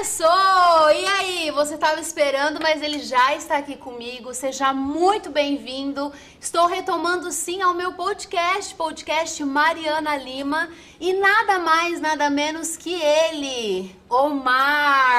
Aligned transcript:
Começou! 0.00 0.90
E 0.94 1.04
aí, 1.04 1.50
você 1.50 1.74
estava 1.74 2.00
esperando, 2.00 2.58
mas 2.58 2.80
ele 2.80 3.00
já 3.00 3.34
está 3.34 3.58
aqui 3.58 3.76
comigo. 3.76 4.32
Seja 4.32 4.72
muito 4.72 5.28
bem-vindo. 5.30 6.10
Estou 6.40 6.66
retomando 6.66 7.30
sim 7.30 7.60
ao 7.60 7.74
meu 7.74 7.92
podcast, 7.92 8.74
podcast 8.76 9.44
Mariana 9.44 10.16
Lima, 10.16 10.70
e 10.98 11.12
nada 11.12 11.58
mais, 11.58 12.00
nada 12.00 12.30
menos 12.30 12.78
que 12.78 12.94
ele, 12.94 13.94
Omar. 14.08 15.18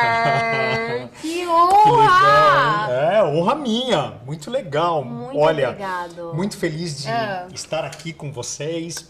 que 1.21 1.45
honra! 1.45 2.87
Que 2.87 2.93
é, 3.17 3.23
honra 3.23 3.53
minha. 3.53 4.19
Muito 4.25 4.49
legal. 4.49 5.03
Muito 5.03 5.37
Olha, 5.37 5.69
obrigado. 5.69 6.33
muito 6.33 6.57
feliz 6.57 7.03
de 7.03 7.07
É. 7.07 7.45
estar 7.53 7.85
aqui 7.85 8.11
com 8.11 8.31
vocês 8.31 9.07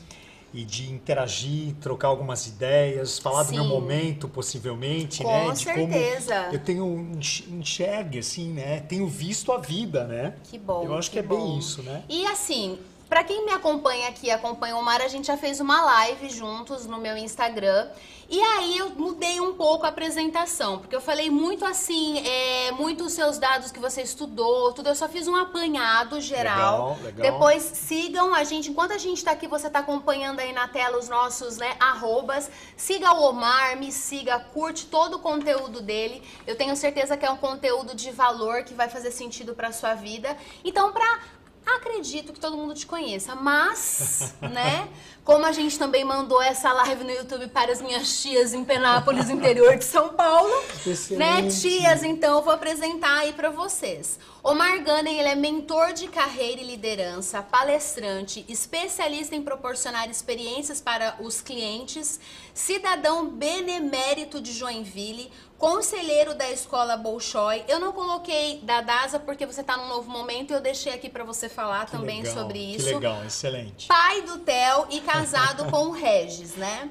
e 0.53 0.63
de 0.65 0.91
interagir, 0.91 1.73
trocar 1.79 2.09
algumas 2.09 2.45
ideias, 2.47 3.17
falar 3.19 3.43
do 3.43 3.53
meu 3.53 3.63
Sim. 3.63 3.69
momento, 3.69 4.27
possivelmente, 4.27 5.23
Com 5.23 5.29
né? 5.29 5.51
De 5.51 5.59
certeza. 5.59 6.35
como 6.43 6.53
eu 6.55 6.59
tenho 6.59 6.99
enx- 7.15 7.43
enxergue, 7.49 8.19
assim, 8.19 8.49
né? 8.51 8.81
Tenho 8.81 9.07
visto 9.07 9.51
a 9.51 9.57
vida, 9.57 10.03
né? 10.05 10.33
Que 10.43 10.57
bom. 10.57 10.83
Eu 10.83 10.93
acho 10.95 11.09
que, 11.09 11.19
é 11.19 11.23
bom. 11.23 11.35
bem 11.35 11.57
isso, 11.57 11.81
né? 11.83 12.03
E 12.09 12.25
assim, 12.27 12.77
pra 13.07 13.23
quem 13.23 13.45
me 13.45 13.51
acompanha 13.51 14.09
aqui, 14.09 14.29
acompanha 14.29 14.75
o 14.75 14.79
Omar, 14.79 15.01
a 15.01 15.07
gente 15.07 15.27
já 15.27 15.37
fez 15.37 15.59
uma 15.59 15.81
live 15.83 16.29
juntos 16.29 16.85
no 16.85 16.97
meu 16.97 17.15
Instagram. 17.15 17.87
E 18.31 18.41
aí 18.41 18.77
eu 18.77 18.91
mudei 18.91 19.41
um 19.41 19.53
pouco 19.53 19.85
a 19.85 19.89
apresentação, 19.89 20.79
porque 20.79 20.95
eu 20.95 21.01
falei 21.01 21.29
muito 21.29 21.65
assim, 21.65 22.17
é, 22.25 22.71
muito 22.71 23.03
os 23.03 23.11
seus 23.11 23.37
dados 23.37 23.73
que 23.73 23.79
você 23.79 24.01
estudou, 24.01 24.71
tudo. 24.71 24.87
Eu 24.87 24.95
só 24.95 25.09
fiz 25.09 25.27
um 25.27 25.35
apanhado 25.35 26.21
geral. 26.21 26.91
Legal, 26.91 27.03
legal. 27.03 27.31
Depois 27.33 27.61
sigam 27.61 28.33
a 28.33 28.45
gente, 28.45 28.71
enquanto 28.71 28.93
a 28.93 28.97
gente 28.97 29.21
tá 29.21 29.31
aqui, 29.31 29.47
você 29.47 29.69
tá 29.69 29.79
acompanhando 29.79 30.39
aí 30.39 30.53
na 30.53 30.65
tela 30.65 30.97
os 30.97 31.09
nossos, 31.09 31.57
né, 31.57 31.75
arrobas. 31.77 32.49
Siga 32.77 33.11
o 33.11 33.21
Omar, 33.21 33.77
me 33.77 33.91
siga, 33.91 34.39
curte 34.39 34.85
todo 34.85 35.15
o 35.15 35.19
conteúdo 35.19 35.81
dele. 35.81 36.23
Eu 36.47 36.55
tenho 36.55 36.73
certeza 36.77 37.17
que 37.17 37.25
é 37.25 37.29
um 37.29 37.35
conteúdo 37.35 37.93
de 37.93 38.11
valor 38.11 38.63
que 38.63 38.73
vai 38.73 38.87
fazer 38.87 39.11
sentido 39.11 39.53
pra 39.53 39.73
sua 39.73 39.93
vida. 39.93 40.37
Então, 40.63 40.93
pra 40.93 41.19
Acredito 41.65 42.33
que 42.33 42.39
todo 42.39 42.57
mundo 42.57 42.73
te 42.73 42.85
conheça, 42.85 43.35
mas, 43.35 44.33
né? 44.41 44.89
Como 45.23 45.45
a 45.45 45.51
gente 45.51 45.77
também 45.77 46.03
mandou 46.03 46.41
essa 46.41 46.73
live 46.73 47.03
no 47.03 47.11
YouTube 47.11 47.47
para 47.49 47.71
as 47.71 47.79
minhas 47.79 48.21
tias 48.21 48.53
em 48.55 48.65
Penápolis, 48.65 49.29
interior 49.29 49.77
de 49.77 49.83
São 49.85 50.09
Paulo, 50.09 50.49
né? 50.49 50.91
Excelente. 50.91 51.61
Tias, 51.61 52.03
então 52.03 52.37
eu 52.37 52.43
vou 52.43 52.51
apresentar 52.51 53.19
aí 53.19 53.31
para 53.31 53.51
vocês. 53.51 54.17
Omar 54.43 54.83
Gunning, 54.83 55.19
ele 55.19 55.29
é 55.29 55.35
mentor 55.35 55.93
de 55.93 56.07
carreira 56.07 56.59
e 56.59 56.65
liderança, 56.65 57.43
palestrante, 57.43 58.43
especialista 58.49 59.35
em 59.35 59.43
proporcionar 59.43 60.09
experiências 60.09 60.81
para 60.81 61.15
os 61.19 61.39
clientes, 61.39 62.19
cidadão 62.51 63.27
benemérito 63.29 64.41
de 64.41 64.51
Joinville, 64.51 65.31
conselheiro 65.59 66.33
da 66.33 66.49
escola 66.49 66.97
Bolshoi. 66.97 67.63
Eu 67.67 67.79
não 67.79 67.91
coloquei 67.91 68.59
da 68.63 68.81
DASA 68.81 69.19
porque 69.19 69.45
você 69.45 69.61
está 69.61 69.77
num 69.77 69.87
novo 69.89 70.09
momento 70.09 70.49
e 70.49 70.53
eu 70.55 70.59
deixei 70.59 70.91
aqui 70.91 71.07
para 71.07 71.23
você 71.23 71.47
falar 71.47 71.85
Que 71.85 71.91
também 71.91 72.23
legal, 72.23 72.33
sobre 72.33 72.57
Que 72.57 72.75
isso 72.77 72.85
legal, 72.87 73.23
excelente. 73.23 73.87
pai 73.87 74.23
do 74.23 74.39
Theo 74.39 74.87
e 74.89 74.99
casado 75.11 75.65
com 75.69 75.87
o 75.87 75.91
Regis, 75.91 76.55
né? 76.55 76.89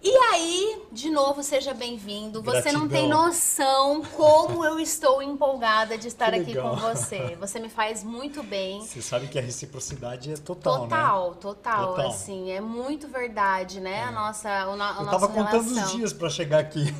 E 0.00 0.16
aí, 0.32 0.82
de 0.92 1.10
novo, 1.10 1.42
seja 1.42 1.74
bem-vindo. 1.74 2.40
Você 2.40 2.70
não 2.70 2.86
tem 2.88 3.08
noção 3.08 4.00
como 4.16 4.64
eu 4.64 4.78
estou 4.78 5.20
empolgada 5.20 5.98
de 5.98 6.06
estar 6.06 6.32
aqui 6.32 6.54
com 6.54 6.76
você. 6.76 7.36
Você 7.40 7.58
me 7.58 7.68
faz 7.68 8.04
muito 8.04 8.40
bem. 8.44 8.80
Você 8.80 9.02
sabe 9.02 9.26
que 9.26 9.36
a 9.36 9.42
reciprocidade 9.42 10.32
é 10.32 10.36
total, 10.36 10.82
né? 10.82 10.88
Total, 10.88 11.34
total, 11.34 11.86
Total. 11.88 12.08
assim, 12.10 12.52
é 12.52 12.60
muito 12.60 13.08
verdade, 13.08 13.80
né? 13.80 14.04
A 14.04 14.12
nossa, 14.12 14.68
o 14.68 14.76
no, 14.76 14.84
a 14.84 14.88
Eu 14.90 15.04
nossa 15.04 15.10
tava 15.10 15.28
contando 15.28 15.66
os 15.66 15.90
dias 15.90 16.12
pra 16.12 16.30
chegar 16.30 16.60
aqui. 16.60 16.84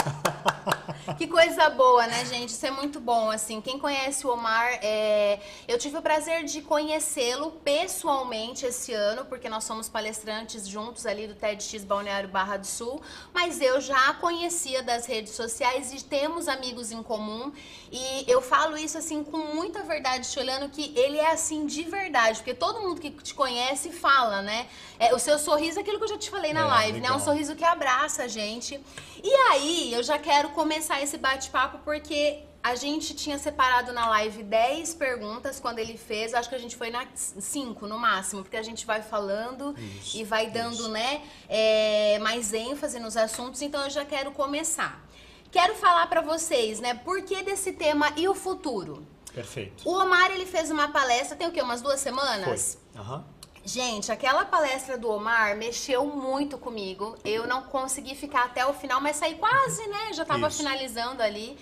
Que 1.16 1.26
coisa 1.26 1.70
boa, 1.70 2.06
né, 2.06 2.24
gente? 2.26 2.50
Isso 2.50 2.66
é 2.66 2.70
muito 2.70 3.00
bom, 3.00 3.30
assim. 3.30 3.60
Quem 3.60 3.78
conhece 3.78 4.26
o 4.26 4.30
Omar, 4.30 4.78
é... 4.82 5.40
eu 5.66 5.78
tive 5.78 5.96
o 5.96 6.02
prazer 6.02 6.44
de 6.44 6.60
conhecê-lo 6.60 7.52
pessoalmente 7.64 8.66
esse 8.66 8.92
ano, 8.92 9.24
porque 9.24 9.48
nós 9.48 9.64
somos 9.64 9.88
palestrantes 9.88 10.68
juntos 10.68 11.06
ali 11.06 11.26
do 11.26 11.34
TEDx 11.34 11.82
Balneário 11.84 12.28
Barra 12.28 12.58
do 12.58 12.66
Sul, 12.66 13.00
mas 13.32 13.60
eu 13.60 13.80
já 13.80 14.14
conhecia 14.14 14.82
das 14.82 15.06
redes 15.06 15.32
sociais 15.32 15.92
e 15.92 16.04
temos 16.04 16.46
amigos 16.48 16.92
em 16.92 17.02
comum. 17.02 17.50
E 17.90 18.24
eu 18.28 18.42
falo 18.42 18.76
isso, 18.76 18.98
assim, 18.98 19.24
com 19.24 19.38
muita 19.38 19.82
verdade, 19.82 20.30
te 20.30 20.38
olhando 20.38 20.68
que 20.68 20.92
ele 20.96 21.16
é, 21.18 21.30
assim, 21.32 21.66
de 21.66 21.82
verdade, 21.84 22.38
porque 22.38 22.54
todo 22.54 22.80
mundo 22.80 23.00
que 23.00 23.10
te 23.10 23.34
conhece 23.34 23.90
fala, 23.90 24.42
né? 24.42 24.68
É, 24.98 25.14
o 25.14 25.18
seu 25.18 25.38
sorriso 25.38 25.78
é 25.78 25.82
aquilo 25.82 25.98
que 25.98 26.04
eu 26.04 26.08
já 26.08 26.18
te 26.18 26.30
falei 26.30 26.52
na 26.52 26.60
É, 26.60 26.64
live, 26.64 27.00
né? 27.00 27.08
Um 27.08 27.12
legal. 27.12 27.20
sorriso 27.20 27.38
sorriso 27.38 27.56
que 27.56 27.64
abraça 27.64 28.24
a 28.24 28.28
gente. 28.28 28.80
E 29.22 29.32
aí, 29.50 29.92
eu 29.92 30.02
já 30.02 30.18
quero 30.18 30.50
começar 30.50 31.02
esse 31.02 31.18
bate-papo 31.18 31.78
porque 31.84 32.44
a 32.62 32.74
gente 32.74 33.14
tinha 33.14 33.38
separado 33.38 33.92
na 33.92 34.08
live 34.10 34.42
10 34.42 34.94
perguntas 34.94 35.58
quando 35.60 35.78
ele 35.78 35.96
fez. 35.96 36.34
Acho 36.34 36.48
que 36.48 36.54
a 36.54 36.58
gente 36.58 36.76
foi 36.76 36.90
na 36.90 37.06
5 37.14 37.86
no 37.86 37.98
máximo, 37.98 38.42
porque 38.42 38.56
a 38.56 38.62
gente 38.62 38.84
vai 38.84 39.02
falando 39.02 39.74
Isso, 39.78 40.18
e 40.18 40.24
vai 40.24 40.50
dando, 40.50 40.74
isso. 40.74 40.88
né, 40.88 41.22
é, 41.48 42.18
mais 42.20 42.52
ênfase 42.52 42.98
nos 42.98 43.16
assuntos. 43.16 43.62
Então, 43.62 43.84
eu 43.84 43.90
já 43.90 44.04
quero 44.04 44.32
começar. 44.32 45.04
Quero 45.50 45.74
falar 45.76 46.06
pra 46.08 46.20
vocês, 46.20 46.78
né, 46.78 46.94
por 46.94 47.22
que 47.22 47.42
desse 47.42 47.72
tema 47.72 48.12
e 48.16 48.28
o 48.28 48.34
futuro. 48.34 49.06
Perfeito. 49.32 49.88
O 49.88 49.92
Omar, 49.92 50.30
ele 50.30 50.44
fez 50.44 50.70
uma 50.70 50.88
palestra, 50.88 51.36
tem 51.36 51.46
o 51.46 51.52
quê? 51.52 51.62
Umas 51.62 51.80
duas 51.80 52.00
semanas? 52.00 52.78
Foi. 52.92 53.00
Aham. 53.00 53.24
Gente, 53.68 54.10
aquela 54.10 54.46
palestra 54.46 54.96
do 54.96 55.10
Omar 55.10 55.54
mexeu 55.54 56.06
muito 56.06 56.56
comigo. 56.56 57.14
Eu 57.22 57.46
não 57.46 57.60
consegui 57.64 58.14
ficar 58.14 58.44
até 58.44 58.64
o 58.64 58.72
final, 58.72 58.98
mas 58.98 59.16
saí 59.16 59.34
quase, 59.34 59.86
né? 59.88 60.14
Já 60.14 60.24
tava 60.24 60.48
Isso. 60.48 60.56
finalizando 60.56 61.22
ali. 61.22 61.54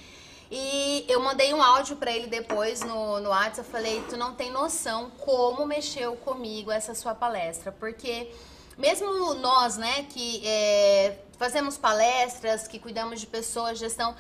E 0.49 1.05
eu 1.09 1.19
mandei 1.19 1.53
um 1.53 1.61
áudio 1.61 1.97
pra 1.97 2.13
ele 2.13 2.29
depois 2.29 2.81
no, 2.81 3.19
no 3.19 3.31
WhatsApp. 3.31 3.59
Eu 3.59 3.65
falei: 3.65 4.05
Tu 4.09 4.17
não 4.17 4.37
tem 4.37 4.53
noção 4.53 5.11
como 5.19 5.67
mexeu 5.67 6.15
comigo 6.15 6.71
essa 6.71 6.95
sua 6.95 7.13
palestra. 7.13 7.73
Porque, 7.73 8.31
mesmo 8.79 9.35
nós, 9.35 9.77
né, 9.77 10.07
que 10.09 10.47
é, 10.47 11.19
fazemos 11.37 11.77
palestras, 11.77 12.69
que 12.69 12.79
cuidamos 12.79 13.19
de 13.19 13.27
pessoas, 13.27 13.81
gestão. 13.81 14.15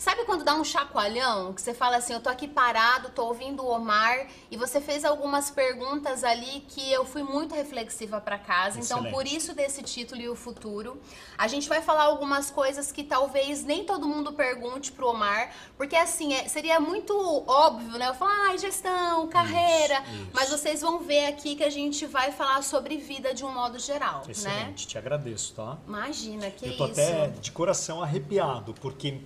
Sabe 0.00 0.24
quando 0.24 0.42
dá 0.44 0.54
um 0.54 0.64
chacoalhão? 0.64 1.52
Que 1.52 1.60
você 1.60 1.74
fala 1.74 1.98
assim, 1.98 2.14
eu 2.14 2.20
tô 2.20 2.30
aqui 2.30 2.48
parado, 2.48 3.10
tô 3.10 3.26
ouvindo 3.26 3.62
o 3.62 3.68
Omar, 3.70 4.28
e 4.50 4.56
você 4.56 4.80
fez 4.80 5.04
algumas 5.04 5.50
perguntas 5.50 6.24
ali 6.24 6.64
que 6.68 6.90
eu 6.90 7.04
fui 7.04 7.22
muito 7.22 7.54
reflexiva 7.54 8.18
pra 8.18 8.38
casa. 8.38 8.78
Então, 8.80 9.00
Excelente. 9.00 9.12
por 9.14 9.26
isso 9.26 9.54
desse 9.54 9.82
título 9.82 10.18
e 10.22 10.26
o 10.30 10.34
futuro. 10.34 10.98
A 11.36 11.46
gente 11.48 11.68
vai 11.68 11.82
falar 11.82 12.04
algumas 12.04 12.50
coisas 12.50 12.90
que 12.90 13.04
talvez 13.04 13.62
nem 13.62 13.84
todo 13.84 14.08
mundo 14.08 14.32
pergunte 14.32 14.90
pro 14.90 15.06
Omar, 15.08 15.52
porque 15.76 15.94
assim, 15.94 16.32
é- 16.32 16.48
seria 16.48 16.80
muito 16.80 17.14
óbvio, 17.46 17.98
né? 17.98 18.08
Eu 18.08 18.14
falar, 18.14 18.48
ai, 18.48 18.56
gestão, 18.56 19.28
carreira. 19.28 20.02
isso. 20.14 20.28
Mas 20.32 20.48
vocês 20.48 20.80
vão 20.80 21.00
ver 21.00 21.26
aqui 21.26 21.54
que 21.54 21.62
a 21.64 21.68
gente 21.68 22.06
vai 22.06 22.32
falar 22.32 22.62
sobre 22.62 22.96
vida 22.96 23.34
de 23.34 23.44
um 23.44 23.52
modo 23.52 23.78
geral, 23.78 24.22
né? 24.24 24.30
Excelente, 24.30 24.86
te 24.86 24.96
agradeço, 24.96 25.52
tá? 25.52 25.76
Imagina, 25.86 26.50
que 26.50 26.68
eu 26.68 26.76
tô 26.78 26.86
isso. 26.86 26.98
até 26.98 27.26
de 27.26 27.52
coração 27.52 28.02
arrepiado, 28.02 28.72
porque 28.80 29.20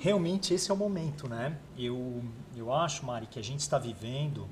realmente 0.00 0.15
esse 0.54 0.70
é 0.70 0.74
o 0.74 0.76
momento, 0.76 1.28
né? 1.28 1.56
Eu, 1.76 2.22
eu 2.56 2.72
acho, 2.72 3.04
Mari, 3.04 3.26
que 3.26 3.38
a 3.38 3.42
gente 3.42 3.60
está 3.60 3.78
vivendo 3.78 4.46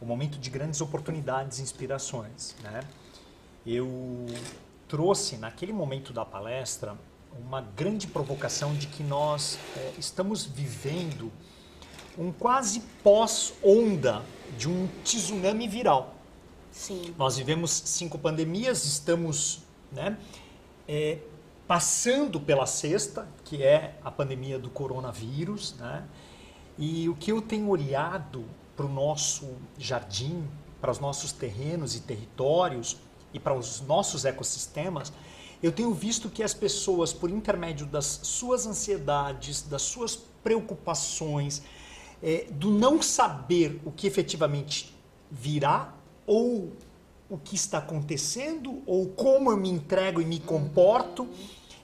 um 0.00 0.06
momento 0.06 0.38
de 0.38 0.50
grandes 0.50 0.80
oportunidades 0.80 1.58
e 1.58 1.62
inspirações, 1.62 2.54
né? 2.62 2.80
Eu 3.66 4.26
trouxe 4.88 5.36
naquele 5.36 5.72
momento 5.72 6.12
da 6.12 6.24
palestra 6.24 6.96
uma 7.38 7.60
grande 7.60 8.06
provocação 8.06 8.74
de 8.74 8.86
que 8.86 9.02
nós 9.02 9.58
eh, 9.76 9.92
estamos 9.98 10.44
vivendo 10.44 11.30
um 12.16 12.32
quase 12.32 12.80
pós-onda 13.02 14.22
de 14.56 14.68
um 14.68 14.88
tsunami 15.04 15.68
viral. 15.68 16.14
Sim. 16.70 17.14
Nós 17.18 17.36
vivemos 17.36 17.70
cinco 17.70 18.18
pandemias, 18.18 18.84
estamos 18.84 19.62
né, 19.92 20.16
é, 20.86 21.18
passando 21.66 22.40
pela 22.40 22.66
sexta, 22.66 23.28
que 23.44 23.62
é 23.62 23.98
a 24.04 24.10
pandemia 24.10 24.58
do 24.58 24.70
coronavírus. 24.70 25.74
Né? 25.78 26.04
E 26.78 27.08
o 27.08 27.14
que 27.14 27.32
eu 27.32 27.42
tenho 27.42 27.68
olhado 27.68 28.44
para 28.76 28.86
o 28.86 28.88
nosso 28.88 29.48
jardim, 29.78 30.46
para 30.80 30.90
os 30.90 30.98
nossos 30.98 31.32
terrenos 31.32 31.96
e 31.96 32.00
territórios 32.00 32.96
e 33.32 33.40
para 33.40 33.54
os 33.54 33.80
nossos 33.80 34.24
ecossistemas, 34.24 35.12
eu 35.62 35.72
tenho 35.72 35.92
visto 35.92 36.28
que 36.28 36.42
as 36.42 36.52
pessoas, 36.52 37.12
por 37.12 37.30
intermédio 37.30 37.86
das 37.86 38.20
suas 38.22 38.66
ansiedades, 38.66 39.62
das 39.62 39.82
suas 39.82 40.14
preocupações, 40.44 41.62
é, 42.22 42.46
do 42.50 42.70
não 42.70 43.02
saber 43.02 43.80
o 43.84 43.90
que 43.90 44.06
efetivamente 44.06 44.94
virá 45.30 45.94
ou 46.26 46.72
o 47.28 47.36
que 47.36 47.56
está 47.56 47.78
acontecendo 47.78 48.82
ou 48.86 49.08
como 49.08 49.50
eu 49.50 49.56
me 49.56 49.68
entrego 49.68 50.20
e 50.20 50.24
me 50.24 50.38
comporto, 50.38 51.28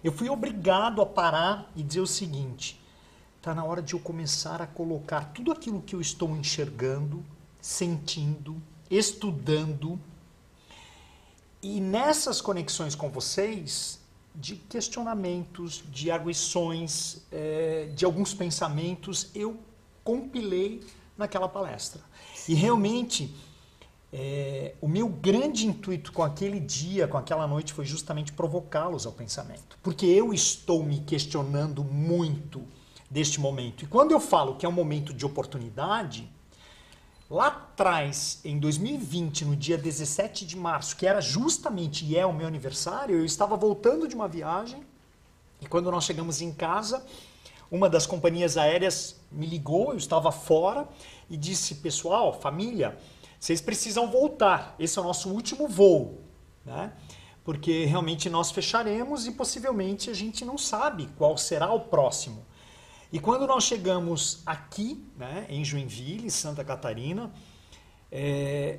eu 0.02 0.12
fui 0.12 0.28
obrigado 0.28 1.00
a 1.00 1.06
parar 1.06 1.70
e 1.76 1.82
dizer 1.82 2.00
o 2.00 2.06
seguinte: 2.06 2.81
está 3.38 3.54
na 3.54 3.64
hora 3.64 3.82
de 3.82 3.94
eu 3.94 4.00
começar 4.00 4.60
a 4.60 4.66
colocar 4.66 5.32
tudo 5.32 5.52
aquilo 5.52 5.81
que 5.81 5.94
eu 5.94 6.00
estou 6.00 6.37
enxergando, 6.37 7.25
sentindo, 7.60 8.60
estudando 8.90 9.99
e 11.62 11.81
nessas 11.81 12.40
conexões 12.40 12.96
com 12.96 13.08
vocês 13.08 14.00
de 14.34 14.56
questionamentos, 14.56 15.84
de 15.93 16.10
arguições, 16.10 17.22
é, 17.31 17.88
de 17.94 18.05
alguns 18.05 18.34
pensamentos, 18.34 19.31
eu 19.32 19.56
compilei 20.02 20.82
naquela 21.16 21.48
palestra. 21.48 22.00
E 22.48 22.55
realmente, 22.55 23.32
é, 24.12 24.74
o 24.80 24.86
meu 24.86 25.08
grande 25.08 25.66
intuito 25.66 26.12
com 26.12 26.22
aquele 26.22 26.60
dia, 26.60 27.08
com 27.08 27.16
aquela 27.16 27.46
noite, 27.46 27.72
foi 27.72 27.84
justamente 27.84 28.32
provocá-los 28.32 29.06
ao 29.06 29.12
pensamento. 29.12 29.78
Porque 29.82 30.04
eu 30.04 30.34
estou 30.34 30.84
me 30.84 31.00
questionando 31.00 31.82
muito 31.82 32.62
deste 33.10 33.40
momento. 33.40 33.84
E 33.84 33.86
quando 33.86 34.12
eu 34.12 34.20
falo 34.20 34.56
que 34.56 34.66
é 34.66 34.68
um 34.68 34.72
momento 34.72 35.14
de 35.14 35.24
oportunidade, 35.24 36.28
lá 37.30 37.46
atrás, 37.46 38.40
em 38.44 38.58
2020, 38.58 39.46
no 39.46 39.56
dia 39.56 39.78
17 39.78 40.44
de 40.44 40.56
março, 40.56 40.96
que 40.96 41.06
era 41.06 41.20
justamente 41.20 42.04
e 42.04 42.16
é 42.16 42.26
o 42.26 42.32
meu 42.32 42.46
aniversário, 42.46 43.16
eu 43.16 43.24
estava 43.24 43.56
voltando 43.56 44.06
de 44.06 44.14
uma 44.14 44.28
viagem 44.28 44.84
e 45.62 45.66
quando 45.66 45.90
nós 45.90 46.04
chegamos 46.04 46.42
em 46.42 46.52
casa, 46.52 47.04
uma 47.70 47.88
das 47.88 48.04
companhias 48.04 48.56
aéreas 48.56 49.16
me 49.30 49.46
ligou, 49.46 49.92
eu 49.92 49.96
estava 49.96 50.32
fora 50.32 50.88
e 51.30 51.36
disse: 51.36 51.76
Pessoal, 51.76 52.38
família, 52.38 52.98
vocês 53.42 53.60
precisam 53.60 54.08
voltar, 54.08 54.76
esse 54.78 54.96
é 54.96 55.02
o 55.02 55.04
nosso 55.04 55.28
último 55.28 55.66
voo, 55.66 56.20
né? 56.64 56.92
Porque 57.42 57.84
realmente 57.86 58.30
nós 58.30 58.52
fecharemos 58.52 59.26
e 59.26 59.32
possivelmente 59.32 60.08
a 60.08 60.14
gente 60.14 60.44
não 60.44 60.56
sabe 60.56 61.08
qual 61.18 61.36
será 61.36 61.72
o 61.72 61.80
próximo. 61.80 62.46
E 63.12 63.18
quando 63.18 63.44
nós 63.44 63.64
chegamos 63.64 64.44
aqui, 64.46 65.04
né, 65.18 65.44
em 65.48 65.64
Joinville, 65.64 66.30
Santa 66.30 66.62
Catarina, 66.62 67.32
é, 68.12 68.78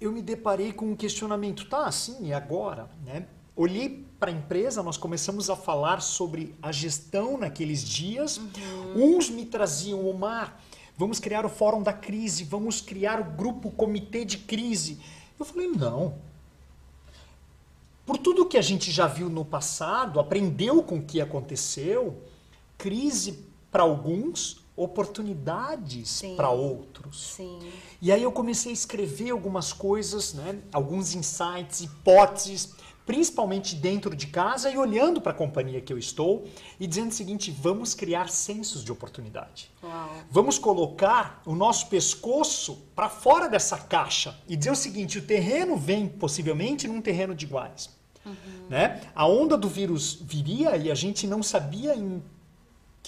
eu 0.00 0.10
me 0.10 0.22
deparei 0.22 0.72
com 0.72 0.86
um 0.86 0.96
questionamento, 0.96 1.68
tá, 1.68 1.84
assim, 1.84 2.28
e 2.28 2.32
agora? 2.32 2.88
Né? 3.04 3.26
Olhei 3.54 4.06
para 4.18 4.30
a 4.30 4.34
empresa, 4.34 4.82
nós 4.82 4.96
começamos 4.96 5.50
a 5.50 5.54
falar 5.54 6.00
sobre 6.00 6.54
a 6.62 6.72
gestão 6.72 7.36
naqueles 7.36 7.84
dias. 7.84 8.38
Uhum. 8.38 9.16
Uns 9.16 9.28
me 9.28 9.44
traziam, 9.44 10.08
Omar, 10.08 10.58
vamos 10.98 11.20
criar 11.20 11.46
o 11.46 11.48
fórum 11.48 11.82
da 11.82 11.92
crise, 11.92 12.42
vamos 12.42 12.80
criar 12.80 13.20
o 13.20 13.24
grupo 13.24 13.68
o 13.68 13.72
comitê 13.72 14.24
de 14.24 14.36
crise. 14.36 14.98
Eu 15.38 15.46
falei, 15.46 15.68
não. 15.68 16.16
Por 18.04 18.18
tudo 18.18 18.44
que 18.44 18.58
a 18.58 18.62
gente 18.62 18.90
já 18.90 19.06
viu 19.06 19.30
no 19.30 19.44
passado, 19.44 20.18
aprendeu 20.18 20.82
com 20.82 20.96
o 20.96 21.02
que 21.02 21.20
aconteceu, 21.20 22.20
crise 22.76 23.46
para 23.70 23.84
alguns, 23.84 24.64
oportunidades 24.74 26.22
para 26.36 26.50
outros. 26.50 27.34
Sim. 27.34 27.58
E 28.00 28.10
aí 28.10 28.22
eu 28.22 28.32
comecei 28.32 28.70
a 28.70 28.74
escrever 28.74 29.30
algumas 29.30 29.72
coisas, 29.72 30.34
né? 30.34 30.58
alguns 30.72 31.14
insights, 31.14 31.80
hipóteses, 31.80 32.74
principalmente 33.08 33.74
dentro 33.74 34.14
de 34.14 34.26
casa 34.26 34.70
e 34.70 34.76
olhando 34.76 35.18
para 35.18 35.32
a 35.32 35.34
companhia 35.34 35.80
que 35.80 35.90
eu 35.90 35.96
estou 35.96 36.46
e 36.78 36.86
dizendo 36.86 37.10
o 37.10 37.14
seguinte: 37.14 37.50
vamos 37.50 37.94
criar 37.94 38.28
sensos 38.28 38.84
de 38.84 38.92
oportunidade. 38.92 39.70
Uau. 39.82 40.10
Vamos 40.30 40.58
colocar 40.58 41.40
o 41.46 41.54
nosso 41.54 41.86
pescoço 41.86 42.82
para 42.94 43.08
fora 43.08 43.48
dessa 43.48 43.78
caixa 43.78 44.38
e 44.46 44.54
dizer 44.54 44.72
o 44.72 44.76
seguinte: 44.76 45.16
o 45.16 45.22
terreno 45.22 45.74
vem 45.74 46.06
possivelmente 46.06 46.86
num 46.86 47.00
terreno 47.00 47.34
de 47.34 47.46
iguais. 47.46 47.88
Uhum. 48.26 48.34
Né? 48.68 49.00
A 49.14 49.26
onda 49.26 49.56
do 49.56 49.70
vírus 49.70 50.18
viria 50.20 50.76
e 50.76 50.90
a 50.90 50.94
gente 50.94 51.26
não 51.26 51.42
sabia 51.42 51.96
em 51.96 52.22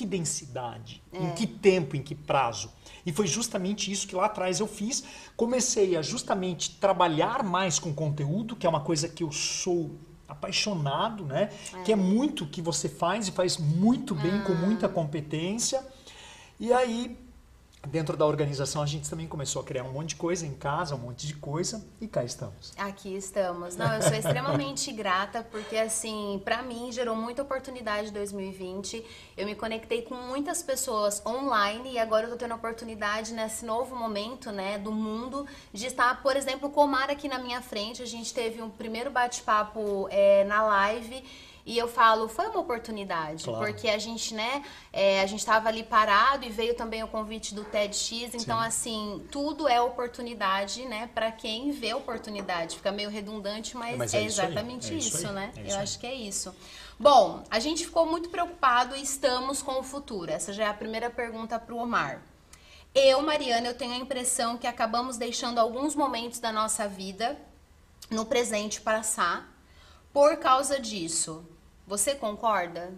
que 0.01 0.07
densidade, 0.07 1.03
é. 1.13 1.19
em 1.23 1.35
que 1.35 1.47
tempo, 1.47 1.95
em 1.95 2.03
que 2.03 2.15
prazo. 2.15 2.71
E 3.05 3.13
foi 3.13 3.27
justamente 3.27 3.93
isso 3.93 4.09
que 4.09 4.15
lá 4.15 4.25
atrás 4.25 4.59
eu 4.59 4.67
fiz. 4.67 5.05
Comecei 5.37 5.95
a 5.95 6.01
justamente 6.01 6.79
trabalhar 6.81 7.43
mais 7.43 7.79
com 7.79 7.93
conteúdo, 7.93 8.57
que 8.57 8.67
é 8.67 8.71
uma 8.71 8.81
coisa 8.81 9.11
que 9.11 9.23
eu 9.23 9.31
sou 9.31 9.91
apaixonado, 10.27 11.27
né? 11.27 11.51
É. 11.75 11.83
Que 11.83 11.93
é 11.93 11.97
muito 11.97 12.47
que 12.47 12.63
você 12.63 12.89
faz 12.89 13.29
e 13.29 13.33
faz 13.33 13.59
muito 13.59 14.15
bem, 14.15 14.39
ah. 14.39 14.43
com 14.43 14.55
muita 14.55 14.89
competência. 14.89 15.87
E 16.59 16.73
aí 16.73 17.19
Dentro 17.89 18.15
da 18.15 18.27
organização, 18.27 18.83
a 18.83 18.87
gente 18.87 19.09
também 19.09 19.27
começou 19.27 19.63
a 19.63 19.65
criar 19.65 19.85
um 19.85 19.93
monte 19.93 20.11
de 20.11 20.17
coisa 20.17 20.47
em 20.47 20.53
casa, 20.53 20.95
um 20.95 20.99
monte 20.99 21.27
de 21.27 21.35
coisa, 21.35 21.83
e 21.99 22.07
cá 22.07 22.23
estamos. 22.23 22.73
Aqui 22.77 23.17
estamos. 23.17 23.75
Não, 23.75 23.93
eu 23.95 24.03
sou 24.03 24.13
extremamente 24.15 24.93
grata, 24.93 25.43
porque, 25.51 25.77
assim, 25.77 26.41
para 26.45 26.63
mim 26.63 26.93
gerou 26.93 27.17
muita 27.17 27.41
oportunidade 27.41 28.11
em 28.11 28.13
2020. 28.13 29.03
Eu 29.35 29.47
me 29.47 29.55
conectei 29.55 30.03
com 30.03 30.15
muitas 30.15 30.63
pessoas 30.63 31.25
online 31.25 31.93
e 31.93 31.99
agora 31.99 32.27
eu 32.27 32.31
tô 32.31 32.37
tendo 32.37 32.53
a 32.53 32.57
oportunidade 32.57 33.33
nesse 33.33 33.65
novo 33.65 33.97
momento, 33.97 34.53
né, 34.53 34.79
do 34.79 34.93
mundo, 34.93 35.47
de 35.73 35.87
estar, 35.87 36.23
por 36.23 36.37
exemplo, 36.37 36.69
com 36.69 36.85
o 36.85 36.89
Mar 36.89 37.09
aqui 37.11 37.29
na 37.29 37.39
minha 37.39 37.63
frente. 37.63 38.03
A 38.03 38.07
gente 38.07 38.35
teve 38.35 38.61
um 38.61 38.69
primeiro 38.69 39.11
bate-papo 39.11 40.07
é, 40.11 40.45
na 40.45 40.63
live 40.63 41.25
e 41.65 41.77
eu 41.77 41.87
falo, 41.87 42.29
foi 42.29 42.47
uma 42.47 42.61
oportunidade, 42.61 43.45
claro. 43.45 43.65
porque 43.65 43.89
a 43.89 43.99
gente, 43.99 44.35
né, 44.35 44.63
é, 44.93 45.21
a 45.21 45.27
gente 45.27 45.41
estava 45.41 45.69
ali 45.69 45.83
parado 45.83 46.45
e 46.45 46.49
veio 46.49 46.75
também 46.75 47.03
o 47.03 47.09
convite 47.09 47.55
do 47.55 47.65
TEDx, 47.65 48.35
então 48.35 48.59
Sim. 48.61 48.67
assim, 48.67 49.27
tudo 49.31 49.69
é 49.69 49.81
oportunidade, 49.81 50.85
né, 50.87 51.11
para 51.15 51.31
quem 51.31 51.71
vê 51.71 51.93
oportunidade. 51.95 52.77
Fica 52.77 52.91
meio 52.91 53.11
redundante, 53.11 53.77
mas, 53.77 53.97
mas 53.97 54.15
é, 54.15 54.23
é, 54.23 54.25
exatamente 54.25 54.97
isso, 54.97 55.17
isso 55.17 55.33
né? 55.33 55.53
É 55.57 55.61
isso 55.63 55.77
eu 55.77 55.81
acho 55.81 55.99
que 55.99 56.07
é 56.07 56.15
isso. 56.15 56.55
Bom, 56.99 57.43
a 57.51 57.59
gente 57.59 57.85
ficou 57.85 58.05
muito 58.05 58.29
preocupado 58.29 58.95
e 58.97 59.03
estamos 59.03 59.63
com 59.63 59.81
o 59.81 59.83
futuro. 59.83 60.31
Essa 60.31 60.53
já 60.53 60.65
é 60.65 60.69
a 60.69 60.75
primeira 60.75 61.09
pergunta 61.09 61.59
para 61.59 61.75
o 61.75 61.79
Omar. 61.79 62.23
Eu, 62.95 63.23
Mariana, 63.23 63.69
eu 63.69 63.75
tenho 63.75 63.95
a 63.95 63.97
impressão 63.97 64.59
que 64.59 64.67
acabamos 64.67 65.17
deixando 65.17 65.59
alguns 65.59 65.95
momentos 65.95 66.41
da 66.41 66.53
nossa 66.53 66.89
vida 66.89 67.39
no 68.11 68.27
presente 68.27 68.81
passar 68.81 69.50
por 70.13 70.37
causa 70.37 70.79
disso. 70.79 71.45
Você 71.87 72.15
concorda? 72.15 72.93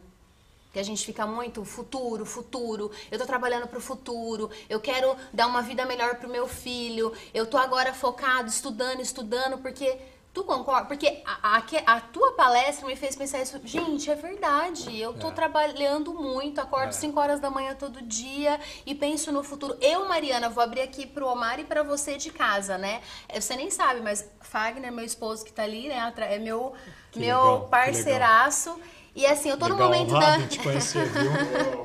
Que 0.72 0.78
a 0.78 0.82
gente 0.82 1.04
fica 1.04 1.26
muito 1.26 1.64
futuro, 1.64 2.24
futuro. 2.24 2.90
Eu 3.10 3.18
tô 3.18 3.26
trabalhando 3.26 3.66
pro 3.66 3.80
futuro. 3.80 4.50
Eu 4.68 4.80
quero 4.80 5.14
dar 5.32 5.46
uma 5.46 5.60
vida 5.60 5.84
melhor 5.84 6.16
pro 6.16 6.28
meu 6.28 6.48
filho. 6.48 7.12
Eu 7.34 7.46
tô 7.46 7.58
agora 7.58 7.92
focado, 7.92 8.48
estudando, 8.48 9.00
estudando, 9.00 9.58
porque 9.58 9.98
Tu 10.32 10.42
concorda? 10.44 10.86
Porque 10.86 11.22
a, 11.26 11.58
a, 11.58 11.96
a, 11.96 12.00
tua 12.00 12.32
palestra 12.32 12.86
me 12.86 12.96
fez 12.96 13.14
pensar 13.14 13.42
isso. 13.42 13.60
Gente, 13.64 14.10
é 14.10 14.14
verdade. 14.14 14.98
Eu 14.98 15.12
tô 15.12 15.28
é. 15.28 15.32
trabalhando 15.32 16.14
muito, 16.14 16.58
acordo 16.58 16.92
5 16.92 17.18
é. 17.18 17.22
horas 17.22 17.40
da 17.40 17.50
manhã 17.50 17.74
todo 17.74 18.00
dia 18.00 18.58
e 18.86 18.94
penso 18.94 19.30
no 19.30 19.44
futuro. 19.44 19.76
Eu, 19.78 20.08
Mariana, 20.08 20.48
vou 20.48 20.64
abrir 20.64 20.80
aqui 20.80 21.06
pro 21.06 21.26
Omar 21.26 21.60
e 21.60 21.64
para 21.64 21.82
você 21.82 22.16
de 22.16 22.30
casa, 22.30 22.78
né? 22.78 23.02
Você 23.34 23.54
nem 23.56 23.70
sabe, 23.70 24.00
mas 24.00 24.26
Fagner, 24.40 24.90
meu 24.90 25.04
esposo 25.04 25.44
que 25.44 25.52
tá 25.52 25.64
ali, 25.64 25.88
né? 25.88 26.12
É 26.16 26.38
meu 26.38 26.72
que 27.10 27.20
meu 27.20 27.36
legal, 27.36 27.68
parceiraço. 27.68 28.80
E 29.14 29.26
assim, 29.26 29.50
eu 29.50 29.58
tô 29.58 29.66
legal, 29.66 29.78
no 29.78 29.84
momento 29.84 30.18
da. 30.18 30.46
te 30.48 30.58
conhecer, 30.60 31.06
viu? 31.10 31.30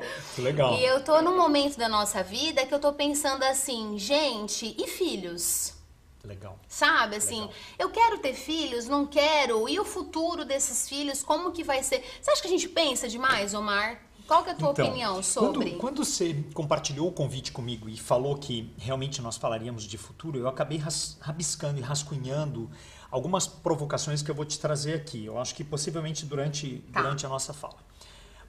que 0.34 0.40
legal. 0.40 0.72
E 0.72 0.86
eu 0.86 1.04
tô 1.04 1.20
no 1.20 1.36
momento 1.36 1.76
da 1.76 1.86
nossa 1.86 2.22
vida 2.22 2.64
que 2.64 2.72
eu 2.72 2.80
tô 2.80 2.94
pensando 2.94 3.42
assim, 3.42 3.98
gente, 3.98 4.74
e 4.78 4.86
filhos? 4.86 5.77
Legal. 6.24 6.58
Sabe, 6.66 7.16
assim, 7.16 7.40
legal. 7.40 7.54
eu 7.78 7.90
quero 7.90 8.18
ter 8.18 8.34
filhos, 8.34 8.86
não 8.86 9.06
quero. 9.06 9.68
E 9.68 9.78
o 9.78 9.84
futuro 9.84 10.44
desses 10.44 10.88
filhos, 10.88 11.22
como 11.22 11.52
que 11.52 11.62
vai 11.62 11.82
ser? 11.82 12.04
Você 12.20 12.30
acha 12.30 12.42
que 12.42 12.48
a 12.48 12.50
gente 12.50 12.68
pensa 12.68 13.08
demais, 13.08 13.54
Omar? 13.54 14.02
Qual 14.28 14.44
que 14.44 14.50
é 14.50 14.52
a 14.52 14.56
tua 14.56 14.72
então, 14.72 14.84
opinião 14.84 15.22
sobre? 15.22 15.70
Quando, 15.70 15.80
quando, 15.80 16.04
você 16.04 16.44
compartilhou 16.52 17.08
o 17.08 17.12
convite 17.12 17.50
comigo 17.50 17.88
e 17.88 17.96
falou 17.96 18.36
que 18.36 18.74
realmente 18.76 19.22
nós 19.22 19.38
falaríamos 19.38 19.84
de 19.84 19.96
futuro, 19.96 20.38
eu 20.38 20.46
acabei 20.46 20.76
ras, 20.76 21.16
rabiscando 21.18 21.78
e 21.78 21.82
rascunhando 21.82 22.70
algumas 23.10 23.46
provocações 23.46 24.20
que 24.20 24.30
eu 24.30 24.34
vou 24.34 24.44
te 24.44 24.58
trazer 24.60 24.92
aqui. 24.94 25.24
Eu 25.24 25.38
acho 25.38 25.54
que 25.54 25.64
possivelmente 25.64 26.26
durante, 26.26 26.84
tá. 26.92 27.00
durante 27.00 27.24
a 27.24 27.28
nossa 27.30 27.54
fala. 27.54 27.78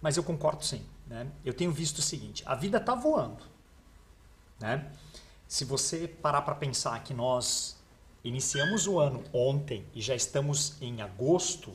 Mas 0.02 0.18
eu 0.18 0.24
concordo 0.24 0.66
sim. 0.66 0.86
Né? 1.08 1.28
Eu 1.46 1.54
tenho 1.54 1.72
visto 1.72 2.00
o 2.00 2.02
seguinte: 2.02 2.44
a 2.46 2.56
vida 2.56 2.78
está 2.78 2.94
voando. 2.94 3.44
Né? 4.60 4.92
Se 5.50 5.66
você 5.66 6.08
parar 6.08 6.44
para 6.44 6.54
pensar 6.54 7.04
que 7.04 7.12
nós 7.12 7.76
iniciamos 8.24 8.86
o 8.86 9.00
ano 9.00 9.24
ontem 9.34 9.84
e 9.96 10.00
já 10.00 10.16
estamos 10.16 10.80
em 10.80 11.02
agosto, 11.02 11.74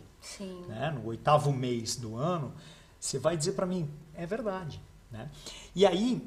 né? 0.68 0.92
no 0.92 1.04
oitavo 1.08 1.52
mês 1.52 1.96
do 1.96 2.16
ano, 2.16 2.54
você 3.00 3.18
vai 3.18 3.36
dizer 3.36 3.54
para 3.54 3.66
mim: 3.66 3.90
é 4.14 4.24
verdade. 4.24 4.80
Né? 5.10 5.28
E 5.74 5.84
aí, 5.84 6.24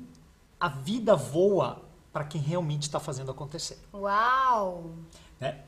a 0.59 0.67
vida 0.67 1.15
voa 1.15 1.81
para 2.11 2.25
quem 2.25 2.41
realmente 2.41 2.81
está 2.81 2.99
fazendo 2.99 3.31
acontecer. 3.31 3.79
Uau! 3.93 4.93
Né? 5.39 5.63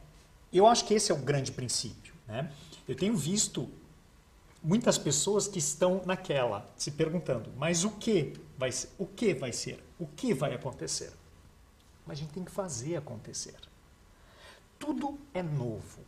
Eu 0.51 0.67
acho 0.67 0.83
que 0.83 0.93
esse 0.93 1.13
é 1.13 1.15
o 1.15 1.19
grande 1.19 1.53
princípio. 1.53 2.13
Né? 2.27 2.51
Eu 2.89 2.95
tenho 2.95 3.15
visto 3.15 3.69
muitas 4.62 4.98
pessoas 4.98 5.48
que 5.48 5.59
estão 5.59 6.01
naquela, 6.05 6.69
se 6.75 6.91
perguntando, 6.91 7.50
mas 7.55 7.86
o 7.86 7.91
que 7.91 8.33
vai 8.57 8.69
ser? 8.69 8.89
O 8.98 9.05
que 9.05 9.33
vai 9.33 9.53
ser? 9.53 9.81
O 9.98 10.05
que 10.05 10.33
vai 10.33 10.53
acontecer? 10.53 11.13
Mas 12.10 12.18
a 12.18 12.22
gente 12.22 12.34
tem 12.34 12.44
que 12.44 12.50
fazer 12.50 12.96
acontecer. 12.96 13.54
Tudo 14.80 15.20
é 15.32 15.44
novo. 15.44 16.00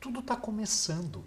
Tudo 0.00 0.18
está 0.18 0.34
começando. 0.34 1.24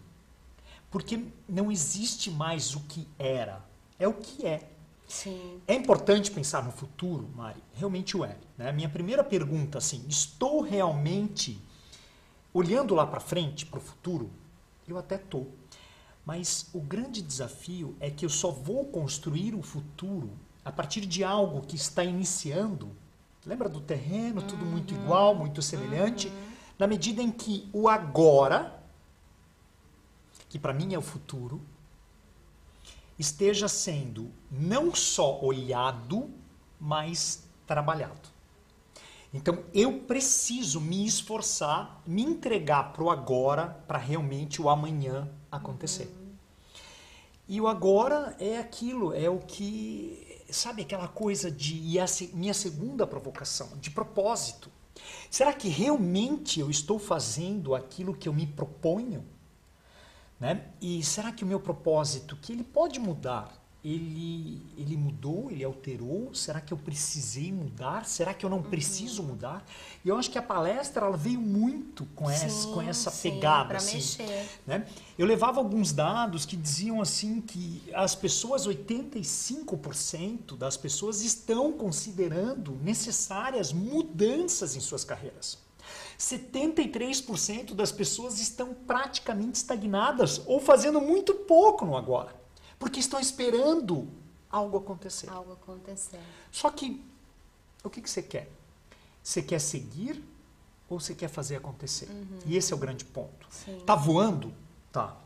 Porque 0.92 1.24
não 1.48 1.72
existe 1.72 2.30
mais 2.30 2.76
o 2.76 2.82
que 2.82 3.08
era. 3.18 3.64
É 3.98 4.06
o 4.06 4.14
que 4.14 4.46
é. 4.46 4.70
Sim. 5.08 5.62
É 5.66 5.74
importante 5.74 6.30
pensar 6.30 6.62
no 6.62 6.74
futuro, 6.74 7.30
Mari? 7.38 7.64
Realmente 7.74 8.18
o 8.18 8.26
é. 8.26 8.36
Né? 8.58 8.70
Minha 8.74 8.90
primeira 8.90 9.24
pergunta, 9.24 9.78
assim, 9.78 10.04
estou 10.10 10.60
realmente 10.60 11.58
olhando 12.54 12.94
lá 12.94 13.08
para 13.08 13.22
frente, 13.22 13.66
para 13.66 13.78
o 13.78 13.82
futuro, 13.82 14.30
eu 14.90 14.98
até 14.98 15.18
tô. 15.18 15.46
Mas 16.26 16.68
o 16.74 16.82
grande 16.82 17.22
desafio 17.22 17.96
é 18.02 18.12
que 18.12 18.26
eu 18.26 18.30
só 18.30 18.52
vou 18.52 18.88
construir 18.88 19.56
o 19.56 19.62
futuro 19.62 20.30
a 20.66 20.72
partir 20.72 21.06
de 21.06 21.24
algo 21.24 21.62
que 21.62 21.78
está 21.78 22.04
iniciando. 22.04 22.94
Lembra 23.46 23.70
do 23.70 23.80
terreno, 23.80 24.42
tudo 24.42 24.66
muito 24.66 24.94
Uhum. 24.94 25.04
igual, 25.04 25.36
muito 25.36 25.62
semelhante? 25.62 26.32
Na 26.78 26.86
medida 26.88 27.22
em 27.22 27.32
que 27.32 27.70
o 27.74 27.88
agora, 27.88 28.78
que 30.50 30.60
para 30.60 30.74
mim 30.74 30.94
é 30.94 30.98
o 30.98 31.02
futuro, 31.02 31.62
esteja 33.18 33.68
sendo 33.68 34.32
não 34.52 34.94
só 34.94 35.40
olhado, 35.42 36.30
mas 36.80 37.44
trabalhado. 37.66 38.30
Então 39.34 39.64
eu 39.74 40.00
preciso 40.02 40.80
me 40.80 41.06
esforçar, 41.06 42.02
me 42.06 42.22
entregar 42.22 42.94
para 42.94 43.04
o 43.04 43.10
agora, 43.10 43.84
para 43.88 43.98
realmente 43.98 44.62
o 44.62 44.70
amanhã 44.70 45.30
acontecer. 45.52 46.14
E 47.48 47.62
o 47.62 47.68
agora 47.68 48.36
é 48.40 48.58
aquilo, 48.58 49.14
é 49.14 49.30
o 49.30 49.40
que, 49.40 50.27
sabe 50.50 50.82
aquela 50.82 51.08
coisa 51.08 51.52
de, 51.52 51.82
minha 52.34 52.54
segunda 52.54 53.06
provocação, 53.06 53.70
de 53.80 53.90
propósito. 53.90 54.72
Será 55.30 55.54
que 55.54 55.68
realmente 55.68 56.60
eu 56.60 56.70
estou 56.70 56.98
fazendo 56.98 57.76
aquilo 57.76 58.16
que 58.16 58.28
eu 58.28 58.34
me 58.34 58.48
proponho? 58.48 59.26
Né? 60.40 60.66
E 60.82 61.04
será 61.04 61.32
que 61.32 61.44
o 61.44 61.48
meu 61.48 61.60
propósito, 61.60 62.36
que 62.38 62.54
ele 62.54 62.64
pode 62.64 63.00
mudar, 63.00 63.52
ele, 63.94 64.62
ele 64.78 64.98
mudou, 64.98 65.50
ele 65.52 65.64
alterou? 65.64 66.34
Será 66.34 66.60
que 66.60 66.74
eu 66.74 66.78
precisei 66.78 67.52
mudar? 67.52 68.06
Será 68.06 68.34
que 68.34 68.46
eu 68.46 68.50
não 68.50 68.62
preciso 68.62 69.24
mudar? 69.24 69.66
E 70.04 70.10
eu 70.10 70.18
acho 70.18 70.30
que 70.30 70.38
a 70.38 70.42
palestra 70.42 71.06
ela 71.06 71.16
veio 71.18 71.40
muito 71.40 72.06
com 72.16 72.30
essa, 72.30 72.50
Sim, 72.50 72.74
com 72.74 72.82
essa 72.82 73.10
sim, 73.12 73.32
pegada. 73.32 73.78
assim, 73.78 73.96
mexer. 73.98 74.50
né? 74.66 74.88
Eu 75.18 75.26
levava 75.26 75.60
alguns 75.60 75.92
dados 75.94 76.46
que 76.46 76.56
diziam 76.56 77.02
assim 77.02 77.40
que 77.42 77.82
as 77.94 78.16
pessoas, 78.16 78.68
85% 78.68 80.58
das 80.58 80.76
pessoas 80.78 81.22
estão 81.22 81.72
considerando 81.74 82.72
necessárias 82.84 83.72
mudanças 83.72 84.76
em 84.76 84.80
suas 84.80 85.04
carreiras. 85.04 85.58
73% 86.20 87.74
das 87.74 87.92
pessoas 87.92 88.40
estão 88.40 88.74
praticamente 88.74 89.56
estagnadas 89.58 90.42
ou 90.46 90.60
fazendo 90.60 91.00
muito 91.00 91.34
pouco 91.34 91.86
no 91.86 91.96
agora, 91.96 92.36
porque 92.80 93.00
estão 93.00 93.20
esperando 93.20 94.08
algo 94.50 94.78
acontecer. 94.78 95.30
Algo 95.30 95.54
acontecer. 95.54 96.20
Só 96.52 96.70
que 96.70 97.04
o 97.84 97.90
que, 97.90 98.02
que 98.02 98.10
você 98.10 98.22
quer? 98.22 98.50
Você 99.24 99.42
quer 99.42 99.60
seguir 99.60 100.24
ou 100.90 101.00
você 101.00 101.14
quer 101.14 101.28
fazer 101.28 101.58
acontecer? 101.58 102.08
E 102.46 102.56
esse 102.56 102.72
é 102.72 102.76
o 102.76 102.80
grande 102.80 103.04
ponto. 103.06 103.48
Sim. 103.50 103.82
Tá 103.86 103.96
voando? 103.96 104.54
Tá. 104.92 105.18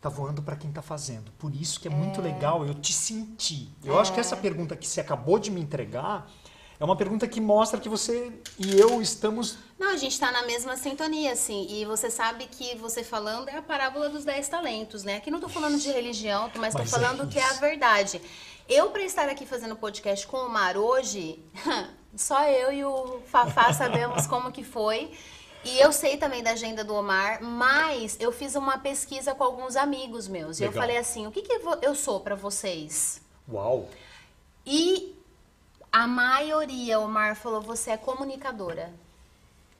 Tá 0.00 0.08
voando 0.08 0.42
para 0.42 0.56
quem 0.56 0.70
tá 0.70 0.82
fazendo. 0.82 1.32
Por 1.32 1.54
isso 1.54 1.80
que 1.80 1.88
é, 1.88 1.90
muito 1.90 2.20
legal 2.20 2.66
eu 2.66 2.74
te 2.74 2.92
sentir. 2.92 3.70
Eu 3.82 3.98
acho 3.98 4.12
que 4.12 4.20
essa 4.20 4.36
pergunta 4.36 4.76
que 4.76 4.86
você 4.86 5.00
acabou 5.00 5.38
de 5.38 5.50
me 5.50 5.60
entregar 5.60 6.30
é 6.78 6.84
uma 6.84 6.96
pergunta 6.96 7.26
que 7.26 7.40
mostra 7.40 7.80
que 7.80 7.88
você 7.88 8.32
e 8.58 8.78
eu 8.78 9.00
estamos 9.00 9.56
Não, 9.78 9.90
a 9.92 9.96
gente 9.96 10.18
tá 10.18 10.30
na 10.30 10.42
mesma 10.42 10.76
sintonia, 10.76 11.32
assim. 11.32 11.66
E 11.70 11.84
você 11.84 12.10
sabe 12.10 12.46
que 12.46 12.76
você 12.76 13.02
falando 13.02 13.48
é 13.48 13.56
a 13.56 13.62
parábola 13.62 14.08
dos 14.08 14.24
dez 14.24 14.48
talentos, 14.48 15.02
né? 15.02 15.16
Aqui 15.16 15.30
não 15.30 15.40
tô 15.40 15.48
falando 15.48 15.78
de 15.78 15.90
religião, 15.90 16.50
mas, 16.56 16.74
tô 16.74 16.80
Mas 16.80 16.92
é 16.92 16.98
falando 16.98 17.28
que 17.28 17.38
é 17.38 17.44
a 17.44 17.54
verdade. 17.54 18.20
Eu, 18.68 18.90
pra 18.90 19.02
estar 19.02 19.28
aqui 19.28 19.46
fazendo 19.46 19.76
podcast 19.76 20.26
com 20.26 20.38
o 20.38 20.48
Mar 20.50 20.76
hoje, 20.76 21.42
só 22.16 22.44
eu 22.48 22.72
e 22.72 22.84
o 22.84 23.20
Fafá 23.26 23.72
sabemos 23.72 24.26
como 24.28 24.52
que 24.52 24.64
foi. 24.64 25.12
E 25.64 25.80
eu 25.80 25.92
sei 25.92 26.16
também 26.16 26.44
da 26.44 26.52
agenda 26.52 26.84
do 26.84 26.94
Omar, 26.94 27.42
mas 27.42 28.16
eu 28.20 28.30
fiz 28.30 28.54
uma 28.54 28.78
pesquisa 28.78 29.34
com 29.34 29.42
alguns 29.42 29.74
amigos 29.74 30.28
meus. 30.28 30.60
E 30.60 30.62
eu 30.62 30.68
Legal. 30.68 30.82
falei 30.82 30.96
assim: 30.96 31.26
o 31.26 31.32
que, 31.32 31.42
que 31.42 31.60
eu 31.82 31.94
sou 31.94 32.20
pra 32.20 32.36
vocês? 32.36 33.20
uau. 33.48 33.88
E 34.64 35.15
a 35.96 36.06
maioria, 36.06 37.00
o 37.00 37.08
Mar 37.08 37.34
falou, 37.34 37.62
você 37.62 37.92
é 37.92 37.96
comunicadora. 37.96 38.92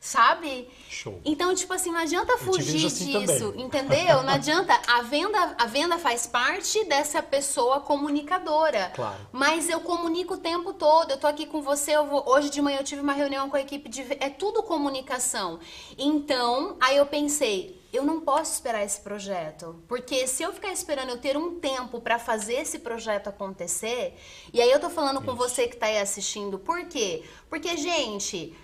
Sabe? 0.01 0.67
Show. 0.89 1.21
Então, 1.27 1.55
tipo 1.55 1.75
assim, 1.75 1.91
não 1.91 1.99
adianta 1.99 2.39
fugir 2.39 2.87
assim 2.87 3.19
disso, 3.19 3.51
também. 3.51 3.67
entendeu? 3.67 4.23
Não 4.23 4.33
adianta. 4.33 4.81
A 4.87 5.03
venda, 5.03 5.57
a 5.59 5.67
venda 5.67 5.99
faz 5.99 6.27
parte 6.27 6.85
dessa 6.85 7.23
pessoa 7.23 7.81
comunicadora. 7.81 8.93
Claro. 8.95 9.19
Mas 9.31 9.69
eu 9.69 9.81
comunico 9.81 10.35
o 10.35 10.39
tempo 10.39 10.73
todo. 10.73 11.11
Eu 11.11 11.19
tô 11.19 11.27
aqui 11.27 11.45
com 11.45 11.61
você. 11.61 11.93
Eu 11.93 12.07
vou, 12.07 12.27
hoje 12.27 12.49
de 12.49 12.63
manhã 12.63 12.79
eu 12.79 12.85
tive 12.85 13.03
uma 13.03 13.13
reunião 13.13 13.51
com 13.51 13.57
a 13.57 13.61
equipe 13.61 13.87
de. 13.91 14.07
É 14.19 14.31
tudo 14.31 14.63
comunicação. 14.63 15.59
Então, 15.99 16.79
aí 16.81 16.97
eu 16.97 17.05
pensei. 17.05 17.79
Eu 17.97 18.05
não 18.05 18.21
posso 18.21 18.53
esperar 18.53 18.85
esse 18.85 19.01
projeto, 19.01 19.83
porque 19.89 20.27
se 20.27 20.43
eu 20.43 20.53
ficar 20.53 20.71
esperando 20.71 21.09
eu 21.09 21.19
ter 21.19 21.35
um 21.35 21.59
tempo 21.59 21.99
para 21.99 22.19
fazer 22.19 22.57
esse 22.57 22.81
projeto 22.81 23.29
acontecer, 23.29 24.15
e 24.53 24.61
aí 24.61 24.71
eu 24.71 24.79
tô 24.79 24.91
falando 24.91 25.23
com 25.23 25.31
Isso. 25.31 25.37
você 25.37 25.67
que 25.67 25.79
tá 25.79 25.87
aí 25.87 25.97
assistindo, 25.97 26.59
por 26.59 26.85
quê? 26.89 27.25
Porque, 27.49 27.75
gente, 27.79 28.55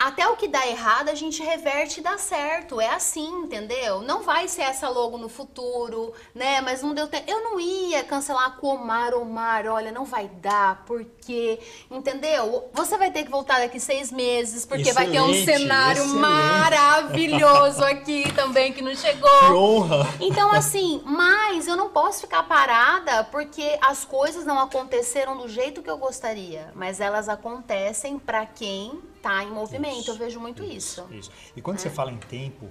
até 0.00 0.26
o 0.26 0.34
que 0.34 0.48
dá 0.48 0.66
errado 0.66 1.10
a 1.10 1.14
gente 1.14 1.42
reverte 1.42 2.00
e 2.00 2.02
dá 2.02 2.16
certo. 2.16 2.80
É 2.80 2.88
assim, 2.88 3.28
entendeu? 3.42 4.00
Não 4.00 4.22
vai 4.22 4.48
ser 4.48 4.62
essa 4.62 4.88
logo 4.88 5.18
no 5.18 5.28
futuro, 5.28 6.14
né? 6.34 6.62
Mas 6.62 6.80
não 6.80 6.94
deu 6.94 7.06
tempo. 7.06 7.30
Eu 7.30 7.44
não 7.44 7.60
ia 7.60 8.02
cancelar 8.02 8.56
com 8.56 8.68
o 8.68 8.74
Omar, 8.76 9.12
Omar, 9.12 9.66
olha, 9.66 9.92
não 9.92 10.06
vai 10.06 10.26
dar, 10.26 10.84
porque, 10.86 11.60
entendeu? 11.90 12.70
Você 12.72 12.96
vai 12.96 13.10
ter 13.10 13.24
que 13.24 13.30
voltar 13.30 13.58
daqui 13.58 13.78
seis 13.78 14.10
meses, 14.10 14.64
porque 14.64 14.90
vai 14.94 15.06
ter 15.10 15.20
um 15.20 15.28
Excelente, 15.28 15.60
cenário 15.60 16.02
excelente. 16.02 16.18
maravilhoso 16.18 17.84
aqui 17.84 18.32
também 18.32 18.72
que 18.72 18.80
não 18.80 18.94
chegou. 18.96 19.28
Que 19.40 19.52
honra. 19.52 20.08
Então, 20.18 20.50
assim, 20.50 21.02
mas 21.04 21.68
eu 21.68 21.76
não 21.76 21.90
posso 21.90 22.22
ficar 22.22 22.44
parada 22.44 23.22
porque 23.24 23.78
as 23.82 24.06
coisas 24.06 24.46
não 24.46 24.58
aconteceram 24.58 25.36
do 25.36 25.46
jeito 25.46 25.82
que 25.82 25.90
eu 25.90 25.98
gostaria, 25.98 26.72
mas 26.74 27.00
elas 27.00 27.28
acontecem 27.28 28.18
para 28.18 28.46
quem 28.46 29.09
tá 29.22 29.44
em 29.44 29.50
movimento. 29.50 30.08
eu 30.08 30.16
vejo 30.16 30.40
muito 30.40 30.62
isso. 30.62 31.06
Isso. 31.10 31.30
E 31.56 31.62
quando 31.62 31.78
você 31.78 31.90
fala 31.90 32.10
em 32.10 32.18
tempo, 32.18 32.68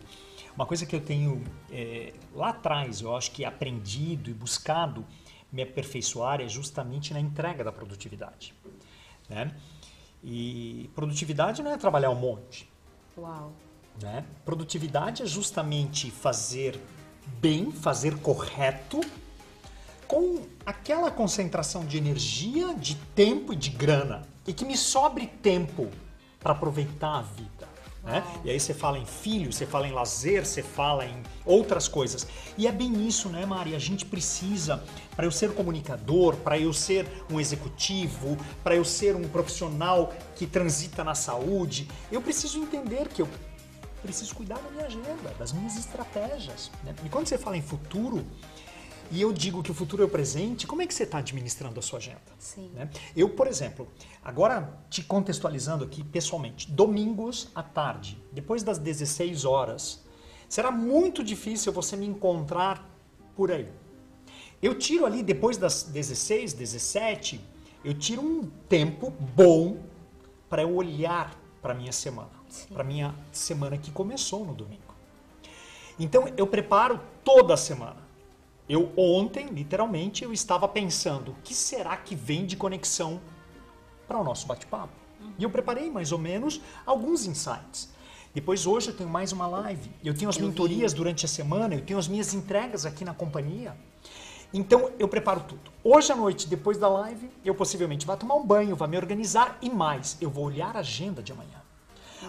uma 0.55 0.65
coisa 0.65 0.85
que 0.85 0.95
eu 0.95 1.01
tenho 1.01 1.43
é, 1.71 2.13
lá 2.33 2.49
atrás, 2.49 3.01
eu 3.01 3.15
acho 3.15 3.31
que 3.31 3.45
aprendido 3.45 4.29
e 4.29 4.33
buscado 4.33 5.05
me 5.51 5.63
aperfeiçoar 5.63 6.41
é 6.41 6.47
justamente 6.47 7.13
na 7.13 7.19
entrega 7.19 7.63
da 7.63 7.71
produtividade. 7.71 8.53
Né? 9.27 9.51
E 10.23 10.89
produtividade 10.93 11.61
não 11.61 11.71
é 11.71 11.77
trabalhar 11.77 12.09
um 12.09 12.15
monte. 12.15 12.69
Uau. 13.17 13.53
Né? 14.01 14.25
Produtividade 14.45 15.23
é 15.23 15.25
justamente 15.25 16.11
fazer 16.11 16.79
bem, 17.39 17.71
fazer 17.71 18.17
correto, 18.19 19.01
com 20.07 20.43
aquela 20.65 21.11
concentração 21.11 21.85
de 21.85 21.97
energia, 21.97 22.73
de 22.73 22.95
tempo 23.15 23.53
e 23.53 23.55
de 23.55 23.69
grana. 23.69 24.23
E 24.47 24.53
que 24.53 24.65
me 24.65 24.75
sobre 24.75 25.27
tempo 25.27 25.89
para 26.39 26.53
aproveitar 26.53 27.19
a 27.19 27.21
vida. 27.21 27.69
Né? 28.03 28.23
E 28.45 28.49
aí 28.49 28.59
você 28.59 28.73
fala 28.73 28.97
em 28.97 29.05
filho, 29.05 29.51
você 29.51 29.65
fala 29.65 29.87
em 29.87 29.91
lazer, 29.91 30.45
você 30.45 30.63
fala 30.63 31.05
em 31.05 31.21
outras 31.45 31.87
coisas. 31.87 32.25
E 32.57 32.65
é 32.65 32.71
bem 32.71 33.05
isso, 33.07 33.29
né, 33.29 33.45
Mari? 33.45 33.75
A 33.75 33.79
gente 33.79 34.05
precisa, 34.05 34.83
para 35.15 35.25
eu 35.25 35.31
ser 35.31 35.53
comunicador, 35.53 36.35
para 36.37 36.57
eu 36.57 36.71
ser 36.71 37.05
um 37.29 37.39
executivo, 37.39 38.37
para 38.63 38.75
eu 38.75 38.85
ser 38.85 39.15
um 39.15 39.27
profissional 39.27 40.13
que 40.35 40.47
transita 40.47 41.03
na 41.03 41.13
saúde, 41.13 41.87
eu 42.11 42.21
preciso 42.21 42.59
entender 42.59 43.09
que 43.09 43.21
eu 43.21 43.27
preciso 44.01 44.33
cuidar 44.33 44.59
da 44.59 44.71
minha 44.71 44.85
agenda, 44.85 45.35
das 45.37 45.51
minhas 45.51 45.77
estratégias. 45.77 46.71
Né? 46.83 46.95
E 47.03 47.09
quando 47.09 47.27
você 47.27 47.37
fala 47.37 47.57
em 47.57 47.61
futuro, 47.61 48.25
e 49.11 49.21
eu 49.21 49.33
digo 49.33 49.63
que 49.63 49.71
o 49.71 49.73
futuro 49.73 50.03
é 50.03 50.05
o 50.05 50.09
presente, 50.09 50.67
como 50.67 50.81
é 50.81 50.87
que 50.87 50.93
você 50.93 51.03
está 51.03 51.17
administrando 51.17 51.79
a 51.79 51.81
sua 51.81 51.97
agenda? 51.97 52.21
Sim. 52.37 52.69
né? 52.75 52.89
Eu, 53.15 53.29
por 53.29 53.47
exemplo, 53.47 53.87
agora 54.23 54.77
te 54.89 55.01
contextualizando 55.01 55.83
aqui 55.83 56.03
pessoalmente, 56.03 56.71
domingos 56.71 57.49
à 57.55 57.63
tarde, 57.63 58.21
depois 58.31 58.61
das 58.61 58.77
16 58.77 59.45
horas, 59.45 60.03
será 60.47 60.71
muito 60.71 61.23
difícil 61.23 61.71
você 61.73 61.95
me 61.95 62.05
encontrar 62.05 62.87
por 63.35 63.51
aí. 63.51 63.67
Eu 64.61 64.75
tiro 64.77 65.05
ali 65.05 65.23
depois 65.23 65.57
das 65.57 65.83
16, 65.83 66.53
17, 66.53 67.41
eu 67.83 67.93
tiro 67.93 68.21
um 68.21 68.49
tempo 68.67 69.09
bom 69.09 69.77
para 70.49 70.63
eu 70.63 70.75
olhar 70.75 71.33
para 71.61 71.73
minha 71.73 71.91
semana, 71.91 72.31
para 72.73 72.83
minha 72.83 73.15
semana 73.31 73.77
que 73.77 73.91
começou 73.91 74.45
no 74.45 74.53
domingo. 74.53 74.93
Então 75.97 76.25
eu 76.37 76.47
preparo 76.47 76.99
toda 77.23 77.53
a 77.53 77.57
semana. 77.57 78.08
Eu 78.69 78.91
ontem, 78.95 79.47
literalmente, 79.47 80.23
eu 80.23 80.31
estava 80.31 80.67
pensando, 80.67 81.31
o 81.31 81.35
que 81.43 81.55
será 81.55 81.97
que 81.97 82.15
vem 82.15 82.45
de 82.45 82.55
conexão 82.55 83.19
para 84.07 84.19
o 84.19 84.23
nosso 84.23 84.45
bate-papo? 84.45 84.93
E 85.39 85.43
eu 85.43 85.49
preparei 85.49 85.89
mais 85.89 86.11
ou 86.11 86.19
menos 86.19 86.61
alguns 86.85 87.25
insights. 87.25 87.89
Depois 88.31 88.67
hoje 88.67 88.89
eu 88.89 88.95
tenho 88.95 89.09
mais 89.09 89.31
uma 89.31 89.47
live, 89.47 89.89
eu 90.05 90.13
tenho 90.13 90.29
as 90.29 90.35
Eu 90.35 90.43
vi. 90.43 90.47
mentorias 90.49 90.93
durante 90.93 91.25
a 91.25 91.27
semana, 91.27 91.73
eu 91.73 91.81
tenho 91.81 91.97
as 91.97 92.07
minhas 92.07 92.31
entregas 92.35 92.85
aqui 92.85 93.03
na 93.03 93.13
companhia. 93.13 93.75
Então 94.53 94.91
eu 94.99 95.07
preparo 95.07 95.41
tudo. 95.41 95.71
Hoje 95.83 96.11
à 96.11 96.15
noite, 96.15 96.47
depois 96.47 96.77
da 96.77 96.87
live, 96.87 97.27
eu 97.43 97.55
possivelmente 97.55 98.05
vou 98.05 98.15
tomar 98.15 98.35
um 98.35 98.45
banho, 98.45 98.75
vou 98.75 98.87
me 98.87 98.97
organizar 98.97 99.57
e 99.63 99.69
mais, 99.69 100.15
eu 100.21 100.29
vou 100.29 100.45
olhar 100.45 100.75
a 100.75 100.81
agenda 100.81 101.23
de 101.23 101.31
amanhã. 101.31 101.58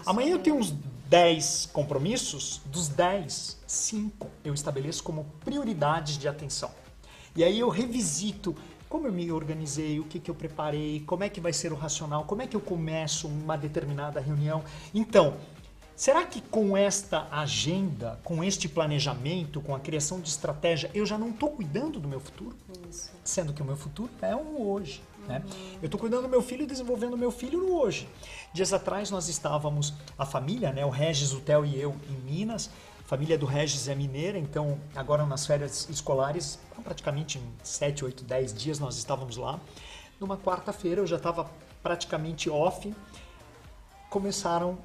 Amanhã 0.05 0.31
eu 0.31 0.39
tenho 0.39 0.57
uns 0.57 0.73
10 1.09 1.69
compromissos, 1.73 2.61
dos 2.65 2.87
10, 2.87 3.57
5 3.67 4.29
eu 4.43 4.53
estabeleço 4.53 5.03
como 5.03 5.25
prioridades 5.43 6.17
de 6.17 6.27
atenção. 6.27 6.71
E 7.35 7.43
aí 7.43 7.59
eu 7.59 7.69
revisito 7.69 8.55
como 8.91 9.07
eu 9.07 9.13
me 9.13 9.31
organizei, 9.31 10.01
o 10.01 10.03
que, 10.03 10.19
que 10.19 10.29
eu 10.29 10.35
preparei, 10.35 11.01
como 11.07 11.23
é 11.23 11.29
que 11.29 11.39
vai 11.39 11.53
ser 11.53 11.71
o 11.71 11.77
racional, 11.77 12.25
como 12.25 12.41
é 12.41 12.47
que 12.47 12.57
eu 12.57 12.59
começo 12.59 13.25
uma 13.25 13.57
determinada 13.57 14.19
reunião. 14.19 14.65
Então, 14.93 15.37
será 15.95 16.25
que 16.25 16.41
com 16.41 16.75
esta 16.75 17.25
agenda, 17.31 18.19
com 18.21 18.43
este 18.43 18.67
planejamento, 18.67 19.61
com 19.61 19.73
a 19.73 19.79
criação 19.79 20.19
de 20.19 20.27
estratégia, 20.27 20.91
eu 20.93 21.05
já 21.05 21.17
não 21.17 21.29
estou 21.29 21.51
cuidando 21.51 22.01
do 22.01 22.07
meu 22.09 22.19
futuro? 22.19 22.53
Isso. 22.89 23.11
Sendo 23.23 23.53
que 23.53 23.61
o 23.61 23.65
meu 23.65 23.77
futuro 23.77 24.11
é 24.21 24.35
um 24.35 24.61
hoje. 24.61 25.01
Né? 25.31 25.43
Eu 25.81 25.85
estou 25.85 25.99
cuidando 25.99 26.23
do 26.23 26.29
meu 26.29 26.41
filho 26.41 26.63
e 26.63 26.65
desenvolvendo 26.65 27.17
meu 27.17 27.31
filho 27.31 27.59
no 27.59 27.75
hoje. 27.75 28.09
Dias 28.53 28.73
atrás 28.73 29.09
nós 29.09 29.29
estávamos, 29.29 29.93
a 30.17 30.25
família, 30.25 30.73
né, 30.73 30.85
o 30.85 30.89
Regis, 30.89 31.31
o 31.31 31.39
Theo 31.39 31.65
e 31.65 31.79
eu, 31.79 31.95
em 32.09 32.17
Minas, 32.29 32.69
família 33.05 33.37
do 33.37 33.45
Regis 33.45 33.87
é 33.87 33.95
mineira, 33.95 34.37
então 34.37 34.79
agora 34.95 35.25
nas 35.25 35.45
férias 35.45 35.87
escolares, 35.89 36.59
praticamente 36.83 37.37
em 37.39 37.43
7, 37.63 38.05
8, 38.05 38.23
10 38.23 38.53
dias 38.53 38.79
nós 38.79 38.97
estávamos 38.97 39.37
lá. 39.37 39.59
Numa 40.19 40.37
quarta-feira 40.37 41.01
eu 41.01 41.07
já 41.07 41.17
estava 41.17 41.49
praticamente 41.81 42.49
off, 42.49 42.93
começaram 44.09 44.77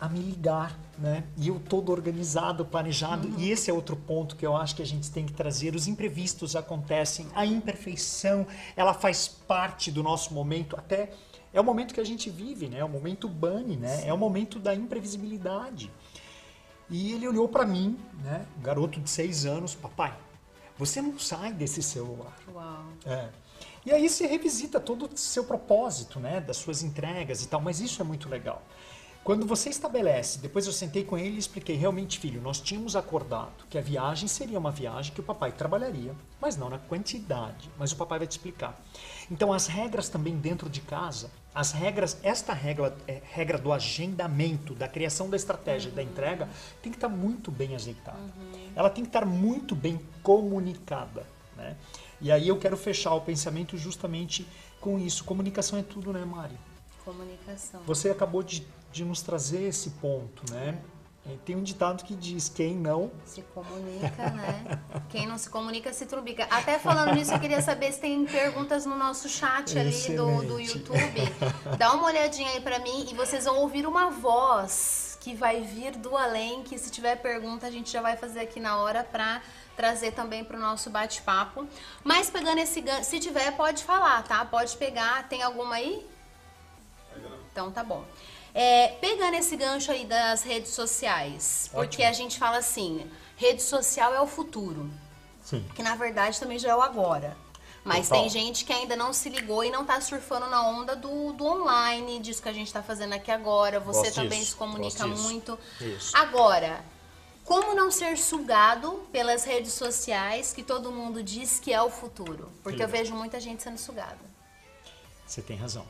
a 0.00 0.08
me 0.08 0.18
ligar, 0.20 0.78
né? 0.98 1.24
E 1.36 1.48
eu 1.48 1.60
todo 1.60 1.90
organizado, 1.90 2.64
planejado. 2.64 3.28
Uhum. 3.28 3.38
E 3.38 3.50
esse 3.50 3.70
é 3.70 3.74
outro 3.74 3.96
ponto 3.96 4.36
que 4.36 4.44
eu 4.44 4.56
acho 4.56 4.74
que 4.76 4.82
a 4.82 4.86
gente 4.86 5.10
tem 5.10 5.24
que 5.24 5.32
trazer. 5.32 5.74
Os 5.74 5.86
imprevistos 5.86 6.56
acontecem, 6.56 7.26
a 7.34 7.46
imperfeição, 7.46 8.46
ela 8.76 8.92
faz 8.92 9.28
parte 9.28 9.90
do 9.90 10.02
nosso 10.02 10.34
momento, 10.34 10.76
até 10.76 11.10
é 11.52 11.60
o 11.60 11.64
momento 11.64 11.94
que 11.94 12.00
a 12.00 12.04
gente 12.04 12.28
vive, 12.28 12.68
né? 12.68 12.78
É 12.78 12.84
o 12.84 12.88
momento 12.88 13.28
bunny, 13.28 13.76
né? 13.76 13.98
Sim. 13.98 14.08
É 14.08 14.12
o 14.12 14.18
momento 14.18 14.58
da 14.58 14.74
imprevisibilidade. 14.74 15.90
E 16.90 17.12
ele 17.12 17.26
olhou 17.26 17.48
para 17.48 17.64
mim, 17.64 17.98
né, 18.22 18.44
um 18.58 18.62
garoto 18.62 19.00
de 19.00 19.08
seis 19.08 19.46
anos, 19.46 19.74
papai, 19.74 20.14
você 20.76 21.00
não 21.00 21.18
sai 21.18 21.52
desse 21.52 21.82
celular. 21.82 22.36
Uau. 22.52 22.84
É. 23.06 23.28
E 23.86 23.92
aí 23.92 24.08
você 24.08 24.26
revisita 24.26 24.80
todo 24.80 25.06
o 25.06 25.16
seu 25.16 25.44
propósito, 25.44 26.18
né, 26.18 26.40
das 26.40 26.56
suas 26.56 26.82
entregas 26.82 27.42
e 27.42 27.48
tal, 27.48 27.60
mas 27.60 27.80
isso 27.80 28.02
é 28.02 28.04
muito 28.04 28.28
legal. 28.28 28.62
Quando 29.24 29.46
você 29.46 29.70
estabelece, 29.70 30.38
depois 30.38 30.66
eu 30.66 30.72
sentei 30.72 31.02
com 31.02 31.16
ele 31.16 31.36
e 31.36 31.38
expliquei, 31.38 31.76
realmente, 31.76 32.18
filho, 32.18 32.42
nós 32.42 32.60
tínhamos 32.60 32.94
acordado 32.94 33.64
que 33.70 33.78
a 33.78 33.80
viagem 33.80 34.28
seria 34.28 34.58
uma 34.58 34.70
viagem 34.70 35.14
que 35.14 35.20
o 35.20 35.24
papai 35.24 35.50
trabalharia, 35.50 36.14
mas 36.38 36.58
não 36.58 36.68
na 36.68 36.78
quantidade, 36.78 37.70
mas 37.78 37.90
o 37.90 37.96
papai 37.96 38.18
vai 38.18 38.28
te 38.28 38.32
explicar. 38.32 38.78
Então 39.30 39.50
as 39.50 39.66
regras 39.66 40.10
também 40.10 40.36
dentro 40.36 40.68
de 40.68 40.82
casa, 40.82 41.30
as 41.54 41.72
regras, 41.72 42.18
esta 42.22 42.52
regra, 42.52 42.94
é, 43.08 43.22
regra 43.30 43.56
do 43.56 43.72
agendamento, 43.72 44.74
da 44.74 44.86
criação 44.86 45.30
da 45.30 45.36
estratégia 45.36 45.88
uhum. 45.88 45.96
da 45.96 46.02
entrega, 46.02 46.46
tem 46.82 46.92
que 46.92 46.98
estar 46.98 47.08
muito 47.08 47.50
bem 47.50 47.74
azeitada. 47.74 48.18
Uhum. 48.18 48.72
Ela 48.76 48.90
tem 48.90 49.04
que 49.04 49.08
estar 49.08 49.24
muito 49.24 49.74
bem 49.74 49.98
comunicada. 50.22 51.26
Né? 51.56 51.74
E 52.20 52.30
aí 52.30 52.46
eu 52.46 52.58
quero 52.58 52.76
fechar 52.76 53.14
o 53.14 53.22
pensamento 53.22 53.78
justamente 53.78 54.46
com 54.82 54.98
isso. 54.98 55.24
Comunicação 55.24 55.78
é 55.78 55.82
tudo, 55.82 56.12
né, 56.12 56.22
Mari? 56.26 56.58
Comunicação. 57.04 57.82
Você 57.86 58.10
acabou 58.10 58.42
de 58.42 58.66
de 58.94 59.04
nos 59.04 59.20
trazer 59.20 59.64
esse 59.64 59.90
ponto, 59.90 60.50
né? 60.52 60.78
Tem 61.44 61.56
um 61.56 61.62
ditado 61.62 62.04
que 62.04 62.14
diz: 62.14 62.48
quem 62.48 62.76
não 62.76 63.10
se 63.24 63.42
comunica, 63.42 64.30
né? 64.30 64.80
quem 65.08 65.26
não 65.26 65.36
se 65.36 65.48
comunica 65.50 65.92
se 65.92 66.06
trubica. 66.06 66.46
Até 66.50 66.78
falando 66.78 67.14
nisso, 67.14 67.32
eu 67.32 67.40
queria 67.40 67.60
saber 67.60 67.92
se 67.92 68.00
tem 68.00 68.24
perguntas 68.24 68.86
no 68.86 68.94
nosso 68.94 69.28
chat 69.28 69.76
ali 69.76 70.16
do, 70.16 70.42
do 70.44 70.60
YouTube. 70.60 71.22
Dá 71.78 71.92
uma 71.94 72.06
olhadinha 72.06 72.50
aí 72.50 72.60
para 72.60 72.78
mim 72.78 73.08
e 73.10 73.14
vocês 73.14 73.46
vão 73.46 73.58
ouvir 73.60 73.86
uma 73.86 74.10
voz 74.10 75.18
que 75.20 75.34
vai 75.34 75.62
vir 75.62 75.96
do 75.96 76.14
além. 76.14 76.62
Que 76.62 76.78
se 76.78 76.90
tiver 76.90 77.16
pergunta, 77.16 77.66
a 77.66 77.70
gente 77.70 77.90
já 77.90 78.02
vai 78.02 78.18
fazer 78.18 78.40
aqui 78.40 78.60
na 78.60 78.76
hora 78.76 79.02
para 79.02 79.40
trazer 79.74 80.12
também 80.12 80.44
para 80.44 80.58
o 80.58 80.60
nosso 80.60 80.90
bate-papo. 80.90 81.66
Mas 82.04 82.28
pegando 82.28 82.58
esse 82.58 82.82
gancho, 82.82 83.04
se 83.04 83.18
tiver, 83.18 83.50
pode 83.56 83.82
falar, 83.82 84.22
tá? 84.24 84.44
Pode 84.44 84.76
pegar. 84.76 85.26
Tem 85.26 85.42
alguma 85.42 85.76
aí? 85.76 86.06
Então 87.54 87.70
tá 87.70 87.84
bom. 87.84 88.04
É, 88.52 88.88
pegando 89.00 89.34
esse 89.34 89.56
gancho 89.56 89.92
aí 89.92 90.04
das 90.04 90.42
redes 90.42 90.72
sociais, 90.72 91.70
Ótimo. 91.72 91.88
porque 91.88 92.02
a 92.02 92.12
gente 92.12 92.36
fala 92.36 92.56
assim, 92.58 93.08
rede 93.36 93.62
social 93.62 94.12
é 94.12 94.20
o 94.20 94.26
futuro. 94.26 94.90
Sim. 95.40 95.64
Que 95.72 95.82
na 95.82 95.94
verdade 95.94 96.40
também 96.40 96.58
já 96.58 96.70
é 96.70 96.74
o 96.74 96.82
agora. 96.82 97.36
Mas 97.84 98.08
Total. 98.08 98.22
tem 98.22 98.30
gente 98.30 98.64
que 98.64 98.72
ainda 98.72 98.96
não 98.96 99.12
se 99.12 99.28
ligou 99.28 99.62
e 99.62 99.70
não 99.70 99.82
está 99.82 100.00
surfando 100.00 100.46
na 100.46 100.66
onda 100.66 100.96
do, 100.96 101.32
do 101.32 101.44
online, 101.44 102.18
disso 102.18 102.42
que 102.42 102.48
a 102.48 102.52
gente 102.52 102.66
está 102.66 102.82
fazendo 102.82 103.12
aqui 103.12 103.30
agora. 103.30 103.78
Você 103.78 104.04
Gosto 104.06 104.14
também 104.14 104.40
disso. 104.40 104.52
se 104.52 104.56
comunica 104.56 105.06
muito. 105.06 105.56
Isso. 105.80 106.16
Agora, 106.16 106.82
como 107.44 107.74
não 107.74 107.90
ser 107.90 108.16
sugado 108.16 109.06
pelas 109.12 109.44
redes 109.44 109.74
sociais 109.74 110.52
que 110.52 110.62
todo 110.62 110.90
mundo 110.90 111.22
diz 111.22 111.60
que 111.60 111.72
é 111.72 111.82
o 111.82 111.90
futuro? 111.90 112.50
Porque 112.64 112.82
eu 112.82 112.88
vejo 112.88 113.14
muita 113.14 113.38
gente 113.38 113.62
sendo 113.62 113.78
sugada. 113.78 114.18
Você 115.26 115.42
tem 115.42 115.56
razão. 115.56 115.86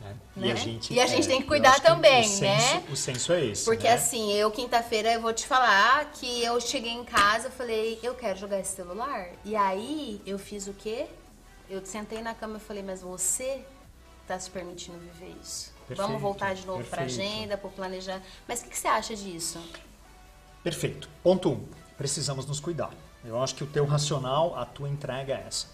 Né? 0.00 0.16
Né? 0.36 0.46
E, 0.48 0.52
a 0.52 0.54
gente, 0.54 0.94
e 0.94 1.00
a 1.00 1.06
gente 1.06 1.26
é, 1.26 1.28
tem 1.28 1.42
que 1.42 1.46
cuidar 1.46 1.80
também, 1.80 2.22
que 2.22 2.36
o 2.36 2.40
né? 2.40 2.58
Senso, 2.58 2.92
o 2.92 2.96
senso 2.96 3.32
é 3.32 3.44
esse. 3.44 3.64
Porque 3.64 3.86
né? 3.86 3.94
assim, 3.94 4.32
eu 4.32 4.50
quinta-feira 4.50 5.12
eu 5.12 5.20
vou 5.20 5.32
te 5.32 5.46
falar 5.46 6.10
que 6.12 6.42
eu 6.42 6.60
cheguei 6.60 6.92
em 6.92 7.04
casa 7.04 7.48
e 7.48 7.50
falei, 7.50 7.98
eu 8.02 8.14
quero 8.14 8.38
jogar 8.38 8.58
esse 8.58 8.74
celular. 8.74 9.28
E 9.44 9.54
aí 9.54 10.20
eu 10.26 10.38
fiz 10.38 10.66
o 10.66 10.72
quê? 10.72 11.06
Eu 11.68 11.84
sentei 11.84 12.22
na 12.22 12.34
cama 12.34 12.56
e 12.56 12.60
falei, 12.60 12.82
mas 12.82 13.02
você 13.02 13.62
está 14.22 14.38
se 14.38 14.50
permitindo 14.50 14.98
viver 14.98 15.34
isso? 15.42 15.72
Perfeito, 15.86 16.06
Vamos 16.06 16.22
voltar 16.22 16.54
de 16.54 16.66
novo 16.66 16.84
para 16.84 17.02
a 17.02 17.04
agenda, 17.04 17.58
para 17.58 17.68
planejar. 17.70 18.22
Mas 18.46 18.60
o 18.60 18.64
que, 18.64 18.70
que, 18.70 18.78
você 18.78 18.88
acha 18.88 19.14
disso? 19.14 19.60
Perfeito. 20.62 21.08
Ponto 21.22 21.50
um, 21.50 21.66
precisamos 21.98 22.46
nos 22.46 22.60
cuidar. 22.60 22.90
Eu 23.24 23.42
acho 23.42 23.54
que 23.54 23.64
o 23.64 23.66
teu 23.66 23.84
racional, 23.84 24.56
a 24.56 24.64
tua 24.64 24.88
entrega 24.88 25.34
é 25.34 25.44
essa. 25.46 25.66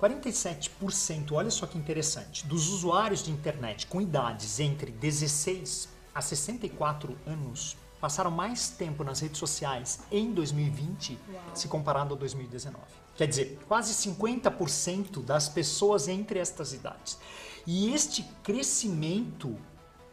47%, 0.00 1.32
olha 1.32 1.50
só 1.50 1.66
que 1.66 1.76
interessante, 1.76 2.46
dos 2.46 2.68
usuários 2.68 3.22
de 3.22 3.30
internet 3.30 3.86
com 3.86 4.00
idades 4.00 4.58
entre 4.58 4.90
16 4.90 5.88
a 6.14 6.22
64 6.22 7.16
anos 7.26 7.76
passaram 8.00 8.30
mais 8.30 8.70
tempo 8.70 9.04
nas 9.04 9.20
redes 9.20 9.38
sociais 9.38 10.00
em 10.10 10.32
2020 10.32 11.18
Uau. 11.32 11.42
se 11.54 11.68
comparado 11.68 12.14
a 12.14 12.16
2019. 12.16 12.82
Quer 13.14 13.26
dizer, 13.26 13.58
quase 13.68 13.92
50% 14.10 15.22
das 15.22 15.48
pessoas 15.50 16.08
entre 16.08 16.38
estas 16.38 16.72
idades. 16.72 17.18
E 17.66 17.92
este 17.92 18.22
crescimento 18.42 19.54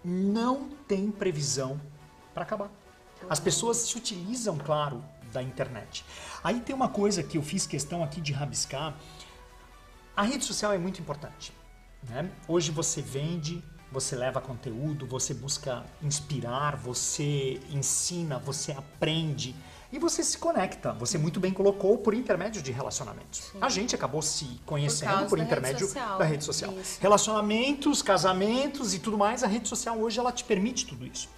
não 0.03 0.69
tem 0.85 1.09
previsão 1.09 1.79
para 2.33 2.43
acabar. 2.43 2.69
As 3.29 3.39
pessoas 3.39 3.77
se 3.77 3.97
utilizam, 3.97 4.57
claro, 4.57 5.03
da 5.31 5.41
internet. 5.41 6.05
Aí 6.43 6.59
tem 6.59 6.75
uma 6.75 6.89
coisa 6.89 7.23
que 7.23 7.37
eu 7.37 7.41
fiz 7.41 7.65
questão 7.65 8.03
aqui 8.03 8.21
de 8.21 8.31
rabiscar, 8.31 8.95
a 10.17 10.23
rede 10.23 10.43
social 10.43 10.73
é 10.73 10.79
muito 10.79 10.99
importante. 10.99 11.53
Né? 12.09 12.27
Hoje 12.47 12.71
você 12.71 13.03
vende, 13.03 13.63
você 13.91 14.15
leva 14.15 14.41
conteúdo, 14.41 15.05
você 15.05 15.31
busca 15.31 15.85
inspirar, 16.01 16.75
você 16.75 17.61
ensina, 17.69 18.39
você 18.39 18.71
aprende 18.71 19.55
e 19.93 19.99
você 19.99 20.23
se 20.23 20.39
conecta. 20.39 20.91
Você 20.93 21.19
muito 21.19 21.39
bem 21.39 21.53
colocou 21.53 21.99
por 21.99 22.15
intermédio 22.15 22.63
de 22.63 22.71
relacionamentos. 22.71 23.51
Sim. 23.51 23.59
A 23.61 23.69
gente 23.69 23.93
acabou 23.93 24.23
se 24.23 24.59
conhecendo 24.65 25.19
por, 25.19 25.29
por 25.29 25.39
intermédio 25.39 25.87
rede 25.87 25.99
da 26.17 26.25
rede 26.25 26.43
social. 26.43 26.73
Isso. 26.73 26.97
Relacionamentos, 26.99 28.01
casamentos 28.01 28.95
e 28.95 28.99
tudo 28.99 29.19
mais, 29.19 29.43
a 29.43 29.47
rede 29.47 29.67
social 29.67 29.99
hoje 29.99 30.19
ela 30.19 30.31
te 30.31 30.43
permite 30.43 30.87
tudo 30.87 31.05
isso. 31.05 31.29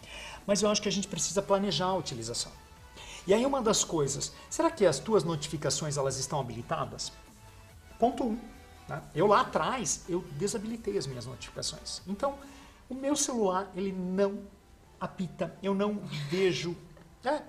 Mas 0.48 0.62
eu 0.64 0.70
acho 0.70 0.82
que 0.82 0.88
a 0.88 0.92
gente 0.92 1.08
precisa 1.08 1.42
planejar 1.42 1.88
a 1.88 1.96
utilização. 1.96 2.52
E 3.28 3.34
aí 3.34 3.46
uma 3.46 3.62
das 3.62 3.84
coisas, 3.84 4.32
será 4.50 4.72
que 4.72 4.86
as 4.86 5.00
tuas 5.00 5.26
notificações 5.26 5.98
elas 5.98 6.18
estão 6.18 6.40
habilitadas? 6.40 7.12
Ponto 8.00 8.24
1. 8.24 8.28
Um, 8.28 8.40
Tá? 8.90 9.04
Eu 9.14 9.28
lá 9.28 9.42
atrás, 9.42 10.04
eu 10.10 10.26
desabilitei 10.32 10.98
as 10.98 11.06
minhas 11.06 11.28
notificações. 11.28 12.02
Então, 12.08 12.34
o 12.90 12.96
meu 12.96 13.16
celular, 13.16 13.72
ele 13.76 13.92
não 13.92 14.40
apita, 15.00 15.56
eu 15.62 15.76
não 15.76 16.02
vejo. 16.28 16.76
É. 17.24 17.40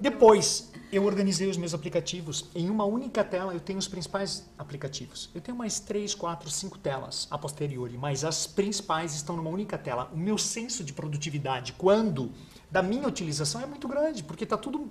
Depois, 0.00 0.70
eu 0.92 1.04
organizei 1.04 1.48
os 1.48 1.56
meus 1.56 1.74
aplicativos. 1.74 2.44
Em 2.54 2.70
uma 2.70 2.84
única 2.84 3.24
tela, 3.24 3.52
eu 3.52 3.58
tenho 3.58 3.80
os 3.80 3.88
principais 3.88 4.48
aplicativos. 4.56 5.28
Eu 5.34 5.40
tenho 5.40 5.56
mais 5.56 5.80
três, 5.80 6.14
quatro, 6.14 6.48
cinco 6.48 6.78
telas 6.78 7.26
a 7.32 7.36
posteriori, 7.36 7.98
mas 7.98 8.24
as 8.24 8.46
principais 8.46 9.12
estão 9.12 9.36
numa 9.36 9.50
única 9.50 9.76
tela. 9.76 10.08
O 10.14 10.16
meu 10.16 10.38
senso 10.38 10.84
de 10.84 10.92
produtividade, 10.92 11.72
quando 11.72 12.30
da 12.70 12.80
minha 12.80 13.08
utilização, 13.08 13.60
é 13.60 13.66
muito 13.66 13.88
grande, 13.88 14.22
porque 14.22 14.44
está 14.44 14.56
tudo 14.56 14.88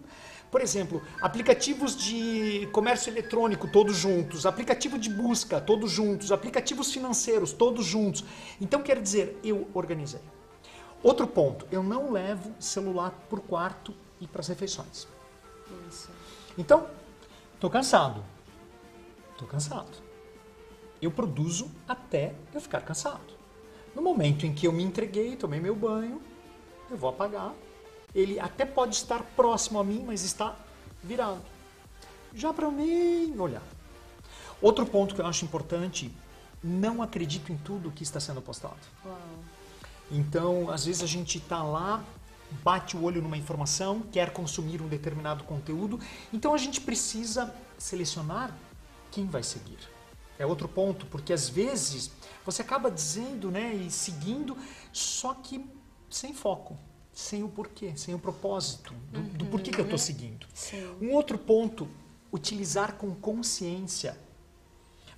por 0.56 0.62
exemplo, 0.62 1.02
aplicativos 1.22 1.98
de 1.98 2.70
comércio 2.72 3.12
eletrônico 3.12 3.68
todos 3.68 3.98
juntos, 3.98 4.46
aplicativo 4.46 4.98
de 4.98 5.10
busca 5.10 5.60
todos 5.60 5.92
juntos, 5.92 6.32
aplicativos 6.32 6.94
financeiros 6.94 7.52
todos 7.52 7.86
juntos. 7.86 8.24
Então 8.62 8.82
quer 8.82 9.02
dizer, 9.02 9.38
eu 9.44 9.68
organizei. 9.74 10.22
Outro 11.04 11.28
ponto, 11.28 11.68
eu 11.74 11.84
não 11.84 12.10
levo 12.10 12.56
celular 12.58 13.12
por 13.30 13.42
quarto 13.42 13.94
e 14.22 14.28
para 14.28 14.40
as 14.40 14.48
refeições. 14.48 15.10
Isso. 15.90 16.10
Então, 16.58 16.88
estou 17.56 17.70
cansado. 17.70 18.24
Estou 19.34 19.50
cansado. 19.50 19.98
Eu 21.02 21.12
produzo 21.12 21.70
até 21.86 22.34
eu 22.54 22.62
ficar 22.62 22.80
cansado. 22.80 23.34
No 23.94 24.02
momento 24.02 24.46
em 24.46 24.54
que 24.54 24.66
eu 24.66 24.72
me 24.72 24.84
entreguei, 24.84 25.36
tomei 25.36 25.60
meu 25.60 25.76
banho, 25.76 26.22
eu 26.90 26.96
vou 26.96 27.10
apagar 27.10 27.54
ele 28.16 28.40
até 28.40 28.66
pode 28.66 28.96
estar 28.96 29.22
próximo 29.36 29.78
a 29.78 29.84
mim, 29.84 30.04
mas 30.08 30.24
está 30.24 30.56
virado. 31.04 31.42
Já 32.34 32.54
para 32.54 32.72
nem 32.72 33.38
olhar. 33.38 33.62
Outro 34.62 34.86
ponto 34.86 35.14
que 35.14 35.22
eu 35.22 35.28
acho 35.28 35.44
importante, 35.44 36.12
não 36.64 37.02
acredito 37.02 37.52
em 37.52 37.58
tudo 37.58 37.92
que 37.92 38.04
está 38.04 38.20
sendo 38.20 38.42
postado. 38.42 38.78
Uau. 39.06 39.20
Então, 40.10 40.70
às 40.70 40.86
vezes 40.86 41.04
a 41.04 41.08
gente 41.08 41.40
está 41.40 41.62
lá, 41.62 42.04
bate 42.64 42.96
o 42.96 43.04
olho 43.04 43.22
numa 43.22 43.38
informação, 43.38 44.02
quer 44.12 44.32
consumir 44.32 44.82
um 44.82 44.88
determinado 44.88 45.44
conteúdo, 45.44 46.00
então 46.32 46.54
a 46.54 46.58
gente 46.58 46.80
precisa 46.80 47.54
selecionar 47.78 48.56
quem 49.12 49.26
vai 49.26 49.44
seguir. 49.44 49.80
É 50.38 50.46
outro 50.46 50.68
ponto, 50.68 51.06
porque 51.08 51.34
às 51.34 51.50
vezes 51.50 52.12
você 52.46 52.62
acaba 52.62 52.92
dizendo, 52.92 53.50
né, 53.50 53.74
e 53.74 53.90
seguindo, 53.90 54.58
só 54.92 55.34
que 55.34 55.66
sem 56.10 56.34
foco, 56.34 56.78
sem 57.16 57.44
o 57.44 57.48
porquê, 57.48 57.94
sem 57.96 58.14
o 58.14 58.20
propósito 58.20 58.94
do, 59.10 59.22
do 59.22 59.46
porquê 59.46 59.72
que 59.72 59.80
eu 59.80 59.86
estou 59.86 59.98
seguindo. 59.98 60.46
Sim. 60.54 60.86
Um 61.02 61.14
outro 61.14 61.38
ponto, 61.38 61.88
utilizar 62.32 62.96
com 62.96 63.16
consciência. 63.16 64.20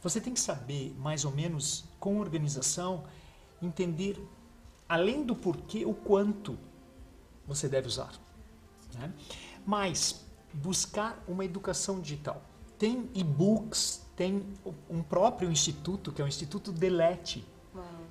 Você 0.04 0.22
tem 0.22 0.32
que 0.32 0.40
saber, 0.40 0.96
mais 1.00 1.26
ou 1.26 1.32
menos, 1.32 1.86
com 2.00 2.20
organização, 2.20 3.04
entender, 3.60 4.16
além 4.88 5.26
do 5.26 5.36
porquê, 5.36 5.86
o 5.86 5.94
quanto 5.96 6.56
você 7.48 7.68
deve 7.68 7.88
usar. 7.88 8.14
Né? 8.94 9.12
Mas, 9.66 10.24
buscar 10.54 11.22
uma 11.28 11.44
educação 11.44 12.00
digital. 12.00 12.44
Tem 12.78 13.10
e-books, 13.16 14.04
tem 14.16 14.46
um 14.88 15.02
próprio 15.02 15.52
instituto, 15.52 16.12
que 16.12 16.22
é 16.22 16.26
o 16.26 16.28
Instituto 16.28 16.72
Delete. 16.72 17.44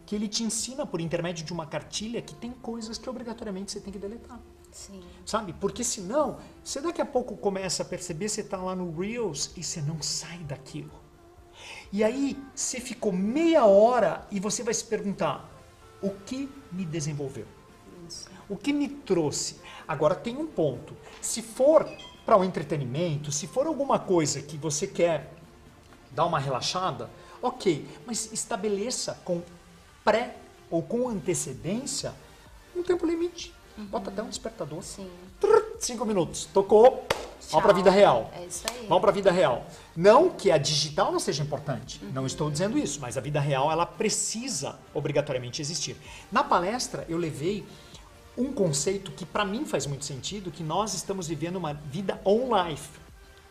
Que 0.06 0.14
ele 0.14 0.28
te 0.28 0.44
ensina 0.44 0.86
por 0.86 1.00
intermédio 1.00 1.44
de 1.44 1.52
uma 1.52 1.66
cartilha 1.66 2.22
que 2.22 2.34
tem 2.34 2.52
coisas 2.52 2.96
que 2.96 3.10
obrigatoriamente 3.10 3.72
você 3.72 3.80
tem 3.80 3.92
que 3.92 3.98
deletar. 3.98 4.40
Sim. 4.70 5.02
Sabe? 5.24 5.52
Porque 5.54 5.82
senão, 5.82 6.38
você 6.62 6.80
daqui 6.80 7.02
a 7.02 7.06
pouco 7.06 7.36
começa 7.36 7.82
a 7.82 7.86
perceber, 7.86 8.28
você 8.28 8.42
está 8.42 8.56
lá 8.56 8.76
no 8.76 8.96
Reels 8.96 9.50
e 9.56 9.64
você 9.64 9.82
não 9.82 10.00
sai 10.00 10.38
daquilo. 10.38 10.92
E 11.92 12.04
aí, 12.04 12.40
você 12.54 12.78
ficou 12.78 13.10
meia 13.12 13.64
hora 13.64 14.26
e 14.30 14.38
você 14.38 14.62
vai 14.62 14.74
se 14.74 14.84
perguntar: 14.84 15.50
o 16.00 16.10
que 16.10 16.48
me 16.70 16.84
desenvolveu? 16.84 17.46
Isso. 18.06 18.30
O 18.48 18.56
que 18.56 18.72
me 18.72 18.88
trouxe? 18.88 19.56
Agora 19.88 20.14
tem 20.14 20.36
um 20.36 20.46
ponto. 20.46 20.96
Se 21.20 21.42
for 21.42 21.84
para 22.24 22.36
o 22.36 22.44
entretenimento, 22.44 23.32
se 23.32 23.46
for 23.46 23.66
alguma 23.66 23.98
coisa 23.98 24.40
que 24.40 24.56
você 24.56 24.86
quer 24.86 25.32
dar 26.12 26.26
uma 26.26 26.38
relaxada, 26.38 27.10
ok, 27.42 27.86
mas 28.06 28.32
estabeleça 28.32 29.20
com 29.24 29.42
pré 30.06 30.36
ou 30.70 30.82
com 30.82 31.08
antecedência 31.08 32.14
um 32.74 32.82
tempo 32.82 33.04
limite. 33.04 33.52
Bota 33.76 34.08
até 34.08 34.22
um 34.22 34.28
despertador. 34.28 34.82
Sim. 34.82 35.10
Trrr, 35.38 35.76
Cinco 35.80 36.06
minutos. 36.06 36.46
Tocou. 36.46 37.04
Vamos 37.50 37.62
para 37.62 37.72
a 37.72 37.74
vida 37.74 37.90
real. 37.90 38.30
É 38.34 38.44
isso 38.44 38.64
aí. 38.70 38.86
Vamos 38.88 39.00
para 39.02 39.10
a 39.10 39.14
vida 39.14 39.30
real. 39.30 39.66
Não 39.94 40.30
que 40.30 40.50
a 40.50 40.56
digital 40.56 41.12
não 41.12 41.20
seja 41.20 41.42
importante, 41.42 42.02
não 42.12 42.24
estou 42.26 42.50
dizendo 42.50 42.78
isso, 42.78 42.98
mas 43.00 43.18
a 43.18 43.20
vida 43.20 43.38
real 43.38 43.70
ela 43.70 43.84
precisa 43.84 44.78
obrigatoriamente 44.94 45.60
existir. 45.60 45.96
Na 46.32 46.42
palestra 46.42 47.04
eu 47.08 47.18
levei 47.18 47.66
um 48.36 48.52
conceito 48.52 49.10
que 49.12 49.26
para 49.26 49.44
mim 49.44 49.64
faz 49.64 49.86
muito 49.86 50.04
sentido, 50.04 50.50
que 50.50 50.62
nós 50.62 50.94
estamos 50.94 51.28
vivendo 51.28 51.56
uma 51.56 51.74
vida 51.74 52.20
on-life. 52.24 52.98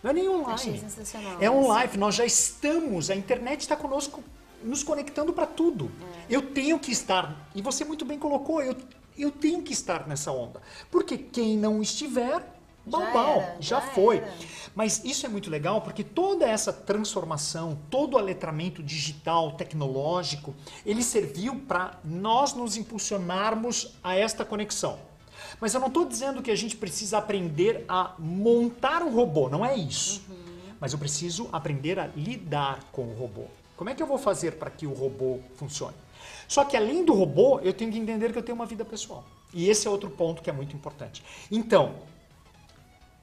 Não 0.03 0.11
é 0.11 0.13
nem 0.13 0.29
online. 0.29 0.79
sensacional. 0.79 1.37
É 1.39 1.49
on-life, 1.49 1.97
nós 1.97 2.15
já 2.15 2.25
estamos, 2.25 3.09
a 3.09 3.15
internet 3.15 3.61
está 3.61 3.75
conosco, 3.75 4.23
nos 4.65 4.83
conectando 4.83 5.31
para 5.31 5.45
tudo. 5.45 5.91
Eu 6.29 6.41
tenho 6.41 6.79
que 6.79 6.91
estar, 6.91 7.49
e 7.53 7.61
você 7.61 7.85
muito 7.85 8.03
bem 8.03 8.17
colocou, 8.19 8.61
eu, 8.61 8.75
eu 9.17 9.31
tenho 9.31 9.61
que 9.61 9.71
estar 9.73 10.07
nessa 10.07 10.31
onda. 10.31 10.61
Porque 10.91 11.17
quem 11.17 11.57
não 11.57 11.81
estiver, 11.81 12.53
Já 12.87 13.11
bal, 13.11 13.37
era, 13.41 13.57
já, 13.59 13.79
já 13.79 13.81
foi. 13.81 14.17
era. 14.17 14.33
Mas 14.73 15.03
isso 15.05 15.25
é 15.25 15.29
muito 15.29 15.49
legal 15.49 15.81
porque 15.81 16.03
toda 16.03 16.45
essa 16.45 16.73
transformação, 16.73 17.77
todo 17.89 18.15
o 18.15 18.17
aletramento 18.17 18.83
digital, 18.83 19.53
tecnológico, 19.53 20.53
ele 20.85 21.01
serviu 21.01 21.55
para 21.67 21.97
nós 22.03 22.53
nos 22.53 22.75
impulsionarmos 22.75 23.95
a 24.03 24.15
esta 24.15 24.43
conexão. 24.43 24.99
Mas 25.61 25.73
eu 25.73 25.79
não 25.79 25.87
estou 25.87 26.05
dizendo 26.05 26.41
que 26.41 26.51
a 26.51 26.55
gente 26.55 26.75
precisa 26.75 27.17
aprender 27.17 27.85
a 27.87 28.13
montar 28.19 29.01
um 29.01 29.13
robô, 29.13 29.47
não 29.49 29.65
é 29.65 29.75
isso. 29.77 30.21
Mas 30.79 30.91
eu 30.91 30.99
preciso 30.99 31.47
aprender 31.53 31.97
a 31.97 32.07
lidar 32.07 32.83
com 32.91 33.03
o 33.03 33.13
robô. 33.15 33.45
Como 33.75 33.89
é 33.89 33.95
que 33.95 34.01
eu 34.01 34.07
vou 34.07 34.17
fazer 34.17 34.53
para 34.53 34.69
que 34.69 34.87
o 34.87 34.93
robô 34.93 35.39
funcione? 35.55 35.95
Só 36.47 36.63
que 36.63 36.77
além 36.77 37.03
do 37.03 37.13
robô, 37.13 37.59
eu 37.59 37.73
tenho 37.73 37.91
que 37.91 37.97
entender 37.97 38.31
que 38.31 38.37
eu 38.37 38.43
tenho 38.43 38.55
uma 38.55 38.65
vida 38.65 38.85
pessoal. 38.85 39.23
E 39.53 39.69
esse 39.69 39.87
é 39.87 39.89
outro 39.89 40.09
ponto 40.09 40.41
que 40.41 40.49
é 40.49 40.53
muito 40.53 40.75
importante. 40.75 41.23
Então, 41.51 41.95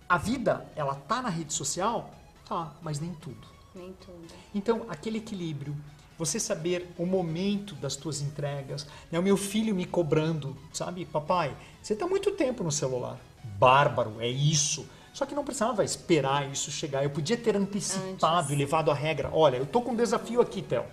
a 0.09 0.19
vida, 0.19 0.67
ela 0.77 0.95
tá 0.95 1.23
na 1.23 1.29
rede 1.29 1.53
social? 1.53 2.11
Tá, 2.47 2.73
mas 2.83 3.01
nem 3.01 3.15
tudo. 3.15 3.49
Nem 3.75 3.93
tudo. 3.95 4.27
Então, 4.55 4.85
aquele 4.89 5.19
equilíbrio, 5.19 5.75
você 6.19 6.39
saber 6.39 6.93
o 6.99 7.07
momento 7.07 7.75
das 7.77 7.97
tuas 7.97 8.21
entregas, 8.21 8.87
né? 9.11 9.19
o 9.19 9.23
meu 9.23 9.37
filho 9.37 9.75
me 9.75 9.87
cobrando, 9.87 10.57
sabe? 10.73 11.05
Papai, 11.07 11.57
você 11.83 11.95
está 11.95 12.07
muito 12.07 12.31
tempo 12.33 12.63
no 12.63 12.71
celular. 12.71 13.19
Bárbaro, 13.59 14.21
é 14.21 14.29
isso. 14.29 14.87
Só 15.13 15.27
que 15.27 15.35
não 15.35 15.45
precisava 15.45 15.85
esperar 15.85 16.51
isso 16.51 16.71
chegar. 16.71 17.03
Eu 17.05 17.11
podia 17.11 17.37
ter 17.37 17.57
antecipado 17.57 18.39
Antes. 18.39 18.51
e 18.51 18.55
levado 18.57 18.91
a 18.91 18.95
regra. 18.95 19.31
Olha, 19.33 19.57
eu 19.57 19.67
tô 19.67 19.83
com 19.83 19.93
um 19.93 19.97
desafio 19.97 20.41
aqui, 20.41 20.63
Theo. 20.63 20.85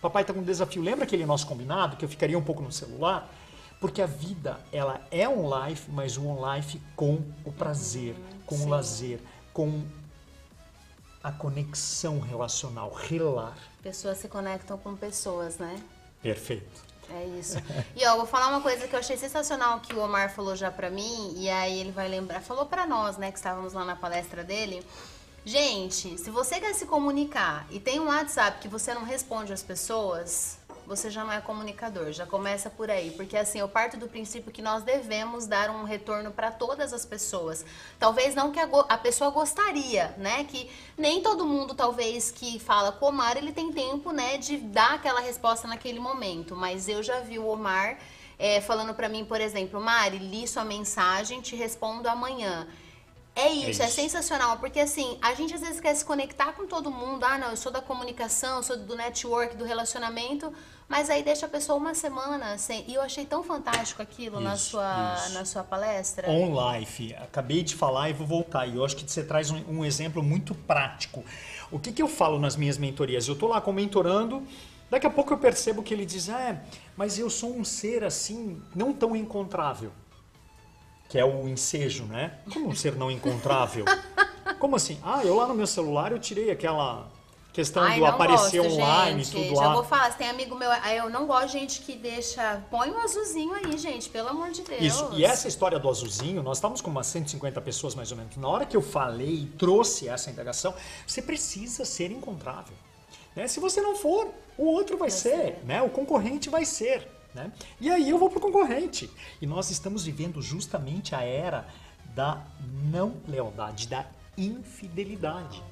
Papai 0.00 0.24
tá 0.24 0.32
com 0.32 0.40
um 0.40 0.44
desafio. 0.44 0.82
Lembra 0.82 1.04
aquele 1.04 1.24
nosso 1.26 1.46
combinado 1.46 1.96
que 1.96 2.04
eu 2.04 2.08
ficaria 2.08 2.38
um 2.38 2.42
pouco 2.42 2.62
no 2.62 2.70
celular? 2.70 3.28
Porque 3.80 4.00
a 4.00 4.06
vida, 4.06 4.60
ela 4.70 5.00
é 5.10 5.28
um 5.28 5.48
life, 5.48 5.90
mas 5.90 6.16
um 6.16 6.36
life 6.54 6.80
com 6.94 7.22
o 7.44 7.50
prazer, 7.50 8.14
com 8.46 8.54
o 8.54 8.58
sim. 8.58 8.68
lazer, 8.68 9.20
com 9.52 9.82
a 11.22 11.32
conexão 11.32 12.20
relacional, 12.20 12.92
relar. 12.92 13.56
Pessoas 13.82 14.18
se 14.18 14.28
conectam 14.28 14.76
com 14.76 14.94
pessoas, 14.94 15.56
né? 15.56 15.82
Perfeito. 16.22 16.83
É 17.10 17.24
isso. 17.38 17.58
E 17.94 18.06
ó, 18.06 18.16
vou 18.16 18.26
falar 18.26 18.48
uma 18.48 18.60
coisa 18.60 18.88
que 18.88 18.94
eu 18.94 18.98
achei 18.98 19.16
sensacional 19.16 19.80
que 19.80 19.94
o 19.94 20.00
Omar 20.00 20.30
falou 20.34 20.56
já 20.56 20.70
pra 20.70 20.90
mim, 20.90 21.34
e 21.36 21.48
aí 21.48 21.80
ele 21.80 21.92
vai 21.92 22.08
lembrar, 22.08 22.40
falou 22.40 22.66
pra 22.66 22.86
nós, 22.86 23.16
né, 23.16 23.30
que 23.30 23.38
estávamos 23.38 23.72
lá 23.72 23.84
na 23.84 23.96
palestra 23.96 24.42
dele. 24.42 24.84
Gente, 25.44 26.16
se 26.16 26.30
você 26.30 26.58
quer 26.58 26.74
se 26.74 26.86
comunicar 26.86 27.66
e 27.70 27.78
tem 27.78 28.00
um 28.00 28.06
WhatsApp 28.06 28.60
que 28.60 28.68
você 28.68 28.94
não 28.94 29.04
responde 29.04 29.52
às 29.52 29.62
pessoas, 29.62 30.58
você 30.86 31.10
já 31.10 31.24
não 31.24 31.32
é 31.32 31.40
comunicador, 31.40 32.12
já 32.12 32.26
começa 32.26 32.68
por 32.70 32.90
aí, 32.90 33.10
porque 33.12 33.36
assim, 33.36 33.58
eu 33.58 33.68
parto 33.68 33.96
do 33.96 34.08
princípio 34.08 34.52
que 34.52 34.62
nós 34.62 34.82
devemos 34.82 35.46
dar 35.46 35.70
um 35.70 35.84
retorno 35.84 36.30
para 36.30 36.50
todas 36.50 36.92
as 36.92 37.04
pessoas. 37.04 37.64
Talvez 37.98 38.34
não 38.34 38.50
que 38.52 38.60
a, 38.60 38.68
a 38.88 38.98
pessoa 38.98 39.30
gostaria, 39.30 40.14
né? 40.18 40.44
Que 40.44 40.70
nem 40.96 41.22
todo 41.22 41.44
mundo, 41.44 41.74
talvez, 41.74 42.30
que 42.30 42.58
fala 42.58 42.92
com 42.92 43.06
o 43.06 43.08
Omar, 43.08 43.36
ele 43.36 43.52
tem 43.52 43.72
tempo, 43.72 44.10
né, 44.10 44.38
de 44.38 44.56
dar 44.56 44.94
aquela 44.94 45.20
resposta 45.20 45.68
naquele 45.68 45.98
momento. 45.98 46.56
Mas 46.56 46.88
eu 46.88 47.02
já 47.02 47.20
vi 47.20 47.38
o 47.38 47.46
Omar 47.46 47.98
é, 48.38 48.60
falando 48.60 48.94
para 48.94 49.08
mim, 49.08 49.24
por 49.24 49.40
exemplo, 49.40 49.80
Mari, 49.80 50.18
li 50.18 50.46
sua 50.46 50.64
mensagem, 50.64 51.40
te 51.40 51.54
respondo 51.54 52.08
amanhã. 52.08 52.66
É 53.36 53.48
isso, 53.48 53.82
é, 53.82 53.86
isso. 53.86 53.96
sensacional, 53.96 54.58
porque 54.58 54.78
assim, 54.78 55.18
a 55.20 55.34
gente 55.34 55.52
às 55.52 55.60
vezes 55.60 55.80
quer 55.80 55.92
se 55.94 56.04
conectar 56.04 56.52
com 56.52 56.66
todo 56.66 56.88
mundo. 56.88 57.24
Ah, 57.24 57.36
não, 57.36 57.50
eu 57.50 57.56
sou 57.56 57.72
da 57.72 57.80
comunicação, 57.80 58.58
eu 58.58 58.62
sou 58.62 58.76
do 58.76 58.94
network, 58.94 59.56
do 59.56 59.64
relacionamento, 59.64 60.52
mas 60.88 61.10
aí 61.10 61.22
deixa 61.24 61.46
a 61.46 61.48
pessoa 61.48 61.76
uma 61.76 61.94
semana 61.94 62.56
sem. 62.58 62.84
E 62.88 62.94
eu 62.94 63.02
achei 63.02 63.24
tão 63.24 63.42
fantástico 63.42 64.00
aquilo 64.00 64.38
na, 64.38 64.54
Isso, 64.54 64.70
sua, 64.70 65.16
isso. 65.18 65.34
na 65.34 65.44
sua 65.44 65.64
palestra. 65.64 66.30
On 66.30 66.54
life. 66.72 67.12
Acabei 67.16 67.64
de 67.64 67.74
falar 67.74 68.08
e 68.08 68.12
vou 68.12 68.26
voltar. 68.26 68.68
E 68.68 68.76
eu 68.76 68.84
acho 68.84 68.94
que 68.94 69.10
você 69.10 69.24
traz 69.24 69.50
um, 69.50 69.60
um 69.68 69.84
exemplo 69.84 70.22
muito 70.22 70.54
prático. 70.54 71.24
O 71.72 71.78
que, 71.80 71.90
que 71.90 72.02
eu 72.02 72.08
falo 72.08 72.38
nas 72.38 72.54
minhas 72.54 72.78
mentorias? 72.78 73.26
Eu 73.26 73.34
tô 73.34 73.48
lá 73.48 73.60
com 73.60 73.72
o 73.72 73.74
mentorando, 73.74 74.46
daqui 74.88 75.08
a 75.08 75.10
pouco 75.10 75.32
eu 75.32 75.38
percebo 75.38 75.82
que 75.82 75.92
ele 75.92 76.06
diz: 76.06 76.28
É, 76.28 76.62
mas 76.96 77.18
eu 77.18 77.28
sou 77.28 77.52
um 77.52 77.64
ser 77.64 78.04
assim, 78.04 78.62
não 78.76 78.92
tão 78.92 79.16
encontrável. 79.16 79.90
Que 81.14 81.20
é 81.20 81.24
o 81.24 81.46
ensejo, 81.46 82.06
né? 82.06 82.32
Como 82.52 82.70
um 82.70 82.74
ser 82.74 82.96
não 82.96 83.08
encontrável? 83.08 83.84
Como 84.58 84.74
assim? 84.74 84.98
Ah, 85.00 85.20
eu 85.24 85.36
lá 85.36 85.46
no 85.46 85.54
meu 85.54 85.64
celular 85.68 86.10
eu 86.10 86.18
tirei 86.18 86.50
aquela 86.50 87.06
questão 87.52 87.84
Ai, 87.84 88.00
do 88.00 88.04
aparecer 88.04 88.60
gosto, 88.60 88.74
online 88.74 89.20
e 89.20 89.24
gente. 89.24 89.44
tudo 89.44 89.54
Já 89.54 89.68
lá. 89.68 89.74
vou 89.74 89.84
falar, 89.84 90.10
tem 90.18 90.28
amigo 90.28 90.56
meu, 90.56 90.68
eu 90.72 91.08
não 91.10 91.24
gosto 91.28 91.46
de 91.46 91.52
gente 91.52 91.82
que 91.82 91.94
deixa. 91.94 92.60
Põe 92.68 92.90
um 92.90 92.98
azulzinho 92.98 93.54
aí, 93.54 93.78
gente, 93.78 94.08
pelo 94.08 94.28
amor 94.30 94.50
de 94.50 94.62
Deus. 94.62 94.82
Isso. 94.82 95.08
E 95.12 95.24
essa 95.24 95.46
história 95.46 95.78
do 95.78 95.88
azulzinho, 95.88 96.42
nós 96.42 96.56
estávamos 96.56 96.80
com 96.80 96.90
umas 96.90 97.06
150 97.06 97.60
pessoas 97.60 97.94
mais 97.94 98.10
ou 98.10 98.16
menos. 98.16 98.36
Na 98.36 98.48
hora 98.48 98.66
que 98.66 98.76
eu 98.76 98.82
falei 98.82 99.34
e 99.42 99.46
trouxe 99.56 100.08
essa 100.08 100.32
indagação, 100.32 100.74
você 101.06 101.22
precisa 101.22 101.84
ser 101.84 102.10
encontrável. 102.10 102.74
Né? 103.36 103.46
Se 103.46 103.60
você 103.60 103.80
não 103.80 103.94
for, 103.94 104.32
o 104.58 104.64
outro 104.66 104.96
vai, 104.98 105.10
Vai 105.10 105.16
ser, 105.16 105.30
ser. 105.30 105.58
né? 105.64 105.80
O 105.80 105.90
concorrente 105.90 106.50
vai 106.50 106.64
ser. 106.64 107.08
Né? 107.34 107.52
E 107.80 107.90
aí 107.90 108.08
eu 108.08 108.18
vou 108.18 108.30
pro 108.30 108.40
concorrente. 108.40 109.10
E 109.40 109.46
nós 109.46 109.70
estamos 109.70 110.04
vivendo 110.04 110.40
justamente 110.40 111.14
a 111.14 111.22
era 111.22 111.66
da 112.14 112.44
não 112.90 113.14
lealdade, 113.26 113.88
da 113.88 114.06
infidelidade. 114.36 115.62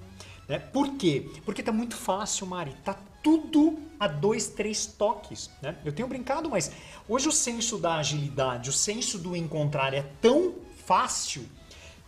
Né? 0.49 0.59
Por 0.59 0.97
quê? 0.97 1.31
Porque 1.45 1.63
tá 1.63 1.73
muito 1.73 1.97
fácil, 1.97 2.47
Mari. 2.47 2.75
Tá 2.85 2.99
tudo 3.23 3.79
a 3.99 4.09
dois, 4.09 4.49
três 4.49 4.87
toques. 4.87 5.51
Né? 5.61 5.77
Eu 5.85 5.93
tenho 5.93 6.09
brincado, 6.09 6.51
mas 6.51 6.73
hoje 7.09 7.29
o 7.29 7.33
senso 7.33 7.79
da 7.79 7.97
agilidade, 7.97 8.69
o 8.69 8.73
senso 8.73 9.19
do 9.19 9.37
encontrar 9.37 9.95
é 9.95 10.03
tão 10.21 10.55
fácil 10.85 11.49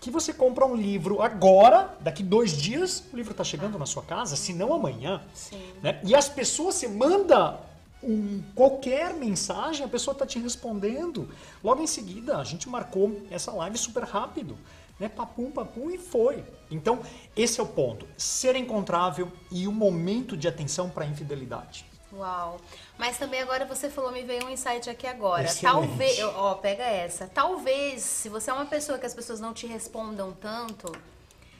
que 0.01 0.11
você 0.11 0.35
compra 0.35 0.67
um 0.67 0.75
livro 0.75 1.23
agora, 1.23 1.97
daqui 2.01 2.23
dois 2.23 2.61
dias, 2.61 3.05
o 3.11 3.17
livro 3.17 3.31
está 3.31 3.43
chegando 3.43 3.79
na 3.79 3.87
sua 3.87 4.03
casa, 4.03 4.37
se 4.37 4.53
não 4.53 4.75
amanhã. 4.75 5.23
Sim. 5.33 5.63
Né? 5.83 5.99
E 6.05 6.15
as 6.15 6.29
pessoas, 6.29 6.75
você 6.75 6.89
manda 6.89 7.59
um, 8.07 8.43
qualquer 8.55 9.15
mensagem, 9.15 9.85
a 9.85 9.89
pessoa 9.89 10.13
está 10.13 10.27
te 10.27 10.39
respondendo. 10.39 11.29
Logo 11.63 11.83
em 11.83 11.87
seguida, 11.87 12.39
a 12.39 12.45
gente 12.45 12.69
marcou 12.69 13.23
essa 13.31 13.53
live 13.53 13.79
super 13.79 14.05
rápido. 14.05 14.57
Né? 14.99 15.09
Papum, 15.09 15.51
papum 15.51 15.91
e 15.91 15.99
foi. 15.99 16.45
Então, 16.71 17.01
esse 17.37 17.59
é 17.59 17.63
o 17.63 17.67
ponto. 17.67 18.07
Ser 18.17 18.57
encontrável 18.57 19.31
e 19.51 19.67
o 19.67 19.71
um 19.71 19.75
momento 19.75 20.37
de 20.37 20.47
atenção 20.47 20.89
para 20.89 21.05
a 21.05 21.07
infidelidade. 21.07 21.85
Uau. 22.13 22.61
Mas 22.97 23.19
também 23.19 23.41
agora 23.41 23.65
você 23.65 23.91
falou, 23.91 24.13
me 24.13 24.23
veio 24.23 24.47
um 24.47 24.51
insight 24.51 24.89
aqui 24.89 25.07
agora. 25.07 25.45
Excelente. 25.45 25.89
Talvez, 25.89 26.23
ó, 26.23 26.55
pega 26.55 26.85
essa. 26.85 27.27
Talvez, 27.27 28.03
se 28.03 28.29
você 28.29 28.51
é 28.51 28.55
uma 28.55 28.67
pessoa 28.67 28.99
que 28.99 29.07
as 29.07 29.15
pessoas 29.15 29.41
não 29.41 29.53
te 29.53 29.67
respondam 29.67 30.33
tanto, 30.33 30.93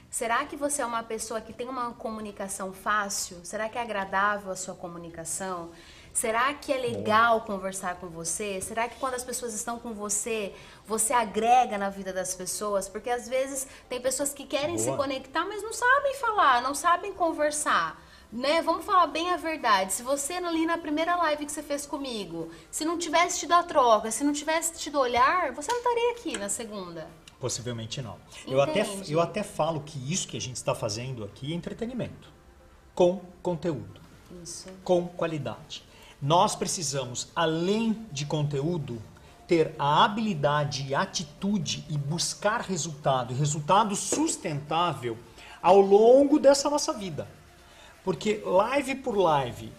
será 0.09 0.45
que 0.45 0.55
você 0.55 0.81
é 0.81 0.85
uma 0.85 1.03
pessoa 1.03 1.41
que 1.41 1.51
tem 1.51 1.67
uma 1.67 1.91
comunicação 1.93 2.71
fácil? 2.71 3.37
Será 3.43 3.67
que 3.67 3.77
é 3.77 3.81
agradável 3.81 4.49
a 4.49 4.55
sua 4.55 4.75
comunicação? 4.75 5.71
Será 6.15 6.53
que 6.53 6.71
é 6.71 6.77
legal 6.77 7.41
conversar 7.41 7.95
com 7.95 8.07
você? 8.07 8.61
Será 8.61 8.87
que 8.87 8.97
quando 9.01 9.15
as 9.15 9.23
pessoas 9.25 9.53
estão 9.53 9.77
com 9.77 9.93
você, 9.93 10.55
você 10.87 11.11
agrega 11.11 11.77
na 11.77 11.89
vida 11.89 12.13
das 12.13 12.33
pessoas? 12.33 12.87
Porque 12.87 13.09
às 13.09 13.27
vezes 13.27 13.67
tem 13.89 13.99
pessoas 13.99 14.33
que 14.33 14.45
querem 14.45 14.77
Boa. 14.77 14.91
se 14.91 14.95
conectar, 14.95 15.43
mas 15.45 15.61
não 15.61 15.73
sabem 15.73 16.15
falar, 16.15 16.61
não 16.61 16.73
sabem 16.73 17.11
conversar 17.11 18.01
né? 18.31 18.61
Vamos 18.61 18.85
falar 18.85 19.07
bem 19.07 19.29
a 19.31 19.37
verdade. 19.37 19.93
Se 19.93 20.03
você 20.03 20.33
ali 20.33 20.65
na 20.65 20.77
primeira 20.77 21.15
live 21.15 21.45
que 21.45 21.51
você 21.51 21.63
fez 21.63 21.85
comigo, 21.85 22.51
se 22.69 22.83
não 22.83 22.97
tivesse 22.97 23.39
tido 23.39 23.53
a 23.53 23.63
troca, 23.63 24.11
se 24.11 24.23
não 24.23 24.33
tivesse 24.33 24.73
tido 24.77 24.99
olhar, 24.99 25.53
você 25.53 25.71
não 25.71 25.77
estaria 25.77 26.11
aqui 26.11 26.37
na 26.37 26.49
segunda. 26.49 27.07
Possivelmente 27.39 28.01
não. 28.01 28.17
Eu 28.45 28.61
até, 28.61 28.85
eu 29.07 29.21
até 29.21 29.41
falo 29.43 29.81
que 29.81 30.11
isso 30.11 30.27
que 30.27 30.35
a 30.35 30.41
gente 30.41 30.57
está 30.57 30.75
fazendo 30.75 31.23
aqui 31.23 31.53
é 31.53 31.55
entretenimento. 31.55 32.29
Com 32.93 33.21
conteúdo. 33.41 34.01
Isso. 34.43 34.67
Com 34.83 35.07
qualidade. 35.07 35.84
Nós 36.21 36.55
precisamos, 36.55 37.27
além 37.35 38.05
de 38.11 38.25
conteúdo, 38.25 39.01
ter 39.47 39.75
a 39.77 40.03
habilidade 40.03 40.87
e 40.87 40.95
atitude 40.95 41.85
e 41.89 41.97
buscar 41.97 42.61
resultado, 42.61 43.33
resultado 43.33 43.95
sustentável 43.95 45.17
ao 45.61 45.79
longo 45.79 46.39
dessa 46.39 46.69
nossa 46.69 46.93
vida. 46.93 47.27
Porque 48.03 48.41
live 48.45 48.95
por 48.95 49.17
live, 49.17 49.71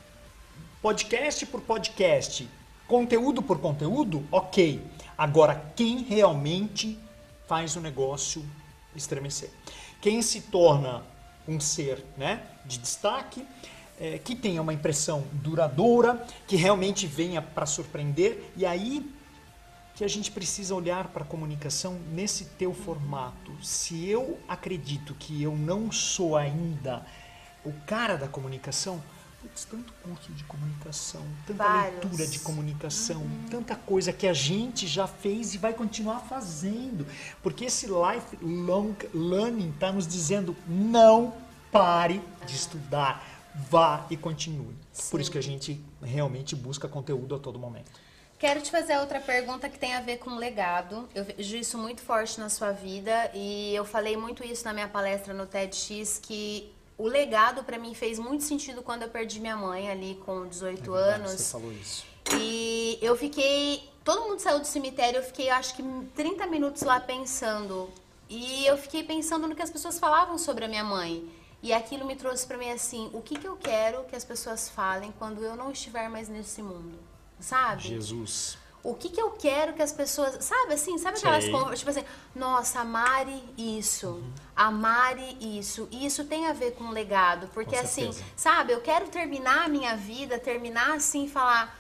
podcast 0.83 1.47
por 1.47 1.61
podcast, 1.61 2.49
conteúdo 2.87 3.43
por 3.43 3.59
conteúdo, 3.59 4.27
ok. 4.31 4.85
Agora, 5.17 5.73
quem 5.75 6.03
realmente 6.03 6.99
faz 7.47 7.77
o 7.77 7.81
negócio 7.81 8.45
estremecer? 8.95 9.51
Quem 10.01 10.23
se 10.23 10.43
torna 10.43 11.03
um 11.49 11.61
ser 11.61 12.05
né, 12.17 12.43
de 12.65 12.79
destaque, 12.79 13.47
é, 13.99 14.19
que 14.19 14.35
tenha 14.35 14.61
uma 14.61 14.73
impressão 14.73 15.25
duradoura, 15.33 16.25
que 16.47 16.57
realmente 16.57 17.07
venha 17.07 17.41
para 17.41 17.67
surpreender, 17.67 18.51
e 18.57 18.67
aí 18.67 19.13
que 19.95 20.05
a 20.05 20.09
gente 20.09 20.31
precisa 20.31 20.75
olhar 20.75 21.09
para 21.09 21.23
a 21.23 21.27
comunicação 21.27 21.99
nesse 22.13 22.45
teu 22.45 22.75
formato. 22.75 23.51
Se 23.63 24.07
eu 24.07 24.39
acredito 24.47 25.15
que 25.15 25.43
eu 25.43 25.57
não 25.57 25.91
sou 25.91 26.37
ainda 26.37 27.05
o 27.65 27.73
cara 27.87 28.17
da 28.17 28.29
comunicação, 28.29 29.03
putz, 29.41 29.65
tanto 29.65 29.95
curso 30.03 30.31
de 30.33 30.45
comunicação, 30.45 31.23
tanta 31.47 31.65
Vários. 31.65 32.03
leitura 32.03 32.27
de 32.27 32.39
comunicação, 32.41 33.23
uhum. 33.23 33.47
tanta 33.51 33.75
coisa 33.75 34.13
que 34.13 34.27
a 34.27 34.35
gente 34.35 34.87
já 34.87 35.07
fez 35.07 35.55
e 35.55 35.59
vai 35.59 35.73
continuar 35.73 36.21
fazendo. 36.21 37.07
Porque 37.43 37.65
esse 37.65 37.87
lifelong 37.87 38.95
learning 39.15 39.71
está 39.71 39.91
nos 39.91 40.07
dizendo 40.07 40.55
não 40.69 41.33
pare 41.73 42.23
de 42.47 42.55
estudar, 42.55 43.36
vá 43.71 44.07
e 44.11 44.17
continue. 44.17 44.75
Sim. 44.93 45.11
Por 45.11 45.21
isso 45.21 45.31
que 45.31 45.39
a 45.39 45.43
gente 45.43 45.83
realmente 46.03 46.55
busca 46.55 46.87
conteúdo 46.87 47.35
a 47.35 47.39
todo 47.39 47.59
momento. 47.59 47.91
Quero 48.39 48.61
te 48.61 48.71
fazer 48.71 48.99
outra 48.99 49.19
pergunta 49.19 49.69
que 49.69 49.79
tem 49.79 49.95
a 49.95 50.01
ver 50.01 50.19
com 50.19 50.37
legado. 50.37 51.09
Eu 51.15 51.25
vejo 51.25 51.57
isso 51.57 51.79
muito 51.79 52.03
forte 52.03 52.39
na 52.39 52.51
sua 52.51 52.71
vida 52.71 53.31
e 53.35 53.75
eu 53.75 53.85
falei 53.85 54.17
muito 54.17 54.45
isso 54.45 54.65
na 54.65 54.75
minha 54.75 54.89
palestra 54.89 55.33
no 55.33 55.47
TEDx 55.47 56.21
que 56.23 56.71
o 56.99 57.07
legado 57.07 57.65
para 57.65 57.79
mim 57.79 57.95
fez 57.95 58.19
muito 58.19 58.45
sentido 58.45 58.83
quando 58.83 59.03
eu 59.03 59.09
perdi 59.09 59.41
minha 59.41 59.57
mãe 59.57 59.91
ali 59.91 60.21
com 60.27 60.47
18 60.47 60.97
é 60.97 61.15
anos. 61.15 61.31
Você 61.31 61.53
falou 61.53 61.73
isso. 61.73 62.05
E 62.39 62.99
eu 63.01 63.17
fiquei. 63.17 63.89
Todo 64.05 64.29
mundo 64.29 64.39
saiu 64.39 64.61
do 64.61 64.67
cemitério, 64.67 65.19
eu 65.19 65.23
fiquei 65.23 65.51
acho 65.51 65.75
que 65.75 65.83
30 66.15 66.47
minutos 66.47 66.83
lá 66.83 67.01
pensando. 67.01 67.91
E 68.29 68.67
eu 68.67 68.77
fiquei 68.77 69.03
pensando 69.03 69.47
no 69.49 69.55
que 69.55 69.63
as 69.63 69.71
pessoas 69.71 69.99
falavam 69.99 70.37
sobre 70.37 70.65
a 70.65 70.69
minha 70.69 70.85
mãe. 70.85 71.27
E 71.67 71.73
aquilo 71.73 72.07
me 72.07 72.15
trouxe 72.15 72.47
para 72.47 72.57
mim 72.57 72.71
assim: 72.71 73.11
o 73.13 73.21
que, 73.21 73.37
que 73.37 73.47
eu 73.47 73.57
quero 73.57 74.05
que 74.05 74.15
as 74.15 74.25
pessoas 74.25 74.69
falem 74.69 75.13
quando 75.19 75.43
eu 75.43 75.57
não 75.57 75.73
estiver 75.73 76.09
mais 76.09 76.29
nesse 76.29 76.63
mundo? 76.63 76.97
Sabe? 77.41 77.83
Jesus 77.83 78.57
o 78.87 78.95
que, 78.95 79.09
que 79.09 79.21
eu 79.21 79.33
quero 79.33 79.73
que 79.73 79.83
as 79.83 79.91
pessoas. 79.91 80.45
Sabe 80.45 80.75
assim? 80.75 80.97
Sabe 80.97 81.19
aquelas 81.19 81.49
conversas? 81.49 81.81
Tipo 81.81 81.91
assim, 81.91 82.05
nossa, 82.37 82.81
amare 82.83 83.43
isso. 83.59 84.07
Uhum. 84.07 84.33
Amare 84.55 85.37
isso. 85.41 85.89
E 85.91 86.07
isso 86.07 86.25
tem 86.25 86.47
a 86.47 86.53
ver 86.53 86.71
com 86.75 86.91
legado. 86.91 87.49
Porque 87.53 87.75
assim, 87.75 88.15
sabe, 88.37 88.73
eu 88.73 88.81
quero 88.81 89.09
terminar 89.09 89.65
a 89.65 89.69
minha 89.69 89.97
vida, 89.97 90.39
terminar 90.39 90.95
assim 90.95 91.25
e 91.25 91.29
falar: 91.29 91.77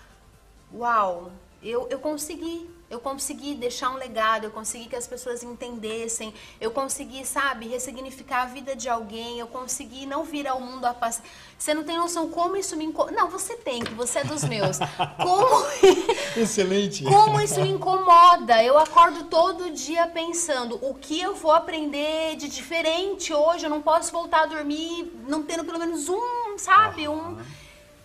Uau, 0.74 1.30
eu, 1.62 1.86
eu 1.88 2.00
consegui 2.00 2.68
eu 2.88 3.00
consegui 3.00 3.54
deixar 3.54 3.90
um 3.90 3.96
legado, 3.96 4.44
eu 4.44 4.50
consegui 4.50 4.86
que 4.86 4.96
as 4.96 5.06
pessoas 5.06 5.42
entendessem, 5.42 6.32
eu 6.60 6.70
consegui, 6.70 7.26
sabe, 7.26 7.66
ressignificar 7.66 8.42
a 8.42 8.46
vida 8.46 8.76
de 8.76 8.88
alguém, 8.88 9.40
eu 9.40 9.46
consegui 9.48 10.06
não 10.06 10.22
vir 10.24 10.46
ao 10.46 10.60
mundo 10.60 10.84
a 10.84 10.94
passar. 10.94 11.24
Você 11.58 11.74
não 11.74 11.82
tem 11.82 11.96
noção 11.96 12.30
como 12.30 12.56
isso 12.56 12.76
me 12.76 12.84
incomoda. 12.84 13.16
Não, 13.16 13.28
você 13.28 13.56
tem, 13.56 13.82
que 13.82 13.94
você 13.94 14.20
é 14.20 14.24
dos 14.24 14.44
meus. 14.44 14.78
Como. 15.16 15.66
Excelente. 16.36 17.02
Como 17.04 17.40
isso 17.40 17.60
me 17.60 17.70
incomoda. 17.70 18.62
Eu 18.62 18.78
acordo 18.78 19.24
todo 19.24 19.70
dia 19.70 20.06
pensando 20.06 20.78
o 20.82 20.94
que 20.94 21.20
eu 21.20 21.34
vou 21.34 21.52
aprender 21.52 22.36
de 22.36 22.48
diferente 22.48 23.32
hoje. 23.32 23.64
Eu 23.64 23.70
não 23.70 23.80
posso 23.82 24.12
voltar 24.12 24.42
a 24.42 24.46
dormir 24.46 25.12
não 25.26 25.42
tendo 25.42 25.64
pelo 25.64 25.78
menos 25.78 26.08
um, 26.08 26.58
sabe, 26.58 27.08
um 27.08 27.36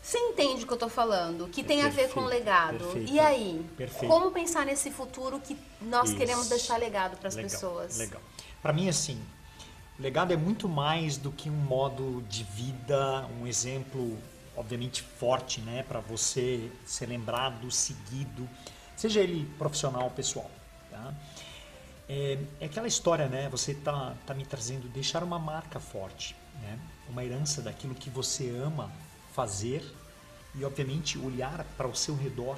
você 0.02 0.18
entende 0.18 0.64
o 0.64 0.68
que 0.68 0.74
eu 0.74 0.76
estou 0.76 0.90
falando? 0.90 1.48
Que 1.48 1.64
tem 1.64 1.84
perfeito, 1.84 2.04
a 2.04 2.08
ver 2.08 2.14
com 2.14 2.26
legado. 2.26 2.80
Perfeito, 2.80 3.12
e 3.12 3.20
aí? 3.20 3.66
Perfeito. 3.78 4.08
Como 4.08 4.32
pensar 4.32 4.66
nesse 4.66 4.90
futuro 4.90 5.40
que 5.40 5.56
nós 5.80 6.10
Isso. 6.10 6.18
queremos 6.18 6.50
deixar 6.50 6.78
legado 6.78 7.18
para 7.18 7.28
as 7.28 7.36
pessoas? 7.36 7.98
Legal. 7.98 8.22
Para 8.64 8.74
mim, 8.74 8.90
assim, 8.90 9.22
legado 10.00 10.34
é 10.34 10.36
muito 10.38 10.68
mais 10.68 11.18
do 11.18 11.32
que 11.32 11.52
um 11.52 11.56
modo 11.56 12.24
de 12.28 12.44
vida, 12.44 13.28
um 13.40 13.46
exemplo, 13.46 14.18
obviamente, 14.58 15.04
forte, 15.04 15.62
né? 15.62 15.84
Para 15.84 16.00
você 16.00 16.72
ser 16.84 17.06
lembrado, 17.06 17.70
seguido, 17.70 18.50
seja 18.96 19.20
ele 19.20 19.46
profissional 19.60 20.06
ou 20.06 20.10
pessoal. 20.10 20.50
Tá? 20.90 21.14
É, 22.10 22.40
é, 22.60 22.66
aquela 22.66 22.88
história, 22.88 23.28
né? 23.28 23.50
Você 23.50 23.76
tá, 23.76 24.16
tá 24.26 24.34
me 24.34 24.46
trazendo 24.48 24.90
deixar 24.90 25.24
uma 25.24 25.38
marca 25.38 25.80
forte, 25.80 26.36
né? 26.60 26.80
Uma 27.08 27.24
herança 27.24 27.62
daquilo 27.62 27.94
que 27.94 28.10
você 28.10 28.50
ama 28.50 28.92
fazer 29.34 29.84
e, 30.56 30.63
obviamente, 30.63 31.17
olhar 31.17 31.65
para 31.78 31.88
o 31.88 31.96
seu 31.96 32.15
redor. 32.15 32.58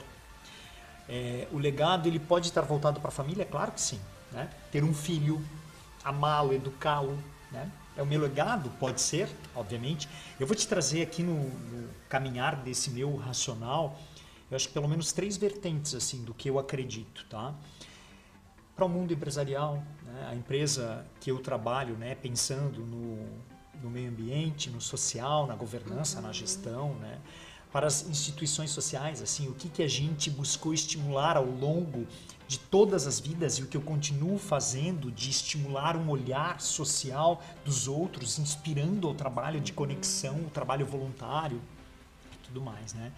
É, 1.08 1.48
o 1.52 1.58
legado 1.58 2.08
ele 2.08 2.20
pode 2.20 2.48
estar 2.48 2.62
voltado 2.62 3.00
para 3.00 3.10
a 3.10 3.12
família, 3.12 3.46
claro 3.46 3.72
que 3.72 3.82
sim. 3.82 4.00
Né? 4.32 4.50
Ter 4.72 4.84
um 4.84 4.94
filho, 4.94 5.44
amá-lo, 6.04 6.54
educá-lo, 6.54 7.18
né? 7.52 7.72
É 7.96 8.02
o 8.02 8.06
meu 8.06 8.20
legado, 8.20 8.72
pode 8.80 9.00
ser, 9.00 9.30
obviamente. 9.56 10.10
Eu 10.40 10.48
vou 10.48 10.56
te 10.56 10.68
trazer 10.68 11.04
aqui 11.04 11.22
no, 11.22 11.36
no, 11.36 11.90
caminhar 12.10 12.56
desse 12.56 12.90
meu 12.90 13.16
racional, 13.16 14.00
eu 14.50 14.56
acho 14.56 14.68
que 14.68 14.74
pelo 14.74 14.88
menos 14.88 15.12
três 15.12 15.38
vertentes 15.38 15.94
assim 15.94 16.24
do 16.24 16.34
que 16.34 16.50
eu 16.50 16.58
acredito, 16.58 17.26
tá? 17.30 17.54
Para 18.76 18.86
o 18.86 18.90
mundo 18.90 19.14
empresarial, 19.14 19.84
né? 20.04 20.28
a 20.32 20.36
empresa 20.36 21.06
que 21.20 21.30
eu 21.30 21.40
trabalho, 21.40 21.96
né, 21.96 22.16
pensando 22.16 22.80
no, 22.80 23.28
no 23.84 23.89
meio 23.89 24.10
ambiente, 24.10 24.69
no 24.69 24.82
social, 24.82 25.46
na 25.46 25.56
governança, 25.56 26.17
uhum. 26.17 26.28
na 26.28 26.34
gestão, 26.34 26.96
né? 26.96 27.19
para 27.74 27.88
as 27.88 28.08
instituições 28.08 28.69
sociais, 28.69 29.19
assim, 29.19 29.48
o 29.48 29.54
que, 29.56 29.67
que 29.67 29.82
a 29.82 29.88
gente 29.88 30.30
buscou 30.30 30.76
estimular 30.76 31.36
ao 31.36 31.46
longo 31.46 32.06
de 32.48 32.60
todas 32.60 33.08
as 33.08 33.19
vidas 33.19 33.58
e 33.58 33.63
o 33.63 33.67
que 33.67 33.76
eu 33.76 33.82
continuo 33.82 34.38
fazendo 34.38 35.12
de 35.12 35.32
estimular 35.32 35.98
um 35.98 36.08
olhar 36.08 36.62
social 36.62 37.41
dos 37.65 37.88
outros, 37.88 38.38
inspirando 38.38 39.10
o 39.10 39.15
trabalho 39.15 39.60
de 39.60 39.74
conexão, 39.74 40.36
o 40.36 40.52
trabalho 40.52 40.86
voluntário 40.86 41.60
e 42.32 42.38
tudo 42.46 42.62
mais, 42.62 42.93
né? 42.93 43.12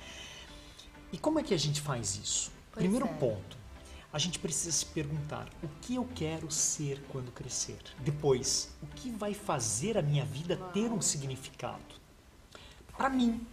E 1.12 1.18
como 1.18 1.38
é 1.38 1.44
que 1.44 1.54
a 1.54 1.60
gente 1.60 1.82
faz 1.82 2.16
isso? 2.16 2.50
Pois 2.72 2.82
Primeiro 2.82 3.08
é. 3.08 3.14
ponto, 3.14 3.58
a 4.16 4.18
gente 4.18 4.40
precisa 4.40 4.72
se 4.72 4.86
perguntar 4.86 5.50
o 5.62 5.68
que 5.82 5.96
eu 5.96 6.08
quero 6.16 6.50
ser 6.50 7.04
quando 7.10 7.34
crescer. 7.34 7.78
Depois, 8.00 8.74
o 8.82 8.88
que 8.88 9.12
vai 9.12 9.34
fazer 9.34 9.98
a 9.98 10.02
minha 10.02 10.24
vida 10.24 10.56
ter 10.74 10.90
um 10.90 11.02
significado? 11.02 11.84
Para 12.96 13.10
mim 13.10 13.46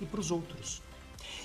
e 0.00 0.06
para 0.06 0.20
os 0.20 0.30
outros. 0.30 0.80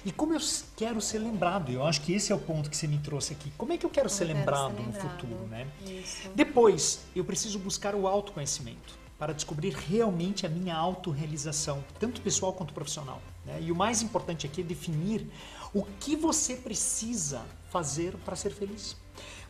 E 0.06 0.12
como 0.12 0.36
eu 0.36 0.40
quero 0.78 1.02
ser 1.02 1.18
lembrado? 1.18 1.72
Eu 1.72 1.84
acho 1.84 2.02
que 2.02 2.14
esse 2.14 2.32
é 2.32 2.36
o 2.36 2.40
ponto 2.40 2.70
que 2.70 2.78
você 2.78 2.86
me 2.86 3.00
trouxe 3.00 3.34
aqui. 3.34 3.52
Como 3.58 3.74
é 3.74 3.80
que 3.80 3.86
eu 3.86 3.90
quero, 3.90 4.08
ser, 4.08 4.28
quero 4.28 4.38
lembrado 4.38 4.76
ser 4.76 4.80
no 4.80 4.86
lembrado. 4.92 5.10
futuro, 5.10 5.48
né? 5.48 5.68
Isso. 5.84 6.30
Depois, 6.36 7.00
eu 7.16 7.26
preciso 7.26 7.58
buscar 7.58 7.96
o 7.96 8.08
autoconhecimento 8.08 8.94
para 9.18 9.34
descobrir 9.34 9.74
realmente 9.74 10.46
a 10.46 10.50
minha 10.50 10.76
autorrealização, 10.76 11.84
tanto 12.00 12.22
pessoal 12.22 12.54
quanto 12.54 12.76
profissional. 12.76 13.24
né? 13.44 13.60
E 13.60 13.72
o 13.72 13.76
mais 13.76 14.04
importante 14.04 14.46
aqui 14.46 14.62
é 14.62 14.64
definir 14.64 15.28
o 15.74 15.82
que 16.00 16.16
você 16.16 16.56
precisa 16.58 17.44
fazer 17.72 18.16
para 18.26 18.36
ser 18.36 18.52
feliz. 18.52 18.96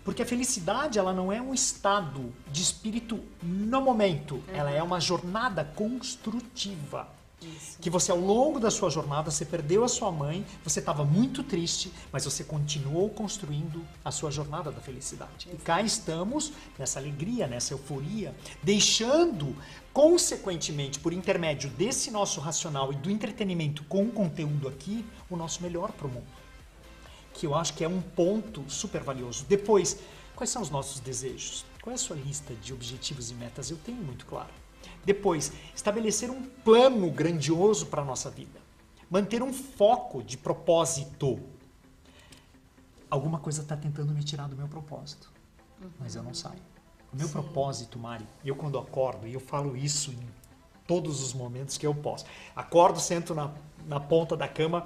Porque 0.04 0.22
a 0.22 0.26
felicidade 0.26 0.98
ela 0.98 1.14
não 1.14 1.32
é 1.32 1.42
um 1.42 1.54
estado 1.54 2.34
de 2.52 2.62
espírito 2.62 3.20
no 3.42 3.82
momento, 3.82 4.42
ela 4.48 4.72
é 4.72 4.82
uma 4.82 5.00
jornada 5.00 5.64
construtiva. 5.64 7.08
Isso. 7.42 7.80
Que 7.80 7.90
você 7.90 8.12
ao 8.12 8.20
longo 8.20 8.60
da 8.60 8.70
sua 8.70 8.92
jornada 8.92 9.32
você 9.32 9.44
perdeu 9.44 9.84
a 9.84 9.88
sua 9.88 10.12
mãe, 10.12 10.46
você 10.64 10.80
estava 10.80 11.04
muito 11.04 11.44
triste, 11.44 11.92
mas 12.12 12.24
você 12.24 12.44
continuou 12.44 13.10
construindo 13.10 13.84
a 14.06 14.12
sua 14.12 14.30
jornada 14.30 14.72
da 14.72 14.80
felicidade. 14.80 15.50
E 15.52 15.58
cá 15.58 15.82
estamos 15.82 16.54
nessa 16.78 17.00
alegria, 17.00 17.48
nessa 17.48 17.74
euforia, 17.74 18.36
deixando 18.62 19.56
consequentemente 19.92 21.00
por 21.00 21.14
intermédio 21.14 21.70
desse 21.72 22.12
nosso 22.12 22.40
racional 22.40 22.94
e 22.94 22.96
do 22.96 23.10
entretenimento 23.10 23.84
com 23.86 24.04
o 24.04 24.12
conteúdo 24.12 24.68
aqui, 24.68 25.04
o 25.28 25.36
nosso 25.36 25.64
melhor 25.64 25.92
para 25.92 26.08
o 26.08 26.12
mundo 26.12 26.41
que 27.42 27.48
eu 27.48 27.56
acho 27.56 27.74
que 27.74 27.84
é 27.84 27.90
um 27.90 28.00
ponto 28.00 28.64
super 28.70 29.02
valioso. 29.02 29.48
Depois, 29.50 29.98
quais 30.36 30.52
são 30.52 30.62
os 30.62 30.70
nossos 30.70 31.00
desejos? 31.00 31.66
Qual 31.82 31.92
é 31.92 31.96
a 31.96 31.98
sua 31.98 32.16
lista 32.16 32.54
de 32.54 32.72
objetivos 32.72 33.32
e 33.32 33.34
metas? 33.34 33.72
Eu 33.72 33.78
tenho 33.78 33.98
muito 33.98 34.28
claro. 34.28 34.52
Depois, 35.04 35.52
estabelecer 35.74 36.30
um 36.30 36.44
plano 36.44 37.10
grandioso 37.10 37.88
para 37.88 38.04
a 38.04 38.06
nossa 38.06 38.30
vida. 38.30 38.60
Manter 39.10 39.42
um 39.42 39.52
foco 39.52 40.22
de 40.22 40.38
propósito. 40.38 41.40
Alguma 43.10 43.40
coisa 43.40 43.64
está 43.64 43.76
tentando 43.76 44.14
me 44.14 44.24
tirar 44.24 44.48
do 44.48 44.56
meu 44.56 44.68
propósito, 44.68 45.32
mas 46.00 46.14
eu 46.14 46.22
não 46.22 46.36
saio. 46.36 46.62
O 47.12 47.18
meu 47.18 47.28
propósito, 47.28 47.98
Mari, 47.98 48.24
eu 48.46 48.56
quando 48.56 48.78
acordo, 48.78 49.28
e 49.28 49.34
eu 49.34 49.40
falo 49.40 49.76
isso 49.76 50.12
em 50.12 50.28
todos 50.86 51.24
os 51.24 51.34
momentos 51.34 51.76
que 51.76 51.88
eu 51.88 51.96
posso. 51.96 52.24
Acordo, 52.56 53.00
sento 53.00 53.34
na, 53.34 53.52
na 53.88 54.00
ponta 54.00 54.38
da 54.38 54.48
cama, 54.48 54.86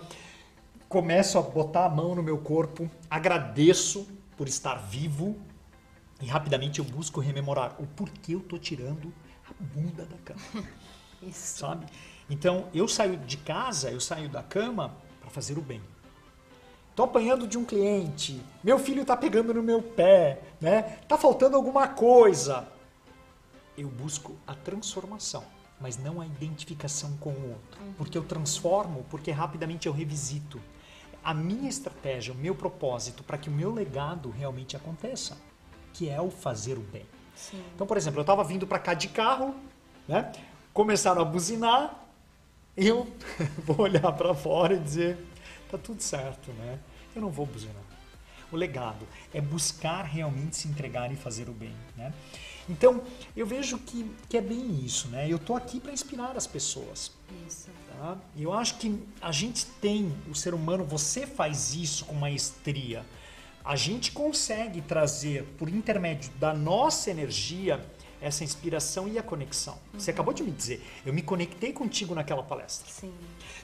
começo 0.87 1.37
a 1.37 1.41
botar 1.41 1.85
a 1.85 1.89
mão 1.89 2.15
no 2.15 2.23
meu 2.23 2.37
corpo, 2.37 2.89
agradeço 3.09 4.07
por 4.37 4.47
estar 4.47 4.75
vivo 4.75 5.35
e 6.21 6.25
rapidamente 6.25 6.79
eu 6.79 6.85
busco 6.85 7.19
rememorar 7.19 7.75
o 7.79 7.87
porquê 7.87 8.35
eu 8.35 8.39
tô 8.39 8.57
tirando 8.57 9.13
a 9.49 9.63
bunda 9.63 10.05
da 10.05 10.17
cama, 10.17 10.39
Isso. 11.21 11.59
sabe? 11.59 11.85
Então 12.29 12.67
eu 12.73 12.87
saio 12.87 13.17
de 13.17 13.37
casa, 13.37 13.91
eu 13.91 13.99
saio 13.99 14.29
da 14.29 14.41
cama 14.41 14.95
para 15.19 15.29
fazer 15.29 15.57
o 15.57 15.61
bem. 15.61 15.81
Tô 16.95 17.03
apanhando 17.03 17.45
de 17.45 17.57
um 17.57 17.65
cliente, 17.65 18.41
meu 18.63 18.79
filho 18.79 19.03
tá 19.03 19.17
pegando 19.17 19.53
no 19.53 19.61
meu 19.61 19.81
pé, 19.81 20.41
né? 20.61 20.81
Tá 21.07 21.17
faltando 21.17 21.57
alguma 21.57 21.89
coisa. 21.89 22.67
Eu 23.77 23.89
busco 23.89 24.37
a 24.47 24.55
transformação, 24.55 25.43
mas 25.81 25.97
não 25.97 26.21
a 26.21 26.25
identificação 26.25 27.17
com 27.17 27.31
o 27.31 27.49
outro. 27.49 27.81
Porque 27.97 28.17
eu 28.17 28.23
transformo, 28.23 29.05
porque 29.09 29.29
rapidamente 29.29 29.87
eu 29.87 29.93
revisito. 29.93 30.61
A 31.25 31.33
minha 31.33 31.67
estratégia, 31.67 32.31
o 32.31 32.37
meu 32.37 32.53
propósito 32.53 33.23
para 33.23 33.35
que 33.35 33.49
o 33.49 33.51
meu 33.51 33.73
legado 33.73 34.29
realmente 34.29 34.77
aconteça, 34.77 35.35
que 35.91 36.07
é 36.07 36.21
o 36.21 36.29
fazer 36.29 36.77
o 36.77 36.81
bem. 36.81 37.05
Sim. 37.35 37.63
Então, 37.73 37.87
por 37.87 37.97
exemplo, 37.97 38.19
eu 38.19 38.21
estava 38.21 38.43
vindo 38.43 38.67
para 38.67 38.77
cá 38.77 38.93
de 38.93 39.07
carro, 39.07 39.55
né? 40.07 40.31
Começaram 40.71 41.23
a 41.23 41.25
buzinar, 41.25 41.99
eu 42.77 43.07
vou 43.65 43.81
olhar 43.81 44.11
para 44.11 44.35
fora 44.35 44.75
e 44.75 44.79
dizer, 44.79 45.17
tá 45.71 45.79
tudo 45.79 46.01
certo, 46.03 46.51
né? 46.51 46.77
Eu 47.15 47.23
não 47.23 47.31
vou 47.31 47.47
buzinar. 47.47 47.75
O 48.51 48.55
legado 48.55 49.07
é 49.33 49.41
buscar 49.41 50.03
realmente 50.03 50.55
se 50.55 50.67
entregar 50.67 51.11
e 51.11 51.15
fazer 51.15 51.49
o 51.49 51.53
bem, 51.53 51.73
né? 51.97 52.13
Então, 52.69 53.01
eu 53.35 53.45
vejo 53.45 53.77
que, 53.79 54.09
que 54.29 54.37
é 54.37 54.41
bem 54.41 54.83
isso, 54.85 55.07
né? 55.07 55.27
Eu 55.27 55.39
tô 55.39 55.55
aqui 55.55 55.79
para 55.79 55.91
inspirar 55.91 56.37
as 56.37 56.45
pessoas. 56.45 57.11
Isso. 57.47 57.69
Tá? 57.97 58.17
Eu 58.37 58.53
acho 58.53 58.77
que 58.77 58.99
a 59.21 59.31
gente 59.31 59.65
tem, 59.81 60.13
o 60.29 60.35
ser 60.35 60.53
humano, 60.53 60.83
você 60.83 61.25
faz 61.25 61.73
isso 61.73 62.05
com 62.05 62.15
maestria. 62.15 63.05
A 63.63 63.75
gente 63.75 64.11
consegue 64.11 64.81
trazer, 64.81 65.43
por 65.57 65.69
intermédio 65.69 66.29
da 66.39 66.53
nossa 66.53 67.09
energia, 67.09 67.83
essa 68.21 68.43
inspiração 68.43 69.07
e 69.07 69.17
a 69.17 69.23
conexão. 69.23 69.77
Você 69.93 70.11
acabou 70.11 70.33
de 70.33 70.43
me 70.43 70.51
dizer, 70.51 70.83
eu 71.05 71.13
me 71.13 71.21
conectei 71.21 71.71
contigo 71.73 72.15
naquela 72.15 72.43
palestra. 72.43 72.87
Sim. 72.91 73.13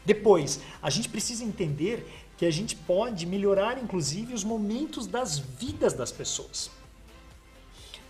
Depois, 0.06 0.60
a 0.82 0.90
gente 0.90 1.10
precisa 1.10 1.44
entender 1.44 2.06
que 2.38 2.46
a 2.46 2.52
gente 2.52 2.76
pode 2.76 3.26
melhorar, 3.26 3.78
inclusive, 3.82 4.34
os 4.34 4.44
momentos 4.44 5.08
das 5.08 5.38
vidas 5.38 5.94
das 5.94 6.12
pessoas. 6.12 6.72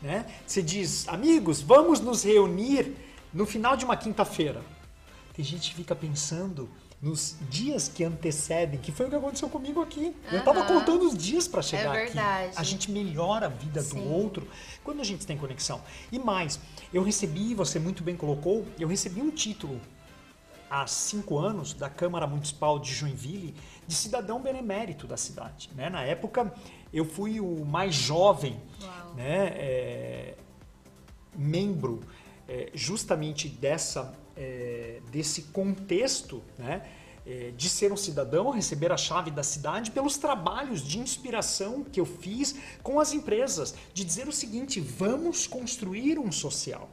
Né? 0.02 0.26
Você 0.48 0.62
diz, 0.62 1.08
amigos, 1.08 1.62
vamos 1.62 2.00
nos 2.00 2.24
reunir 2.24 2.96
no 3.34 3.46
final 3.46 3.78
de 3.78 3.86
uma 3.86 3.96
quinta-feira. 3.96 4.62
Tem 5.34 5.44
gente 5.46 5.70
que 5.72 5.76
fica 5.76 5.96
pensando 5.96 6.70
nos 7.02 7.36
dias 7.50 7.88
que 7.88 8.04
antecedem, 8.04 8.80
que 8.80 8.92
foi 8.92 9.08
o 9.08 9.10
que 9.10 9.16
aconteceu 9.16 9.50
comigo 9.50 9.82
aqui. 9.82 10.16
Eu 10.32 10.40
estava 10.40 10.64
contando 10.66 11.08
os 11.08 11.18
dias 11.18 11.48
para 11.48 11.62
chegar 11.62 11.96
É 11.96 12.04
aqui. 12.04 12.14
verdade. 12.14 12.54
A 12.56 12.64
gente 12.64 12.92
melhora 12.92 13.48
a 13.48 13.50
vida 13.50 13.82
Sim. 13.82 14.02
do 14.02 14.14
outro 14.14 14.48
quando 14.84 15.00
a 15.00 15.04
gente 15.04 15.26
tem 15.26 15.38
conexão. 15.38 15.82
E 16.12 16.20
mais, 16.20 16.60
eu 16.94 17.02
recebi, 17.02 17.56
você 17.56 17.80
muito 17.80 18.04
bem 18.04 18.16
colocou, 18.16 18.68
eu 18.80 18.88
recebi 18.88 19.22
um 19.22 19.32
título 19.32 19.80
há 20.70 20.86
cinco 20.86 21.40
anos 21.40 21.74
da 21.74 21.90
Câmara 21.90 22.28
Municipal 22.28 22.78
de 22.80 22.94
Joinville 22.94 23.56
de 23.88 23.96
cidadão 23.96 24.40
benemérito 24.40 25.08
da 25.08 25.18
cidade. 25.18 25.70
Né? 25.76 25.90
Na 25.90 26.04
época, 26.04 26.54
eu 26.94 27.04
fui 27.04 27.40
o 27.40 27.66
mais 27.66 27.96
jovem 27.96 28.58
Uau. 28.82 29.14
né, 29.16 29.48
é, 29.56 30.36
membro 31.36 32.02
é, 32.48 32.70
justamente 32.74 33.50
dessa, 33.50 34.14
é, 34.36 35.02
desse 35.12 35.44
contexto 35.44 36.44
né, 36.58 36.88
é, 37.26 37.52
de 37.56 37.70
ser 37.70 37.92
um 37.92 37.98
cidadão, 37.98 38.50
receber 38.50 38.92
a 38.92 38.98
chave 38.98 39.32
da 39.32 39.44
cidade 39.44 39.92
pelos 39.92 40.18
trabalhos 40.18 40.82
de 40.82 41.00
inspiração 41.00 41.84
que 41.84 42.00
eu 42.00 42.06
fiz 42.06 42.56
com 42.82 43.00
as 43.00 43.14
empresas, 43.14 43.76
de 43.94 44.04
dizer 44.04 44.28
o 44.28 44.32
seguinte, 44.32 44.80
vamos 44.80 45.48
construir 45.48 46.18
um 46.18 46.32
social. 46.32 46.90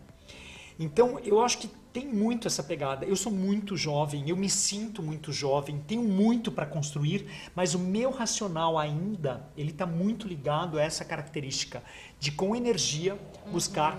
Então, 0.78 1.18
eu 1.20 1.40
acho 1.40 1.58
que 1.58 1.68
tem 1.92 2.06
muito 2.06 2.46
essa 2.46 2.62
pegada. 2.62 3.04
Eu 3.04 3.16
sou 3.16 3.32
muito 3.32 3.76
jovem, 3.76 4.28
eu 4.28 4.36
me 4.36 4.48
sinto 4.48 5.02
muito 5.02 5.32
jovem, 5.32 5.82
tenho 5.86 6.02
muito 6.02 6.52
para 6.52 6.66
construir, 6.66 7.26
mas 7.54 7.74
o 7.74 7.78
meu 7.78 8.10
racional 8.10 8.78
ainda, 8.78 9.50
ele 9.56 9.70
está 9.70 9.86
muito 9.86 10.28
ligado 10.28 10.78
a 10.78 10.82
essa 10.82 11.04
característica 11.04 11.82
de 12.20 12.30
com 12.30 12.54
energia 12.54 13.18
buscar 13.50 13.98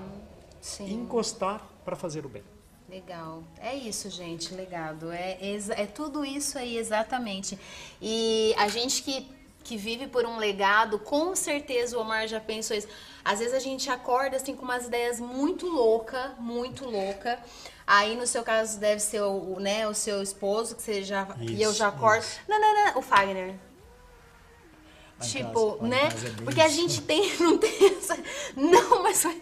Sim. 0.61 0.93
encostar 0.93 1.67
para 1.83 1.95
fazer 1.95 2.25
o 2.25 2.29
bem. 2.29 2.43
Legal. 2.89 3.43
É 3.61 3.75
isso, 3.75 4.09
gente, 4.09 4.53
legado. 4.53 5.11
É, 5.11 5.37
exa- 5.41 5.75
é 5.75 5.85
tudo 5.85 6.25
isso 6.25 6.57
aí, 6.57 6.77
exatamente. 6.77 7.57
E 8.01 8.53
a 8.57 8.67
gente 8.67 9.03
que, 9.03 9.27
que 9.63 9.77
vive 9.77 10.07
por 10.07 10.25
um 10.25 10.37
legado, 10.37 10.97
com 10.97 11.35
certeza 11.35 11.97
o 11.97 12.01
Omar 12.01 12.27
já 12.27 12.39
pensou 12.39 12.75
isso. 12.75 12.87
Às 13.23 13.39
vezes 13.39 13.53
a 13.53 13.59
gente 13.59 13.89
acorda 13.91 14.37
assim 14.37 14.55
com 14.55 14.63
umas 14.63 14.85
ideias 14.87 15.19
muito 15.19 15.67
louca, 15.67 16.33
muito 16.39 16.85
louca. 16.85 17.39
Aí 17.85 18.15
no 18.15 18.25
seu 18.25 18.43
caso 18.43 18.79
deve 18.79 19.01
ser 19.01 19.21
o, 19.21 19.59
né, 19.59 19.87
o 19.87 19.93
seu 19.93 20.21
esposo, 20.23 20.75
que 20.75 20.81
você 20.81 21.03
já. 21.03 21.27
e 21.39 21.61
eu 21.61 21.69
Isso, 21.71 21.79
já 21.79 21.89
acordo. 21.89 22.21
isso. 22.23 22.39
Não, 22.47 22.59
não, 22.59 22.85
não, 22.85 22.97
o 22.99 23.01
Fagner. 23.01 23.55
Tipo, 25.21 25.73
casa- 25.73 25.87
né? 25.87 26.09
é 26.39 26.43
Porque 26.43 26.61
a 26.61 26.67
gente 26.67 27.01
tem, 27.01 27.35
não 27.39 27.57
tem 27.57 27.97
essa. 27.97 28.17
Não, 28.55 29.03
mas 29.03 29.21
foi. 29.21 29.37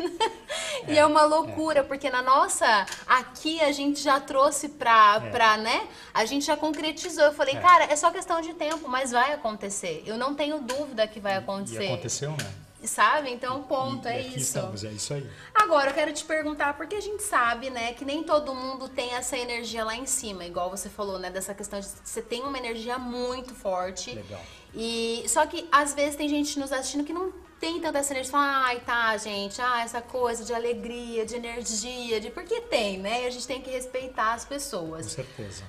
e 0.87 0.97
é 0.97 1.05
uma 1.05 1.23
loucura, 1.25 1.83
porque 1.83 2.09
na 2.09 2.21
nossa. 2.21 2.85
Aqui 3.05 3.61
a 3.61 3.71
gente 3.71 4.01
já 4.01 4.19
trouxe 4.19 4.69
pra, 4.69 5.21
É. 5.23 5.29
pra, 5.29 5.57
né? 5.57 5.87
A 6.13 6.25
gente 6.25 6.45
já 6.45 6.57
concretizou. 6.57 7.25
Eu 7.25 7.33
falei, 7.33 7.55
É. 7.55 7.59
cara, 7.59 7.83
é 7.85 7.95
só 7.95 8.09
questão 8.11 8.41
de 8.41 8.53
tempo, 8.53 8.87
mas 8.87 9.11
vai 9.11 9.33
acontecer. 9.33 10.03
Eu 10.05 10.17
não 10.17 10.33
tenho 10.33 10.59
dúvida 10.59 11.07
que 11.07 11.19
vai 11.19 11.35
acontecer. 11.35 11.83
E 11.83 11.87
aconteceu, 11.93 12.31
né? 12.31 12.51
Sabe? 12.83 13.31
Então, 13.31 13.63
ponto, 13.63 14.07
E- 14.07 14.11
é 14.11 14.19
aqui 14.19 14.27
isso. 14.29 14.37
estamos, 14.57 14.83
é 14.83 14.91
isso 14.91 15.13
aí. 15.13 15.27
Agora, 15.53 15.89
eu 15.89 15.93
quero 15.95 16.13
te 16.13 16.23
perguntar, 16.23 16.75
porque 16.77 16.95
a 16.95 17.01
gente 17.01 17.23
sabe, 17.23 17.69
né, 17.71 17.93
que 17.93 18.05
nem 18.05 18.23
todo 18.23 18.53
mundo 18.53 18.87
tem 18.87 19.13
essa 19.15 19.35
energia 19.37 19.83
lá 19.83 19.95
em 19.95 20.05
cima, 20.05 20.45
igual 20.45 20.69
você 20.69 20.87
falou, 20.87 21.17
né, 21.17 21.31
dessa 21.31 21.53
questão 21.55 21.79
de 21.79 21.87
você 22.03 22.21
tem 22.21 22.43
uma 22.43 22.57
energia 22.57 22.99
muito 22.99 23.55
forte. 23.55 24.13
Legal. 24.13 24.41
E 24.75 25.23
só 25.27 25.45
que 25.47 25.67
às 25.71 25.93
vezes 25.95 26.15
tem 26.15 26.29
gente 26.29 26.59
nos 26.59 26.71
assistindo 26.71 27.03
que 27.03 27.11
não 27.13 27.33
tem 27.59 27.81
tanta 27.81 27.97
essa 27.97 28.13
energia, 28.13 28.31
fala, 28.31 28.65
ai, 28.67 28.79
tá, 28.81 29.17
gente, 29.17 29.59
ah, 29.59 29.81
essa 29.81 29.99
coisa 29.99 30.43
de 30.45 30.53
alegria, 30.53 31.25
de 31.25 31.35
energia, 31.35 32.21
de 32.21 32.29
porque 32.29 32.61
tem, 32.61 32.99
né? 32.99 33.23
E 33.23 33.27
a 33.27 33.29
gente 33.31 33.47
tem 33.47 33.59
que 33.59 33.71
respeitar 33.71 34.33
as 34.33 34.43
Com 34.43 34.49
pessoas. 34.49 35.07
certeza. 35.07 35.63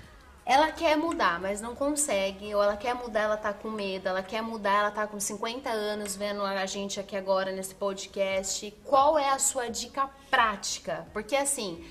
Ela 0.48 0.72
quer 0.72 0.96
mudar, 0.96 1.38
mas 1.38 1.60
não 1.60 1.74
consegue, 1.74 2.54
ou 2.54 2.62
ela 2.62 2.74
quer 2.74 2.94
mudar, 2.94 3.20
ela 3.20 3.36
tá 3.36 3.52
com 3.52 3.68
medo, 3.68 4.08
ela 4.08 4.22
quer 4.22 4.40
mudar, 4.40 4.78
ela 4.78 4.90
tá 4.90 5.06
com 5.06 5.20
50 5.20 5.68
anos 5.68 6.16
vendo 6.16 6.42
a 6.42 6.64
gente 6.64 6.98
aqui 6.98 7.14
agora 7.14 7.52
nesse 7.52 7.74
podcast. 7.74 8.74
Qual 8.82 9.18
é 9.18 9.28
a 9.28 9.38
sua 9.38 9.68
dica 9.68 10.08
prática? 10.30 11.06
Porque 11.12 11.36
assim, 11.36 11.84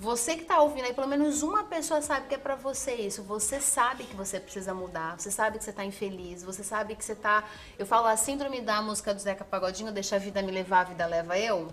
Você 0.00 0.34
que 0.34 0.44
tá 0.44 0.58
ouvindo 0.62 0.86
aí, 0.86 0.94
pelo 0.94 1.06
menos 1.06 1.42
uma 1.42 1.64
pessoa 1.64 2.00
sabe 2.00 2.26
que 2.26 2.34
é 2.34 2.38
para 2.38 2.54
você 2.54 2.94
isso. 2.94 3.22
Você 3.24 3.60
sabe 3.60 4.04
que 4.04 4.16
você 4.16 4.40
precisa 4.40 4.72
mudar. 4.72 5.20
Você 5.20 5.30
sabe 5.30 5.58
que 5.58 5.64
você 5.64 5.74
tá 5.74 5.84
infeliz. 5.84 6.42
Você 6.42 6.64
sabe 6.64 6.96
que 6.96 7.04
você 7.04 7.14
tá. 7.14 7.44
Eu 7.78 7.84
falo 7.84 8.06
a 8.06 8.16
síndrome 8.16 8.62
da 8.62 8.80
música 8.80 9.12
do 9.12 9.20
Zeca 9.20 9.44
Pagodinho, 9.44 9.92
deixa 9.92 10.16
a 10.16 10.18
vida 10.18 10.40
me 10.40 10.50
levar, 10.50 10.80
a 10.80 10.84
vida 10.84 11.04
leva 11.04 11.38
eu. 11.38 11.70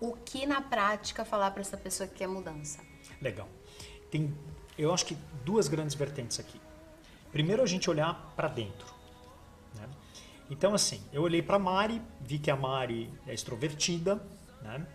O 0.00 0.14
que 0.16 0.46
na 0.46 0.62
prática 0.62 1.22
falar 1.22 1.50
para 1.50 1.60
essa 1.60 1.76
pessoa 1.76 2.08
que 2.08 2.14
quer 2.14 2.28
mudança? 2.28 2.80
Legal. 3.20 3.46
Tem, 4.10 4.34
eu 4.78 4.94
acho 4.94 5.04
que 5.04 5.16
duas 5.44 5.68
grandes 5.68 5.94
vertentes 5.94 6.38
aqui. 6.38 6.60
Primeiro, 7.32 7.62
a 7.62 7.66
gente 7.66 7.90
olhar 7.90 8.32
para 8.36 8.48
dentro. 8.48 8.86
Né? 9.74 9.88
Então, 10.48 10.74
assim, 10.74 11.02
eu 11.12 11.22
olhei 11.22 11.42
para 11.42 11.58
Mari, 11.58 12.00
vi 12.20 12.38
que 12.38 12.50
a 12.50 12.56
Mari 12.56 13.12
é 13.26 13.34
extrovertida, 13.34 14.22
né? 14.62 14.86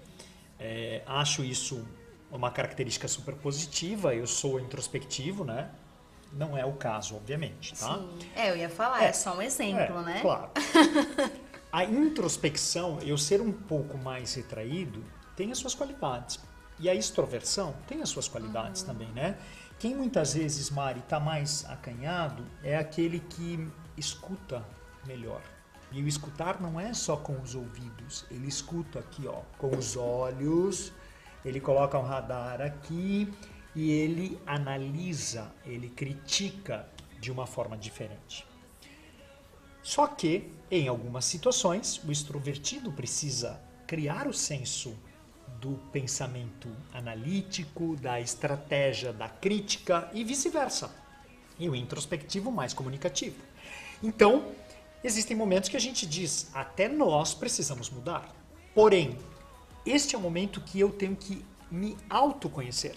É, 0.59 1.03
acho 1.05 1.43
isso 1.43 1.85
uma 2.31 2.49
característica 2.49 3.07
super 3.07 3.35
positiva. 3.35 4.15
Eu 4.15 4.25
sou 4.25 4.59
introspectivo, 4.59 5.43
né? 5.43 5.69
Não 6.31 6.57
é 6.57 6.65
o 6.65 6.73
caso, 6.73 7.15
obviamente, 7.15 7.77
tá? 7.77 7.95
Sim. 7.95 8.17
É, 8.35 8.49
eu 8.49 8.57
ia 8.57 8.69
falar, 8.69 9.03
é, 9.03 9.09
é 9.09 9.13
só 9.13 9.37
um 9.37 9.41
exemplo, 9.41 9.99
é, 9.99 10.03
né? 10.03 10.21
Claro. 10.21 10.49
a 11.71 11.83
introspecção, 11.83 12.97
eu 13.03 13.17
ser 13.17 13.39
um 13.39 13.51
pouco 13.51 13.97
mais 13.99 14.33
retraído, 14.33 15.03
tem 15.35 15.51
as 15.51 15.59
suas 15.59 15.75
qualidades. 15.75 16.39
E 16.79 16.89
a 16.89 16.95
extroversão 16.95 17.75
tem 17.87 18.01
as 18.01 18.09
suas 18.09 18.27
qualidades 18.27 18.81
uhum. 18.81 18.87
também, 18.87 19.07
né? 19.09 19.37
Quem 19.83 19.93
muitas 19.93 20.33
vezes, 20.33 20.69
Mari, 20.69 21.01
está 21.01 21.19
mais 21.19 21.65
acanhado 21.65 22.45
é 22.63 22.77
aquele 22.77 23.19
que 23.19 23.69
escuta 23.97 24.65
melhor. 25.05 25.41
E 25.91 26.01
o 26.01 26.07
escutar 26.07 26.61
não 26.61 26.79
é 26.79 26.93
só 26.93 27.17
com 27.17 27.37
os 27.41 27.53
ouvidos, 27.53 28.25
ele 28.31 28.47
escuta 28.47 28.99
aqui, 28.99 29.27
ó, 29.27 29.41
com 29.57 29.75
os 29.75 29.97
olhos, 29.97 30.93
ele 31.43 31.59
coloca 31.59 31.99
um 31.99 32.01
radar 32.01 32.61
aqui 32.61 33.27
e 33.75 33.91
ele 33.91 34.39
analisa, 34.45 35.51
ele 35.65 35.89
critica 35.89 36.87
de 37.19 37.29
uma 37.29 37.45
forma 37.45 37.75
diferente. 37.75 38.47
Só 39.81 40.07
que, 40.07 40.49
em 40.71 40.87
algumas 40.87 41.25
situações, 41.25 42.01
o 42.05 42.09
extrovertido 42.09 42.89
precisa 42.93 43.61
criar 43.85 44.29
o 44.29 44.33
senso 44.33 44.97
do 45.63 45.79
pensamento 45.93 46.67
analítico, 46.93 47.95
da 47.95 48.19
estratégia 48.19 49.13
da 49.13 49.29
crítica 49.29 50.09
e 50.13 50.21
vice-versa. 50.21 50.93
E 51.57 51.69
o 51.69 51.75
introspectivo 51.75 52.51
mais 52.51 52.73
comunicativo. 52.73 53.37
Então, 54.03 54.51
existem 55.01 55.37
momentos 55.37 55.69
que 55.69 55.77
a 55.77 55.79
gente 55.79 56.05
diz, 56.05 56.51
até 56.53 56.89
nós 56.89 57.33
precisamos 57.33 57.89
mudar. 57.89 58.35
Porém, 58.75 59.17
este 59.85 60.15
é 60.15 60.17
o 60.17 60.21
momento 60.21 60.59
que 60.59 60.81
eu 60.81 60.89
tenho 60.89 61.15
que 61.15 61.45
me 61.71 61.95
autoconhecer. 62.09 62.95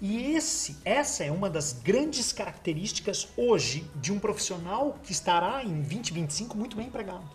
E 0.00 0.36
esse, 0.36 0.76
essa 0.84 1.24
é 1.24 1.32
uma 1.32 1.50
das 1.50 1.72
grandes 1.72 2.32
características 2.32 3.26
hoje 3.36 3.84
de 3.96 4.12
um 4.12 4.20
profissional 4.20 4.96
que 5.02 5.10
estará 5.10 5.64
em 5.64 5.82
2025 5.82 6.56
muito 6.56 6.76
bem 6.76 6.86
empregado. 6.86 7.28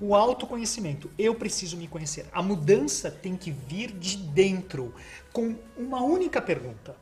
O 0.00 0.14
autoconhecimento. 0.14 1.10
Eu 1.18 1.34
preciso 1.34 1.76
me 1.76 1.88
conhecer. 1.88 2.26
A 2.32 2.42
mudança 2.42 3.10
tem 3.10 3.36
que 3.36 3.50
vir 3.50 3.92
de 3.92 4.16
dentro, 4.16 4.94
com 5.32 5.56
uma 5.76 6.02
única 6.02 6.40
pergunta: 6.40 6.96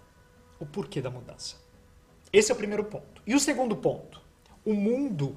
o 0.59 0.67
porquê 0.67 1.03
da 1.03 1.11
mudança? 1.11 1.57
Esse 2.33 2.51
é 2.51 2.55
o 2.55 2.59
primeiro 2.59 2.85
ponto. 2.85 3.23
E 3.27 3.35
o 3.35 3.41
segundo 3.41 3.77
ponto: 3.77 4.21
o 4.65 4.73
mundo 4.75 5.37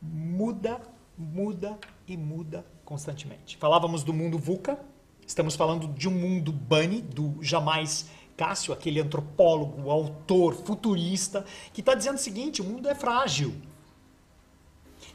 muda, 0.00 0.80
muda 1.16 1.78
e 2.06 2.16
muda 2.16 2.64
constantemente. 2.84 3.56
Falávamos 3.56 4.04
do 4.04 4.12
mundo 4.12 4.38
VUCA, 4.38 4.78
estamos 5.26 5.56
falando 5.56 5.88
de 5.88 6.08
um 6.08 6.12
mundo 6.12 6.52
Bunny, 6.52 7.00
do 7.00 7.42
jamais 7.42 8.08
Cássio, 8.36 8.74
aquele 8.74 9.00
antropólogo, 9.00 9.90
autor, 9.90 10.54
futurista, 10.54 11.44
que 11.72 11.80
está 11.80 11.94
dizendo 11.94 12.16
o 12.16 12.18
seguinte: 12.18 12.60
o 12.60 12.64
mundo 12.64 12.88
é 12.88 12.94
frágil. 12.94 13.54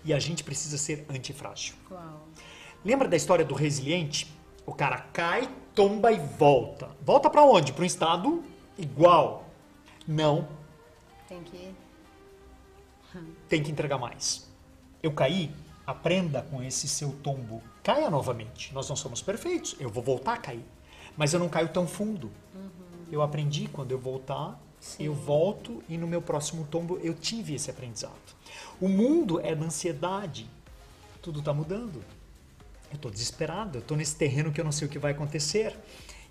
E 0.03 0.13
a 0.13 0.19
gente 0.19 0.43
precisa 0.43 0.77
ser 0.77 1.05
antifrágil. 1.09 1.75
Uau. 1.91 2.27
Lembra 2.83 3.07
da 3.07 3.17
história 3.17 3.43
do 3.43 3.53
resiliente? 3.53 4.33
O 4.65 4.73
cara 4.73 4.99
cai, 5.13 5.49
tomba 5.75 6.11
e 6.11 6.19
volta. 6.19 6.89
Volta 7.01 7.29
para 7.29 7.43
onde? 7.43 7.73
Para 7.73 7.83
um 7.83 7.87
estado 7.87 8.43
igual. 8.77 9.49
Não. 10.07 10.47
Tem 11.27 11.43
que. 11.43 11.75
Tem 13.47 13.63
que 13.63 13.71
entregar 13.71 13.97
mais. 13.97 14.49
Eu 15.01 15.11
caí, 15.11 15.51
aprenda 15.85 16.41
com 16.43 16.61
esse 16.61 16.87
seu 16.87 17.11
tombo. 17.11 17.61
Caia 17.83 18.09
novamente. 18.09 18.73
Nós 18.73 18.87
não 18.87 18.95
somos 18.95 19.21
perfeitos. 19.21 19.75
Eu 19.79 19.89
vou 19.89 20.03
voltar 20.03 20.33
a 20.33 20.37
cair. 20.37 20.63
Mas 21.17 21.33
eu 21.33 21.39
não 21.39 21.49
caio 21.49 21.69
tão 21.69 21.87
fundo. 21.87 22.31
Uhum. 22.53 22.69
Eu 23.11 23.21
aprendi 23.21 23.67
quando 23.67 23.91
eu 23.91 23.99
voltar, 23.99 24.59
Sim. 24.79 25.03
eu 25.03 25.13
volto 25.13 25.83
e 25.89 25.97
no 25.97 26.07
meu 26.07 26.21
próximo 26.21 26.65
tombo 26.67 26.99
eu 27.03 27.13
tive 27.13 27.55
esse 27.55 27.69
aprendizado. 27.69 28.13
O 28.81 28.87
mundo 28.87 29.39
é 29.41 29.53
da 29.53 29.65
ansiedade. 29.65 30.49
Tudo 31.21 31.39
está 31.39 31.53
mudando. 31.53 32.03
Eu 32.89 32.95
estou 32.95 33.11
desesperado, 33.11 33.77
eu 33.77 33.81
estou 33.81 33.97
nesse 33.97 34.15
terreno 34.15 34.51
que 34.51 34.59
eu 34.59 34.65
não 34.65 34.71
sei 34.71 34.87
o 34.87 34.91
que 34.91 34.97
vai 34.97 35.11
acontecer. 35.11 35.77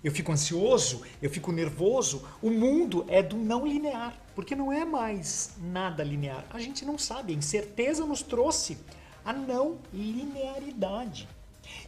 Eu 0.03 0.11
fico 0.11 0.31
ansioso, 0.31 1.03
eu 1.21 1.29
fico 1.29 1.51
nervoso. 1.51 2.25
O 2.41 2.49
mundo 2.49 3.05
é 3.07 3.21
do 3.21 3.37
não 3.37 3.67
linear, 3.67 4.17
porque 4.33 4.55
não 4.55 4.71
é 4.71 4.83
mais 4.83 5.51
nada 5.57 6.03
linear. 6.03 6.45
A 6.49 6.59
gente 6.59 6.85
não 6.85 6.97
sabe, 6.97 7.33
a 7.33 7.35
incerteza 7.35 8.05
nos 8.05 8.21
trouxe 8.21 8.77
a 9.23 9.31
não 9.31 9.77
linearidade. 9.93 11.27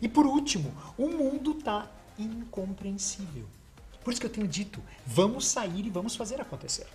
E 0.01 0.07
por 0.07 0.25
último, 0.25 0.73
o 0.97 1.07
mundo 1.07 1.57
está 1.57 1.89
incompreensível. 2.19 3.45
Por 4.03 4.11
isso 4.11 4.19
que 4.19 4.27
eu 4.27 4.31
tenho 4.31 4.47
dito, 4.47 4.81
vamos 5.05 5.47
sair 5.47 5.85
e 5.85 5.89
vamos 5.89 6.15
fazer 6.15 6.39
acontecer. 6.39 6.87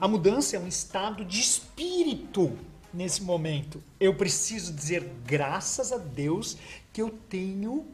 A 0.00 0.08
mudança 0.08 0.56
é 0.56 0.58
um 0.58 0.66
estado 0.66 1.24
de 1.24 1.40
espírito 1.40 2.56
nesse 2.94 3.22
momento. 3.22 3.82
Eu 3.98 4.14
preciso 4.14 4.72
dizer 4.72 5.10
graças 5.26 5.92
a 5.92 5.98
Deus 5.98 6.56
que 6.92 7.02
eu 7.02 7.10
tenho 7.28 7.84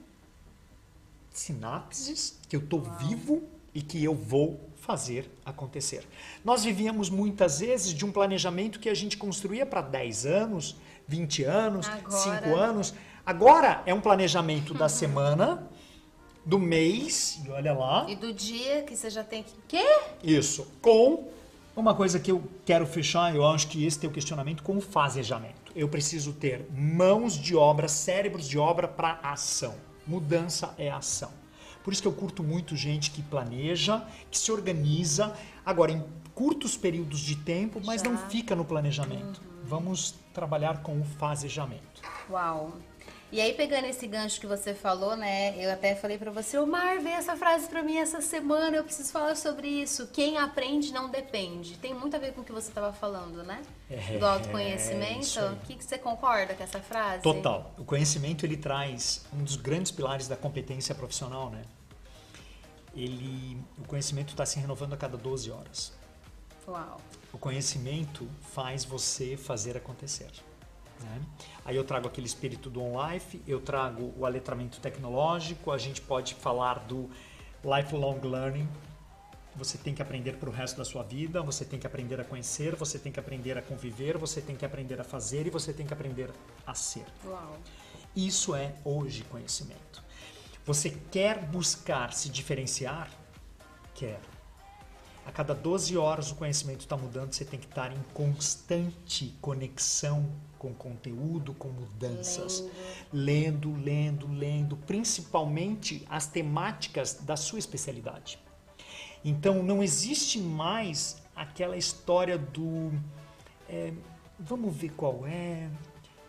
sinapses, 1.32 2.38
que 2.48 2.54
eu 2.54 2.60
estou 2.60 2.80
vivo 2.80 3.42
e 3.74 3.80
que 3.80 4.02
eu 4.02 4.14
vou 4.14 4.60
fazer 4.76 5.30
acontecer. 5.44 6.06
Nós 6.44 6.64
vivíamos 6.64 7.08
muitas 7.08 7.60
vezes 7.60 7.94
de 7.94 8.04
um 8.04 8.12
planejamento 8.12 8.78
que 8.78 8.88
a 8.88 8.94
gente 8.94 9.16
construía 9.16 9.64
para 9.64 9.80
10 9.80 10.26
anos, 10.26 10.76
20 11.06 11.44
anos, 11.44 11.86
Agora... 11.88 12.40
5 12.40 12.54
anos. 12.56 12.94
Agora 13.24 13.82
é 13.86 13.94
um 13.94 14.00
planejamento 14.00 14.74
da 14.74 14.88
semana 14.90 15.68
do 16.44 16.58
mês, 16.58 17.40
e 17.44 17.50
olha 17.50 17.72
lá. 17.72 18.06
E 18.08 18.16
do 18.16 18.32
dia 18.32 18.82
que 18.82 18.96
você 18.96 19.10
já 19.10 19.22
tem 19.22 19.42
que. 19.42 19.52
Quê? 19.68 20.00
Isso. 20.22 20.66
Com 20.80 21.28
uma 21.76 21.94
coisa 21.94 22.18
que 22.18 22.30
eu 22.30 22.42
quero 22.64 22.86
fechar, 22.86 23.34
eu 23.34 23.46
acho 23.46 23.68
que 23.68 23.84
esse 23.84 23.98
teu 23.98 24.10
questionamento 24.10 24.62
com 24.62 24.76
o 24.76 24.80
fazejamento. 24.80 25.72
Eu 25.74 25.88
preciso 25.88 26.32
ter 26.32 26.66
mãos 26.72 27.34
de 27.34 27.54
obra, 27.54 27.88
cérebros 27.88 28.48
de 28.48 28.58
obra 28.58 28.88
para 28.88 29.20
ação. 29.22 29.74
Mudança 30.06 30.74
é 30.76 30.90
ação. 30.90 31.30
Por 31.84 31.92
isso 31.92 32.02
que 32.02 32.08
eu 32.08 32.12
curto 32.12 32.42
muito 32.42 32.76
gente 32.76 33.10
que 33.10 33.22
planeja, 33.22 34.04
que 34.30 34.38
se 34.38 34.52
organiza, 34.52 35.34
agora 35.64 35.92
em 35.92 36.04
curtos 36.34 36.76
períodos 36.76 37.20
de 37.20 37.36
tempo, 37.36 37.80
mas 37.84 38.02
Já. 38.02 38.10
não 38.10 38.18
fica 38.28 38.54
no 38.54 38.64
planejamento. 38.64 39.40
Uhum. 39.40 39.64
Vamos 39.64 40.14
trabalhar 40.34 40.82
com 40.82 41.00
o 41.00 41.04
fazejamento. 41.04 42.02
Uau! 42.28 42.72
E 43.32 43.40
aí, 43.40 43.54
pegando 43.54 43.86
esse 43.86 44.08
gancho 44.08 44.40
que 44.40 44.46
você 44.46 44.74
falou, 44.74 45.16
né? 45.16 45.54
Eu 45.56 45.70
até 45.70 45.94
falei 45.94 46.18
para 46.18 46.32
você, 46.32 46.58
o 46.58 46.66
Mar, 46.66 46.98
veio 46.98 47.14
essa 47.14 47.36
frase 47.36 47.68
para 47.68 47.80
mim 47.80 47.96
essa 47.96 48.20
semana, 48.20 48.76
eu 48.76 48.82
preciso 48.82 49.12
falar 49.12 49.36
sobre 49.36 49.68
isso. 49.68 50.08
Quem 50.08 50.36
aprende 50.36 50.92
não 50.92 51.08
depende. 51.08 51.76
Tem 51.78 51.94
muito 51.94 52.16
a 52.16 52.18
ver 52.18 52.32
com 52.32 52.40
o 52.40 52.44
que 52.44 52.50
você 52.50 52.68
estava 52.68 52.92
falando, 52.92 53.44
né? 53.44 53.62
É, 53.88 54.18
Do 54.18 54.26
autoconhecimento. 54.26 55.38
É 55.38 55.52
o 55.52 55.56
que, 55.58 55.76
que 55.76 55.84
você 55.84 55.96
concorda 55.96 56.54
com 56.54 56.64
essa 56.64 56.80
frase? 56.80 57.22
Total. 57.22 57.72
O 57.78 57.84
conhecimento, 57.84 58.44
ele 58.44 58.56
traz 58.56 59.24
um 59.32 59.44
dos 59.44 59.54
grandes 59.54 59.92
pilares 59.92 60.26
da 60.26 60.36
competência 60.36 60.92
profissional, 60.92 61.50
né? 61.50 61.62
Ele, 62.96 63.56
o 63.78 63.86
conhecimento 63.86 64.30
está 64.30 64.44
se 64.44 64.58
renovando 64.58 64.94
a 64.94 64.96
cada 64.96 65.16
12 65.16 65.52
horas. 65.52 65.92
Uau. 66.66 67.00
O 67.32 67.38
conhecimento 67.38 68.28
faz 68.52 68.84
você 68.84 69.36
fazer 69.36 69.76
acontecer. 69.76 70.30
Né? 71.02 71.20
Aí 71.64 71.76
eu 71.76 71.84
trago 71.84 72.06
aquele 72.08 72.26
espírito 72.26 72.68
do 72.68 72.82
on-life, 72.82 73.40
eu 73.46 73.60
trago 73.60 74.12
o 74.16 74.26
aletramento 74.26 74.80
tecnológico, 74.80 75.70
a 75.70 75.78
gente 75.78 76.00
pode 76.00 76.34
falar 76.34 76.80
do 76.80 77.08
lifelong 77.64 78.20
learning. 78.22 78.68
Você 79.56 79.76
tem 79.76 79.94
que 79.94 80.00
aprender 80.00 80.36
para 80.36 80.48
o 80.48 80.52
resto 80.52 80.76
da 80.76 80.84
sua 80.84 81.02
vida, 81.02 81.42
você 81.42 81.64
tem 81.64 81.78
que 81.78 81.86
aprender 81.86 82.20
a 82.20 82.24
conhecer, 82.24 82.76
você 82.76 82.98
tem 82.98 83.10
que 83.10 83.18
aprender 83.18 83.58
a 83.58 83.62
conviver, 83.62 84.16
você 84.16 84.40
tem 84.40 84.54
que 84.54 84.64
aprender 84.64 85.00
a 85.00 85.04
fazer 85.04 85.46
e 85.46 85.50
você 85.50 85.72
tem 85.72 85.86
que 85.86 85.92
aprender 85.92 86.30
a 86.66 86.74
ser. 86.74 87.04
Uau. 87.24 87.58
Isso 88.14 88.54
é 88.54 88.74
hoje 88.84 89.24
conhecimento. 89.24 90.02
Você 90.64 90.90
quer 91.10 91.44
buscar 91.44 92.12
se 92.12 92.28
diferenciar? 92.28 93.10
Quer. 93.94 94.20
A 95.26 95.32
cada 95.32 95.54
12 95.54 95.96
horas 95.96 96.30
o 96.30 96.36
conhecimento 96.36 96.80
está 96.80 96.96
mudando, 96.96 97.32
você 97.32 97.44
tem 97.44 97.58
que 97.58 97.66
estar 97.66 97.92
em 97.92 98.02
constante 98.14 99.34
conexão 99.40 100.28
com 100.60 100.74
conteúdo, 100.74 101.54
com 101.54 101.68
mudanças. 101.68 102.62
Lendo, 103.10 103.72
lendo, 103.72 104.26
lendo, 104.26 104.32
lendo 104.32 104.76
principalmente 104.76 106.06
as 106.08 106.26
temáticas 106.26 107.14
da 107.14 107.34
sua 107.34 107.58
especialidade. 107.58 108.38
Então 109.24 109.62
não 109.62 109.82
existe 109.82 110.38
mais 110.38 111.20
aquela 111.34 111.76
história 111.76 112.36
do 112.36 112.92
é, 113.68 113.92
vamos 114.38 114.76
ver 114.76 114.90
qual 114.90 115.26
é, 115.26 115.68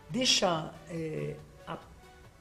deixa 0.10 0.74
é, 0.90 1.36
a 1.68 1.78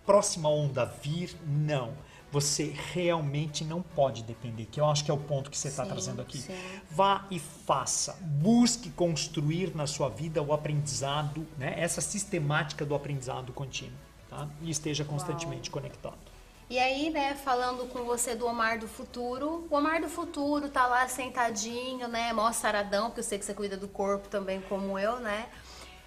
próxima 0.06 0.48
onda 0.48 0.84
vir. 0.84 1.36
Não 1.44 1.92
você 2.32 2.74
realmente 2.92 3.64
não 3.64 3.82
pode 3.82 4.22
depender, 4.22 4.66
que 4.66 4.80
eu 4.80 4.86
acho 4.86 5.04
que 5.04 5.10
é 5.10 5.14
o 5.14 5.18
ponto 5.18 5.50
que 5.50 5.58
você 5.58 5.68
está 5.68 5.84
trazendo 5.84 6.22
aqui. 6.22 6.38
Sim. 6.38 6.54
Vá 6.90 7.26
e 7.30 7.38
faça. 7.38 8.16
Busque 8.20 8.90
construir 8.90 9.74
na 9.74 9.86
sua 9.86 10.08
vida 10.08 10.40
o 10.42 10.52
aprendizado, 10.52 11.46
né? 11.58 11.74
essa 11.76 12.00
sistemática 12.00 12.84
do 12.84 12.94
aprendizado 12.94 13.52
contínuo. 13.52 13.98
Tá? 14.28 14.48
E 14.62 14.70
esteja 14.70 15.04
constantemente 15.04 15.68
Uau. 15.70 15.80
conectado. 15.80 16.30
E 16.68 16.78
aí, 16.78 17.10
né, 17.10 17.34
falando 17.34 17.88
com 17.88 18.04
você 18.04 18.36
do 18.36 18.46
Omar 18.46 18.78
do 18.78 18.86
Futuro, 18.86 19.66
o 19.68 19.76
Omar 19.76 20.00
do 20.00 20.08
Futuro 20.08 20.68
tá 20.68 20.86
lá 20.86 21.08
sentadinho, 21.08 22.06
né, 22.06 22.32
mó 22.32 22.52
saradão, 22.52 23.06
porque 23.06 23.18
eu 23.18 23.24
sei 23.24 23.40
que 23.40 23.44
você 23.44 23.52
cuida 23.52 23.76
do 23.76 23.88
corpo 23.88 24.28
também 24.28 24.60
como 24.60 24.96
eu, 24.96 25.18
né, 25.18 25.48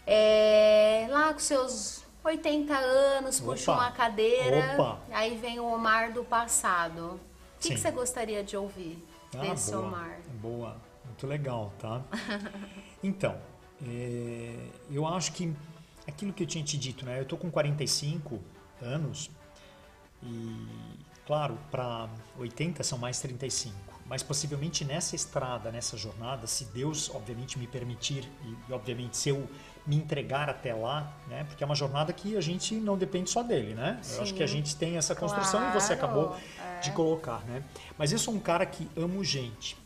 é, 0.08 1.06
lá 1.10 1.34
com 1.34 1.40
seus 1.40 2.06
80 2.24 2.74
anos, 2.74 3.40
Opa. 3.40 3.52
puxa 3.52 3.72
uma 3.72 3.92
cadeira. 3.92 4.74
Opa. 4.74 5.00
Aí 5.12 5.38
vem 5.38 5.60
o 5.60 5.66
Omar 5.66 6.14
do 6.14 6.24
passado. 6.24 7.20
O 7.58 7.60
que, 7.60 7.70
que 7.70 7.80
você 7.80 7.92
gostaria 7.92 8.44
de 8.44 8.58
ouvir 8.58 8.98
ah, 9.36 9.38
desse 9.40 9.72
boa, 9.72 9.86
Omar? 9.86 10.20
Boa, 10.42 10.78
muito 11.06 11.28
legal, 11.28 11.72
tá? 11.80 12.02
então, 13.02 13.40
é, 13.86 14.56
eu 14.90 15.06
acho 15.08 15.32
que 15.34 15.54
aquilo 16.08 16.34
que 16.34 16.44
eu 16.44 16.48
tinha 16.48 16.64
te 16.64 16.78
dito, 16.78 17.06
né? 17.06 17.20
Eu 17.20 17.26
tô 17.26 17.38
com 17.38 17.50
45 17.50 18.40
anos 18.82 19.30
e, 20.22 20.68
claro, 21.26 21.58
para 21.72 22.10
80 22.38 22.84
são 22.84 22.98
mais 22.98 23.20
35. 23.20 23.76
Mas 24.06 24.22
possivelmente 24.22 24.84
nessa 24.84 25.16
estrada, 25.16 25.72
nessa 25.72 25.96
jornada, 25.96 26.46
se 26.46 26.66
Deus, 26.66 27.10
obviamente, 27.14 27.58
me 27.58 27.68
permitir 27.68 28.30
e, 28.44 28.74
obviamente, 28.74 29.16
se 29.16 29.30
eu 29.30 29.48
me 29.86 29.98
entregar 29.98 30.50
até 30.50 30.74
lá, 30.74 31.14
né? 31.28 31.44
Porque 31.44 31.64
é 31.64 31.66
uma 31.66 31.76
jornada 31.76 32.14
que 32.14 32.38
a 32.38 32.42
gente 32.42 32.76
não 32.76 32.98
depende 32.98 33.30
só 33.30 33.44
dele, 33.44 33.74
né? 33.74 34.00
Sim. 34.02 34.16
Eu 34.16 34.22
acho 34.24 34.34
que 34.34 34.44
a 34.44 34.48
gente 34.48 34.76
tem 34.76 34.98
essa 34.98 35.14
construção 35.14 35.60
claro, 35.60 35.78
e 35.78 35.82
você 35.82 35.94
acabou 35.94 36.36
é. 36.58 36.80
de 36.80 36.92
colocar, 36.92 37.44
né? 37.46 37.64
Mas 37.98 38.12
eu 38.12 38.20
sou 38.20 38.34
um 38.34 38.40
cara 38.40 38.66
que 38.66 38.88
amo 38.96 39.24
gente. 39.24 39.78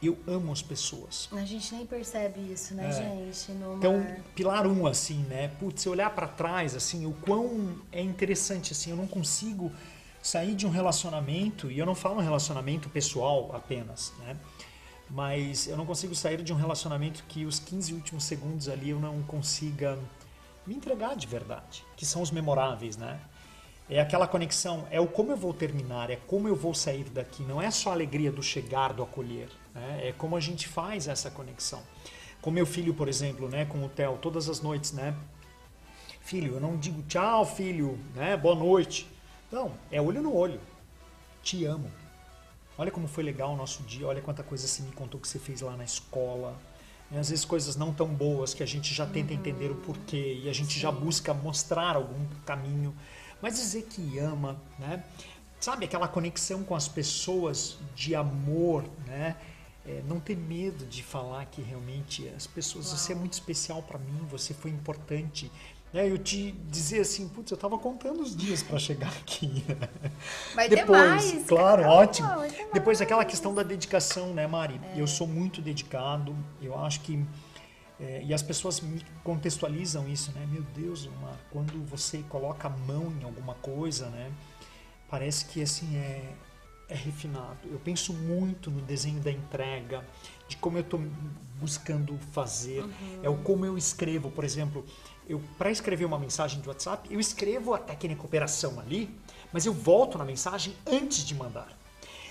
Eu 0.00 0.16
amo 0.26 0.52
as 0.52 0.62
pessoas. 0.62 1.28
A 1.32 1.44
gente 1.44 1.74
nem 1.74 1.86
percebe 1.86 2.38
isso, 2.52 2.74
né, 2.74 2.88
é. 2.88 2.92
gente? 2.92 3.50
Então, 3.50 4.06
pilar 4.34 4.66
um, 4.66 4.86
assim, 4.86 5.20
né? 5.24 5.48
Putz, 5.58 5.82
se 5.82 5.88
olhar 5.88 6.10
para 6.10 6.28
trás, 6.28 6.76
assim, 6.76 7.06
o 7.06 7.12
quão 7.12 7.76
é 7.90 8.02
interessante, 8.02 8.72
assim, 8.72 8.90
eu 8.90 8.96
não 8.96 9.06
consigo 9.06 9.72
sair 10.22 10.54
de 10.54 10.66
um 10.66 10.70
relacionamento, 10.70 11.70
e 11.70 11.78
eu 11.78 11.86
não 11.86 11.94
falo 11.94 12.16
um 12.16 12.22
relacionamento 12.22 12.88
pessoal 12.88 13.50
apenas, 13.54 14.12
né? 14.18 14.36
Mas 15.08 15.66
eu 15.66 15.76
não 15.76 15.86
consigo 15.86 16.14
sair 16.14 16.42
de 16.42 16.52
um 16.52 16.56
relacionamento 16.56 17.24
que 17.28 17.44
os 17.44 17.58
15 17.58 17.94
últimos 17.94 18.24
segundos 18.24 18.68
ali 18.68 18.90
eu 18.90 19.00
não 19.00 19.22
consiga 19.22 19.98
me 20.66 20.74
entregar 20.74 21.14
de 21.16 21.26
verdade, 21.26 21.84
que 21.96 22.04
são 22.04 22.22
os 22.22 22.30
memoráveis, 22.30 22.96
né? 22.96 23.20
É 23.88 24.00
aquela 24.00 24.26
conexão, 24.26 24.84
é 24.90 25.00
o 25.00 25.06
como 25.06 25.30
eu 25.30 25.36
vou 25.36 25.54
terminar, 25.54 26.10
é 26.10 26.16
como 26.26 26.48
eu 26.48 26.56
vou 26.56 26.74
sair 26.74 27.04
daqui, 27.04 27.44
não 27.44 27.62
é 27.62 27.70
só 27.70 27.90
a 27.90 27.92
alegria 27.92 28.32
do 28.32 28.42
chegar, 28.42 28.92
do 28.92 29.02
acolher, 29.02 29.48
né? 29.72 30.08
é 30.08 30.12
como 30.12 30.36
a 30.36 30.40
gente 30.40 30.66
faz 30.66 31.06
essa 31.06 31.30
conexão. 31.30 31.80
Com 32.42 32.50
meu 32.50 32.66
filho, 32.66 32.92
por 32.94 33.08
exemplo, 33.08 33.48
né, 33.48 33.64
com 33.64 33.84
o 33.84 33.88
Theo, 33.88 34.18
todas 34.20 34.48
as 34.48 34.60
noites, 34.60 34.92
né? 34.92 35.14
Filho, 36.20 36.54
eu 36.54 36.60
não 36.60 36.76
digo 36.76 37.02
tchau, 37.04 37.46
filho, 37.46 37.98
né? 38.12 38.36
Boa 38.36 38.56
noite. 38.56 39.08
Não, 39.50 39.72
é 39.92 40.00
olho 40.00 40.20
no 40.20 40.34
olho. 40.34 40.60
Te 41.40 41.64
amo. 41.64 41.88
Olha 42.78 42.90
como 42.90 43.08
foi 43.08 43.24
legal 43.24 43.52
o 43.52 43.56
nosso 43.56 43.82
dia, 43.84 44.06
olha 44.06 44.20
quanta 44.20 44.42
coisa 44.42 44.66
você 44.66 44.82
me 44.82 44.92
contou 44.92 45.18
que 45.18 45.26
você 45.26 45.38
fez 45.38 45.60
lá 45.62 45.76
na 45.76 45.84
escola. 45.84 46.56
E 47.10 47.16
às 47.16 47.30
vezes 47.30 47.44
coisas 47.44 47.76
não 47.76 47.92
tão 47.92 48.08
boas 48.08 48.52
que 48.52 48.62
a 48.62 48.66
gente 48.66 48.92
já 48.92 49.06
tenta 49.06 49.32
uhum. 49.32 49.38
entender 49.38 49.70
o 49.70 49.76
porquê 49.76 50.40
e 50.42 50.48
a 50.48 50.52
gente 50.52 50.74
Sim. 50.74 50.80
já 50.80 50.90
busca 50.90 51.32
mostrar 51.32 51.96
algum 51.96 52.26
caminho, 52.44 52.94
mas 53.40 53.54
dizer 53.54 53.82
que 53.84 54.18
ama, 54.18 54.60
né? 54.78 55.04
Sabe 55.60 55.84
aquela 55.84 56.08
conexão 56.08 56.62
com 56.62 56.74
as 56.74 56.88
pessoas 56.88 57.78
de 57.94 58.14
amor, 58.14 58.84
né? 59.06 59.36
É, 59.86 60.02
não 60.06 60.18
ter 60.18 60.36
medo 60.36 60.84
de 60.84 61.02
falar 61.02 61.46
que 61.46 61.62
realmente 61.62 62.28
as 62.36 62.46
pessoas, 62.46 62.88
Uau. 62.88 62.96
você 62.96 63.12
é 63.12 63.14
muito 63.14 63.34
especial 63.34 63.82
para 63.82 63.98
mim, 63.98 64.18
você 64.28 64.52
foi 64.52 64.72
importante, 64.72 65.50
né, 65.96 66.10
eu 66.10 66.18
te 66.18 66.52
dizer 66.68 67.00
assim, 67.00 67.26
putz, 67.26 67.50
eu 67.50 67.56
tava 67.56 67.78
contando 67.78 68.20
os 68.20 68.36
dias 68.36 68.62
para 68.62 68.78
chegar 68.78 69.08
aqui. 69.08 69.64
Vai 70.54 70.68
Depois, 70.68 71.00
mais, 71.00 71.46
claro, 71.46 71.84
ótimo. 71.84 72.28
Depois 72.70 73.00
aquela 73.00 73.24
questão 73.24 73.54
da 73.54 73.62
dedicação, 73.62 74.34
né, 74.34 74.46
Mari? 74.46 74.78
É. 74.94 75.00
Eu 75.00 75.06
sou 75.06 75.26
muito 75.26 75.62
dedicado, 75.62 76.36
eu 76.60 76.78
acho 76.78 77.00
que 77.00 77.24
é, 77.98 78.22
e 78.22 78.34
as 78.34 78.42
pessoas 78.42 78.78
me 78.78 79.02
contextualizam 79.24 80.06
isso, 80.06 80.30
né? 80.32 80.46
Meu 80.50 80.62
Deus, 80.74 81.06
uma, 81.06 81.32
quando 81.50 81.82
você 81.86 82.18
coloca 82.28 82.68
a 82.68 82.70
mão 82.70 83.10
em 83.18 83.24
alguma 83.24 83.54
coisa, 83.54 84.10
né? 84.10 84.30
Parece 85.08 85.46
que 85.46 85.62
assim 85.62 85.96
é, 85.96 86.34
é 86.90 86.94
refinado. 86.94 87.56
Eu 87.64 87.78
penso 87.78 88.12
muito 88.12 88.70
no 88.70 88.82
desenho 88.82 89.20
da 89.20 89.30
entrega, 89.30 90.04
de 90.46 90.58
como 90.58 90.76
eu 90.76 90.82
estou 90.82 91.00
buscando 91.58 92.18
fazer, 92.32 92.82
uhum. 92.82 93.20
é 93.22 93.30
o 93.30 93.38
como 93.38 93.64
eu 93.64 93.78
escrevo, 93.78 94.30
por 94.30 94.44
exemplo 94.44 94.84
eu 95.28 95.40
para 95.58 95.70
escrever 95.70 96.04
uma 96.04 96.18
mensagem 96.18 96.60
de 96.60 96.68
WhatsApp, 96.68 97.08
eu 97.12 97.18
escrevo 97.18 97.74
a 97.74 97.78
técnica 97.78 98.22
operação 98.24 98.78
ali, 98.80 99.10
mas 99.52 99.66
eu 99.66 99.72
volto 99.72 100.18
na 100.18 100.24
mensagem 100.24 100.74
antes 100.86 101.24
de 101.24 101.34
mandar. 101.34 101.68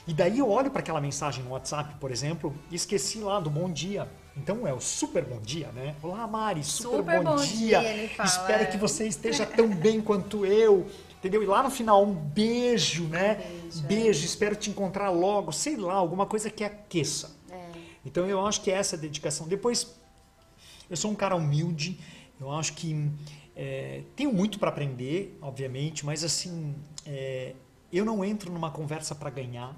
E 0.07 0.13
daí 0.13 0.37
eu 0.37 0.49
olho 0.49 0.69
para 0.69 0.81
aquela 0.81 1.01
mensagem 1.01 1.43
no 1.43 1.51
WhatsApp, 1.51 1.95
por 1.99 2.11
exemplo, 2.11 2.55
e 2.69 2.75
esqueci 2.75 3.19
lá 3.19 3.39
do 3.39 3.49
bom 3.49 3.71
dia. 3.71 4.07
Então 4.37 4.67
é 4.67 4.73
o 4.73 4.79
super 4.79 5.25
bom 5.25 5.39
dia, 5.39 5.69
né? 5.69 5.95
Olá, 6.03 6.27
Mari, 6.27 6.63
super, 6.63 6.97
super 6.97 7.23
bom, 7.23 7.35
bom, 7.35 7.43
dia. 7.43 7.79
dia 7.79 8.09
fala, 8.09 8.29
Espero 8.29 8.63
é. 8.63 8.65
que 8.67 8.77
você 8.77 9.07
esteja 9.07 9.45
tão 9.45 9.67
bem 9.67 10.01
quanto 10.01 10.45
eu. 10.45 10.85
Entendeu? 11.17 11.41
E 11.41 11.45
lá 11.47 11.63
no 11.63 11.71
final, 11.71 12.03
um 12.03 12.13
beijo, 12.13 13.05
né? 13.05 13.35
Beijo, 13.35 13.83
beijo 13.87 14.21
é. 14.21 14.25
espero 14.25 14.55
te 14.55 14.69
encontrar 14.69 15.09
logo. 15.09 15.51
Sei 15.51 15.75
lá, 15.75 15.95
alguma 15.95 16.27
coisa 16.27 16.51
que 16.51 16.63
aqueça. 16.63 17.35
É. 17.49 17.71
Então 18.05 18.27
eu 18.27 18.45
acho 18.45 18.61
que 18.61 18.69
é 18.69 18.75
essa 18.75 18.95
dedicação. 18.95 19.47
Depois, 19.47 19.95
eu 20.87 20.95
sou 20.95 21.09
um 21.09 21.15
cara 21.15 21.35
humilde, 21.35 21.99
eu 22.39 22.51
acho 22.51 22.73
que 22.73 23.09
é, 23.55 24.03
tenho 24.15 24.33
muito 24.33 24.59
para 24.59 24.69
aprender, 24.69 25.37
obviamente, 25.41 26.05
mas 26.05 26.23
assim, 26.23 26.75
é, 27.05 27.53
eu 27.91 28.03
não 28.03 28.23
entro 28.23 28.51
numa 28.51 28.69
conversa 28.69 29.15
para 29.15 29.29
ganhar. 29.29 29.75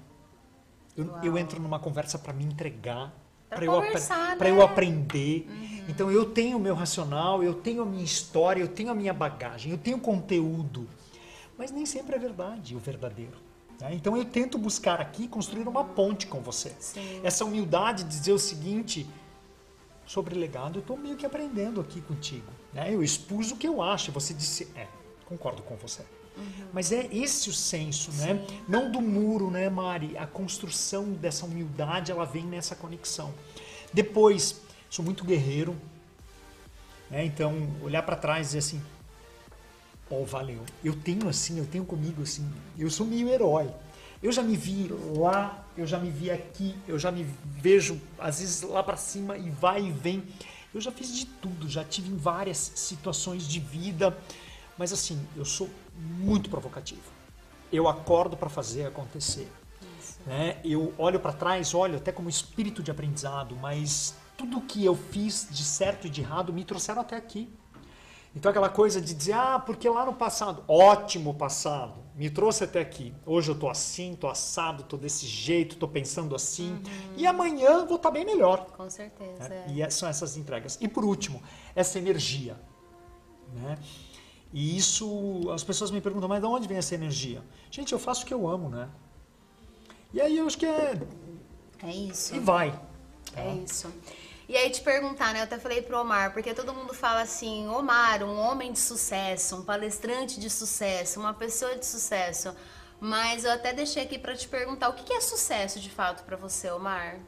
Eu, 0.96 1.16
eu, 1.22 1.38
entro 1.38 1.60
numa 1.60 1.78
conversa 1.78 2.18
para 2.18 2.32
me 2.32 2.44
entregar, 2.44 3.14
para 3.48 3.64
eu, 3.64 3.80
né? 3.80 4.50
eu 4.50 4.62
aprender. 4.62 5.46
Uhum. 5.48 5.84
Então 5.88 6.10
eu 6.10 6.26
tenho 6.26 6.56
o 6.56 6.60
meu 6.60 6.74
racional, 6.74 7.42
eu 7.42 7.54
tenho 7.54 7.82
a 7.82 7.86
minha 7.86 8.02
história, 8.02 8.60
eu 8.60 8.68
tenho 8.68 8.90
a 8.90 8.94
minha 8.94 9.14
bagagem, 9.14 9.70
eu 9.70 9.78
tenho 9.78 10.00
conteúdo. 10.00 10.88
Mas 11.56 11.70
nem 11.70 11.86
sempre 11.86 12.16
é 12.16 12.18
verdade 12.18 12.74
o 12.74 12.80
verdadeiro. 12.80 13.38
Né? 13.80 13.94
Então 13.94 14.16
eu 14.16 14.24
tento 14.24 14.58
buscar 14.58 15.00
aqui 15.00 15.28
construir 15.28 15.66
uma 15.68 15.84
ponte 15.84 16.26
com 16.26 16.40
você. 16.40 16.74
Sim. 16.80 17.20
Essa 17.22 17.44
humildade 17.44 18.02
de 18.02 18.10
dizer 18.10 18.32
o 18.32 18.38
seguinte: 18.38 19.06
sobre 20.08 20.34
legado, 20.34 20.78
eu 20.78 20.80
estou 20.80 20.96
meio 20.96 21.16
que 21.16 21.26
aprendendo 21.26 21.80
aqui 21.82 22.00
contigo. 22.00 22.50
Né? 22.72 22.92
Eu 22.92 23.02
expus 23.02 23.52
o 23.52 23.56
que 23.56 23.68
eu 23.68 23.82
acho, 23.82 24.10
você 24.10 24.32
disse, 24.32 24.66
é, 24.74 24.86
concordo 25.26 25.62
com 25.62 25.76
você. 25.76 26.02
Uhum. 26.36 26.66
Mas 26.72 26.90
é 26.92 27.06
esse 27.12 27.50
o 27.50 27.52
senso, 27.52 28.10
né? 28.12 28.42
Não 28.66 28.90
do 28.90 29.02
muro, 29.02 29.50
né, 29.50 29.68
Mari? 29.68 30.16
A 30.16 30.26
construção 30.26 31.12
dessa 31.12 31.44
humildade, 31.44 32.10
ela 32.10 32.24
vem 32.24 32.44
nessa 32.44 32.74
conexão. 32.74 33.34
Depois, 33.92 34.62
sou 34.88 35.04
muito 35.04 35.24
guerreiro, 35.24 35.76
né? 37.10 37.24
Então, 37.24 37.68
olhar 37.82 38.02
para 38.02 38.16
trás 38.16 38.46
e 38.46 38.48
dizer 38.48 38.58
assim, 38.58 38.82
oh, 40.08 40.24
valeu. 40.24 40.62
Eu 40.82 40.96
tenho 40.96 41.28
assim, 41.28 41.58
eu 41.58 41.66
tenho 41.66 41.84
comigo 41.84 42.22
assim, 42.22 42.50
eu 42.78 42.88
sou 42.88 43.04
meio 43.06 43.28
herói. 43.28 43.68
Eu 44.20 44.32
já 44.32 44.42
me 44.42 44.56
vi 44.56 44.88
lá, 45.16 45.64
eu 45.76 45.86
já 45.86 45.98
me 45.98 46.10
vi 46.10 46.30
aqui, 46.30 46.74
eu 46.88 46.98
já 46.98 47.12
me 47.12 47.24
vejo 47.44 48.00
às 48.18 48.40
vezes 48.40 48.62
lá 48.62 48.82
para 48.82 48.96
cima 48.96 49.36
e 49.36 49.48
vai 49.48 49.84
e 49.84 49.92
vem. 49.92 50.24
Eu 50.74 50.80
já 50.80 50.90
fiz 50.90 51.16
de 51.16 51.24
tudo, 51.24 51.68
já 51.68 51.84
tive 51.84 52.10
em 52.10 52.16
várias 52.16 52.58
situações 52.74 53.46
de 53.46 53.60
vida, 53.60 54.16
mas 54.76 54.92
assim, 54.92 55.24
eu 55.36 55.44
sou 55.44 55.70
muito 55.96 56.50
provocativo. 56.50 57.00
Eu 57.72 57.86
acordo 57.86 58.36
para 58.36 58.48
fazer 58.48 58.86
acontecer. 58.86 59.50
Né? 60.26 60.58
Eu 60.64 60.92
olho 60.98 61.20
para 61.20 61.32
trás, 61.32 61.72
olho 61.72 61.96
até 61.96 62.10
como 62.10 62.28
espírito 62.28 62.82
de 62.82 62.90
aprendizado, 62.90 63.54
mas 63.56 64.14
tudo 64.36 64.60
que 64.60 64.84
eu 64.84 64.96
fiz 64.96 65.48
de 65.50 65.64
certo 65.64 66.06
e 66.06 66.10
de 66.10 66.22
errado 66.22 66.52
me 66.52 66.64
trouxeram 66.64 67.02
até 67.02 67.16
aqui. 67.16 67.48
Então 68.38 68.50
aquela 68.50 68.68
coisa 68.68 69.00
de 69.00 69.14
dizer, 69.14 69.32
ah, 69.32 69.58
porque 69.58 69.88
lá 69.88 70.06
no 70.06 70.12
passado, 70.12 70.62
ótimo 70.68 71.34
passado, 71.34 71.98
me 72.14 72.30
trouxe 72.30 72.62
até 72.62 72.80
aqui. 72.80 73.12
Hoje 73.26 73.50
eu 73.50 73.58
tô 73.58 73.68
assim, 73.68 74.14
tô 74.14 74.28
assado, 74.28 74.84
tô 74.84 74.96
desse 74.96 75.26
jeito, 75.26 75.74
tô 75.74 75.88
pensando 75.88 76.36
assim. 76.36 76.70
Uhum. 76.70 76.82
E 77.16 77.26
amanhã 77.26 77.84
vou 77.84 77.96
estar 77.96 78.10
tá 78.10 78.10
bem 78.12 78.24
melhor. 78.24 78.66
Com 78.76 78.88
certeza. 78.88 79.48
Né? 79.48 79.64
É. 79.66 79.72
E 79.72 79.90
são 79.90 80.08
essas 80.08 80.36
entregas. 80.36 80.78
E 80.80 80.86
por 80.86 81.04
último, 81.04 81.42
essa 81.74 81.98
energia. 81.98 82.56
Né? 83.52 83.76
E 84.52 84.76
isso, 84.76 85.50
as 85.52 85.64
pessoas 85.64 85.90
me 85.90 86.00
perguntam, 86.00 86.28
mas 86.28 86.40
de 86.40 86.46
onde 86.46 86.68
vem 86.68 86.76
essa 86.76 86.94
energia? 86.94 87.42
Gente, 87.72 87.92
eu 87.92 87.98
faço 87.98 88.22
o 88.22 88.26
que 88.26 88.32
eu 88.32 88.48
amo, 88.48 88.68
né? 88.68 88.88
E 90.14 90.20
aí 90.20 90.38
eu 90.38 90.46
acho 90.46 90.56
que 90.56 90.64
é. 90.64 90.96
É 91.82 91.90
isso. 91.90 92.36
E 92.36 92.38
vai. 92.38 92.68
É 93.34 93.42
tá? 93.42 93.50
isso. 93.64 93.92
E 94.48 94.56
aí 94.56 94.70
te 94.70 94.80
perguntar, 94.80 95.34
né? 95.34 95.40
Eu 95.40 95.44
até 95.44 95.58
falei 95.58 95.82
pro 95.82 96.00
Omar, 96.00 96.32
porque 96.32 96.54
todo 96.54 96.72
mundo 96.72 96.94
fala 96.94 97.20
assim, 97.20 97.68
Omar, 97.68 98.22
um 98.22 98.38
homem 98.38 98.72
de 98.72 98.78
sucesso, 98.78 99.56
um 99.56 99.62
palestrante 99.62 100.40
de 100.40 100.48
sucesso, 100.48 101.20
uma 101.20 101.34
pessoa 101.34 101.76
de 101.76 101.84
sucesso. 101.84 102.56
Mas 102.98 103.44
eu 103.44 103.52
até 103.52 103.74
deixei 103.74 104.02
aqui 104.02 104.18
para 104.18 104.34
te 104.34 104.48
perguntar, 104.48 104.88
o 104.88 104.94
que 104.94 105.12
é 105.12 105.20
sucesso 105.20 105.78
de 105.78 105.90
fato 105.90 106.24
para 106.24 106.34
você, 106.34 106.70
Omar? 106.70 107.18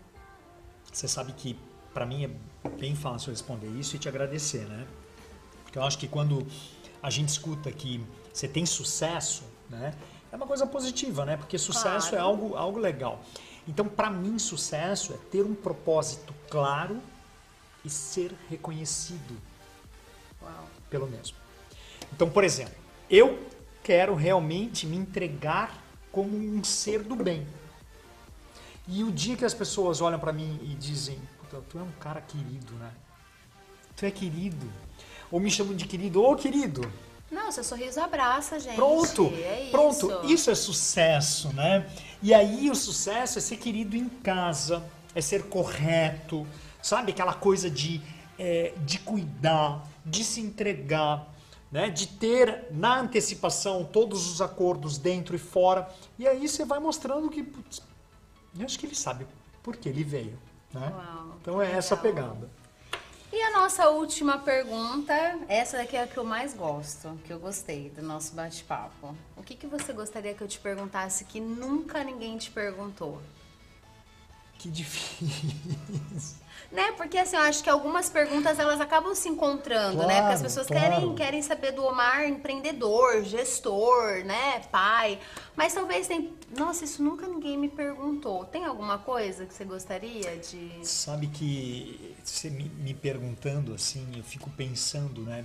Você 0.90 1.06
sabe 1.06 1.32
que 1.34 1.58
para 1.92 2.06
mim 2.06 2.24
é 2.24 2.68
bem 2.70 2.96
fácil 2.96 3.30
responder 3.30 3.68
isso 3.68 3.96
e 3.96 3.98
te 3.98 4.08
agradecer, 4.08 4.66
né? 4.66 4.86
Porque 5.62 5.76
eu 5.76 5.82
acho 5.82 5.98
que 5.98 6.08
quando 6.08 6.46
a 7.02 7.10
gente 7.10 7.28
escuta 7.28 7.70
que 7.70 8.02
você 8.32 8.48
tem 8.48 8.64
sucesso, 8.64 9.44
né? 9.68 9.94
É 10.32 10.36
uma 10.36 10.46
coisa 10.46 10.66
positiva, 10.66 11.26
né? 11.26 11.36
Porque 11.36 11.58
sucesso 11.58 12.08
é 12.08 12.10
claro. 12.10 12.16
é 12.16 12.20
algo, 12.20 12.56
algo 12.56 12.78
legal. 12.78 13.20
Então, 13.68 13.86
para 13.86 14.08
mim, 14.08 14.38
sucesso 14.38 15.12
é 15.12 15.16
ter 15.30 15.44
um 15.44 15.54
propósito 15.54 16.34
claro 16.48 17.00
e 17.84 17.90
ser 17.90 18.32
reconhecido 18.48 19.36
Uau. 20.42 20.68
pelo 20.88 21.06
mesmo. 21.06 21.36
Então, 22.12 22.28
por 22.28 22.44
exemplo, 22.44 22.74
eu 23.08 23.46
quero 23.82 24.14
realmente 24.14 24.86
me 24.86 24.96
entregar 24.96 25.82
como 26.12 26.36
um 26.36 26.62
ser 26.62 27.02
do 27.02 27.16
bem. 27.16 27.46
E 28.86 29.04
o 29.04 29.12
dia 29.12 29.36
que 29.36 29.44
as 29.44 29.54
pessoas 29.54 30.00
olham 30.00 30.18
para 30.18 30.32
mim 30.32 30.58
e 30.62 30.74
dizem, 30.74 31.20
tu 31.68 31.78
é 31.78 31.82
um 31.82 31.92
cara 32.00 32.20
querido, 32.20 32.74
né? 32.74 32.90
Tu 33.96 34.06
é 34.06 34.10
querido. 34.10 34.70
Ou 35.30 35.38
me 35.38 35.50
chamam 35.50 35.74
de 35.74 35.86
querido, 35.86 36.22
ô 36.22 36.34
querido, 36.34 36.90
não, 37.30 37.52
seu 37.52 37.62
sorriso 37.62 38.00
abraça, 38.00 38.58
gente. 38.58 38.74
Pronto, 38.74 39.32
é 39.36 39.68
pronto. 39.70 40.06
Isso. 40.24 40.32
isso 40.32 40.50
é 40.50 40.54
sucesso, 40.54 41.52
né? 41.52 41.88
E 42.20 42.34
aí 42.34 42.68
o 42.68 42.74
sucesso 42.74 43.38
é 43.38 43.40
ser 43.40 43.56
querido 43.56 43.96
em 43.96 44.08
casa, 44.08 44.82
é 45.14 45.20
ser 45.20 45.44
correto, 45.44 46.44
sabe? 46.82 47.12
Aquela 47.12 47.34
coisa 47.34 47.70
de, 47.70 48.00
é, 48.38 48.74
de 48.78 48.98
cuidar, 48.98 49.86
de 50.04 50.24
se 50.24 50.40
entregar, 50.40 51.26
né? 51.70 51.88
De 51.88 52.06
ter 52.06 52.66
na 52.70 53.00
antecipação 53.00 53.84
todos 53.84 54.30
os 54.30 54.40
acordos 54.40 54.98
dentro 54.98 55.36
e 55.36 55.38
fora. 55.38 55.88
E 56.18 56.26
aí 56.26 56.48
você 56.48 56.64
vai 56.64 56.78
mostrando 56.78 57.28
que, 57.28 57.42
putz, 57.42 57.82
eu 58.58 58.64
acho 58.64 58.78
que 58.78 58.86
ele 58.86 58.94
sabe 58.94 59.26
por 59.62 59.76
que 59.76 59.88
ele 59.88 60.02
veio, 60.02 60.38
né? 60.72 60.92
Uau, 60.92 61.36
então 61.40 61.60
é 61.60 61.64
legal. 61.64 61.78
essa 61.78 61.94
a 61.94 61.98
pegada. 61.98 62.60
E 63.32 63.40
a 63.42 63.52
nossa 63.52 63.88
última 63.90 64.38
pergunta, 64.38 65.14
essa 65.46 65.76
daqui 65.76 65.94
é 65.94 66.02
a 66.02 66.06
que 66.06 66.16
eu 66.16 66.24
mais 66.24 66.52
gosto, 66.52 67.16
que 67.24 67.32
eu 67.32 67.38
gostei 67.38 67.88
do 67.90 68.02
nosso 68.02 68.34
bate-papo. 68.34 69.14
O 69.36 69.42
que, 69.44 69.54
que 69.54 69.68
você 69.68 69.92
gostaria 69.92 70.34
que 70.34 70.42
eu 70.42 70.48
te 70.48 70.58
perguntasse 70.58 71.24
que 71.24 71.38
nunca 71.38 72.02
ninguém 72.02 72.36
te 72.36 72.50
perguntou? 72.50 73.22
Que 74.58 74.68
difícil. 74.68 76.39
Né? 76.70 76.92
Porque 76.92 77.18
assim, 77.18 77.36
eu 77.36 77.42
acho 77.42 77.62
que 77.64 77.70
algumas 77.70 78.08
perguntas 78.08 78.58
elas 78.58 78.80
acabam 78.80 79.14
se 79.14 79.28
encontrando, 79.28 79.96
claro, 79.96 80.08
né? 80.08 80.20
Porque 80.20 80.34
as 80.34 80.42
pessoas 80.42 80.66
claro. 80.66 80.88
querem, 80.88 81.14
querem 81.14 81.42
saber 81.42 81.72
do 81.72 81.84
Omar 81.84 82.28
empreendedor, 82.28 83.24
gestor, 83.24 84.24
né? 84.24 84.60
Pai. 84.70 85.18
Mas 85.56 85.74
talvez 85.74 86.06
tem. 86.06 86.32
Nossa, 86.56 86.84
isso 86.84 87.02
nunca 87.02 87.26
ninguém 87.26 87.58
me 87.58 87.68
perguntou. 87.68 88.44
Tem 88.44 88.64
alguma 88.64 88.98
coisa 88.98 89.46
que 89.46 89.54
você 89.54 89.64
gostaria 89.64 90.36
de. 90.36 90.86
Sabe 90.86 91.26
que 91.26 92.14
você 92.22 92.48
me, 92.50 92.64
me 92.68 92.94
perguntando 92.94 93.74
assim, 93.74 94.06
eu 94.16 94.22
fico 94.24 94.48
pensando, 94.50 95.22
né? 95.22 95.44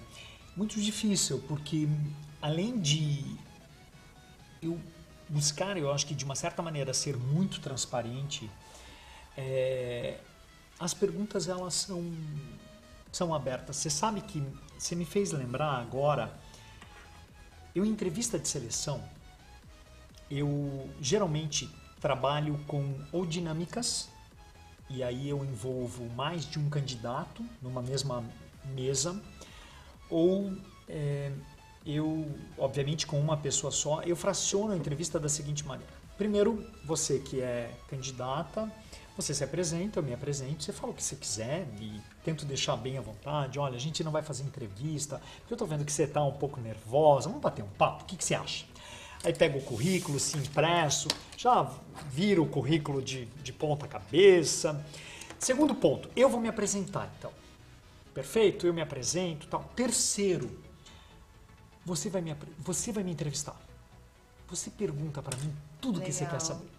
Muito 0.55 0.80
difícil, 0.80 1.43
porque 1.47 1.88
além 2.41 2.80
de 2.80 3.26
eu 4.61 4.80
buscar, 5.28 5.78
eu 5.78 5.91
acho 5.91 6.05
que 6.05 6.16
de 6.16 6.24
uma 6.24 6.36
certa 6.36 6.61
maneira 6.61 6.93
ser 6.93 7.18
muito 7.18 7.59
transparente, 7.59 8.49
é, 9.38 10.18
as 10.80 10.94
perguntas 10.94 11.48
elas 11.48 11.74
são, 11.74 12.14
são 13.12 13.34
abertas. 13.34 13.78
Você 13.78 13.90
sabe 13.90 14.22
que 14.22 14.44
você 14.78 14.96
me 14.96 15.06
fez 15.06 15.32
lembrar 15.32 15.80
agora, 15.80 16.34
eu 17.74 17.86
em 17.86 17.90
entrevista 17.90 18.38
de 18.38 18.48
seleção, 18.48 19.04
eu 20.30 20.90
geralmente 21.02 21.70
trabalho 22.00 22.60
com 22.68 23.00
ou 23.12 23.26
dinâmicas, 23.26 24.10
e 24.90 25.02
aí 25.02 25.28
eu 25.30 25.44
envolvo 25.44 26.08
mais 26.14 26.46
de 26.46 26.60
um 26.60 26.70
candidato 26.70 27.44
numa 27.62 27.82
mesma 27.82 28.24
mesa, 28.74 29.20
ou 30.10 30.56
é, 30.88 31.32
eu, 31.86 32.28
obviamente, 32.58 33.06
com 33.06 33.20
uma 33.20 33.38
pessoa 33.38 33.72
só, 33.72 34.02
eu 34.02 34.16
fraciono 34.16 34.74
a 34.74 34.78
entrevista 34.78 35.20
da 35.20 35.30
seguinte 35.30 35.66
maneira. 35.66 35.94
Primeiro, 36.18 36.66
você 36.84 37.20
que 37.20 37.42
é 37.42 37.76
candidata, 37.88 38.72
você 39.16 39.34
se 39.34 39.43
apresenta, 39.43 39.99
eu 39.99 40.03
me 40.03 40.13
apresento, 40.13 40.63
você 40.63 40.74
fala 40.74 40.91
o 40.91 40.95
que 40.95 41.03
você 41.03 41.16
quiser 41.16 41.68
e 41.80 42.01
tento 42.24 42.45
deixar 42.45 42.76
bem 42.76 42.97
à 42.97 43.01
vontade. 43.01 43.57
Olha, 43.57 43.76
a 43.76 43.80
gente 43.80 44.03
não 44.03 44.11
vai 44.11 44.22
fazer 44.22 44.43
entrevista, 44.43 45.22
porque 45.39 45.53
eu 45.53 45.55
estou 45.55 45.68
vendo 45.68 45.86
que 45.86 45.91
você 45.91 46.03
está 46.03 46.24
um 46.24 46.34
pouco 46.34 46.59
nervosa, 46.59 47.30
vamos 47.30 47.41
bater 47.41 47.63
um 47.63 47.70
papo, 47.70 48.03
o 48.03 48.05
que, 48.05 48.18
que 48.18 48.26
você 48.26 48.36
acha? 48.36 48.66
Aí 49.24 49.34
pega 49.34 49.57
o 49.57 49.61
currículo, 49.61 50.20
se 50.20 50.38
impresso, 50.38 51.07
já 51.38 51.72
vira 52.11 52.41
o 52.41 52.47
currículo 52.47 53.01
de, 53.01 53.26
de 53.26 53.53
ponta 53.53 53.88
cabeça. 53.88 54.86
Segundo 55.39 55.74
ponto, 55.74 56.09
eu 56.16 56.30
vou 56.30 56.39
me 56.39 56.47
apresentar 56.47 57.09
então. 57.18 57.32
Perfeito? 58.13 58.68
Eu 58.68 58.74
me 58.74 58.82
apresento 58.82 59.47
tal. 59.47 59.63
Terceiro, 59.76 60.59
você 61.86 62.09
vai 62.09 62.22
me, 62.22 62.36
você 62.59 62.91
vai 62.91 63.03
me 63.03 63.11
entrevistar. 63.11 63.55
Você 64.47 64.70
pergunta 64.70 65.22
para 65.22 65.38
mim 65.38 65.53
tudo 65.82 65.99
o 65.99 66.03
que 66.03 66.11
você 66.11 66.26
quer 66.26 66.39
saber. 66.39 66.75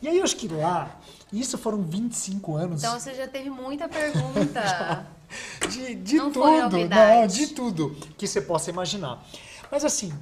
E 0.00 0.08
aí 0.08 0.18
eu 0.18 0.24
acho 0.24 0.36
que 0.36 0.48
lá, 0.48 0.98
isso 1.32 1.56
foram 1.58 1.82
25 1.82 2.56
anos. 2.56 2.82
Então 2.82 2.98
você 2.98 3.14
já 3.14 3.26
teve 3.26 3.50
muita 3.50 3.88
pergunta. 3.88 5.06
de 5.70 5.94
de 5.94 6.16
não 6.16 6.30
tudo, 6.30 6.78
não, 6.88 7.26
de 7.26 7.46
tudo 7.48 7.96
que 8.16 8.26
você 8.26 8.40
possa 8.40 8.70
imaginar. 8.70 9.24
Mas 9.70 9.84
assim, 9.84 10.12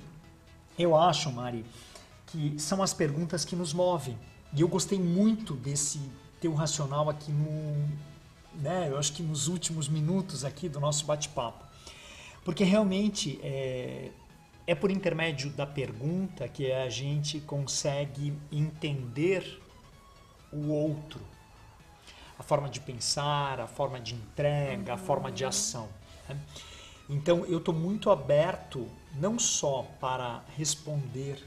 eu 0.78 0.96
acho, 0.96 1.30
Mari, 1.30 1.64
que 2.26 2.54
são 2.58 2.82
as 2.82 2.94
perguntas 2.94 3.44
que 3.44 3.54
nos 3.54 3.72
movem. 3.72 4.18
E 4.52 4.60
eu 4.60 4.68
gostei 4.68 4.98
muito 4.98 5.54
desse 5.54 6.00
teu 6.40 6.54
racional 6.54 7.10
aqui 7.10 7.32
no, 7.32 7.88
né, 8.60 8.88
eu 8.88 8.98
acho 8.98 9.12
que 9.12 9.22
nos 9.22 9.48
últimos 9.48 9.88
minutos 9.88 10.44
aqui 10.44 10.68
do 10.68 10.80
nosso 10.80 11.04
bate-papo. 11.04 11.64
Porque 12.44 12.62
realmente 12.62 13.40
é, 13.42 14.10
é 14.66 14.74
por 14.74 14.90
intermédio 14.90 15.50
da 15.50 15.66
pergunta 15.66 16.48
que 16.48 16.72
a 16.72 16.88
gente 16.88 17.40
consegue 17.40 18.32
entender 18.50 19.60
o 20.52 20.68
outro. 20.70 21.20
A 22.38 22.42
forma 22.42 22.68
de 22.68 22.80
pensar, 22.80 23.60
a 23.60 23.66
forma 23.66 24.00
de 24.00 24.14
entrega, 24.14 24.94
a 24.94 24.98
forma 24.98 25.30
de 25.30 25.44
ação. 25.44 25.88
Né? 26.28 26.38
Então 27.08 27.44
eu 27.44 27.58
estou 27.58 27.74
muito 27.74 28.10
aberto 28.10 28.88
não 29.14 29.38
só 29.38 29.86
para 30.00 30.42
responder, 30.56 31.44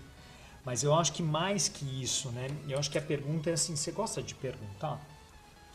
mas 0.64 0.84
eu 0.84 0.94
acho 0.94 1.14
que 1.14 1.24
mais 1.24 1.68
que 1.68 1.86
isso, 2.02 2.30
né? 2.32 2.48
Eu 2.68 2.78
acho 2.78 2.92
que 2.92 2.98
a 2.98 3.02
pergunta 3.02 3.50
é 3.50 3.54
assim: 3.54 3.76
você 3.76 3.92
gosta 3.92 4.22
de 4.22 4.36
perguntar? 4.36 5.02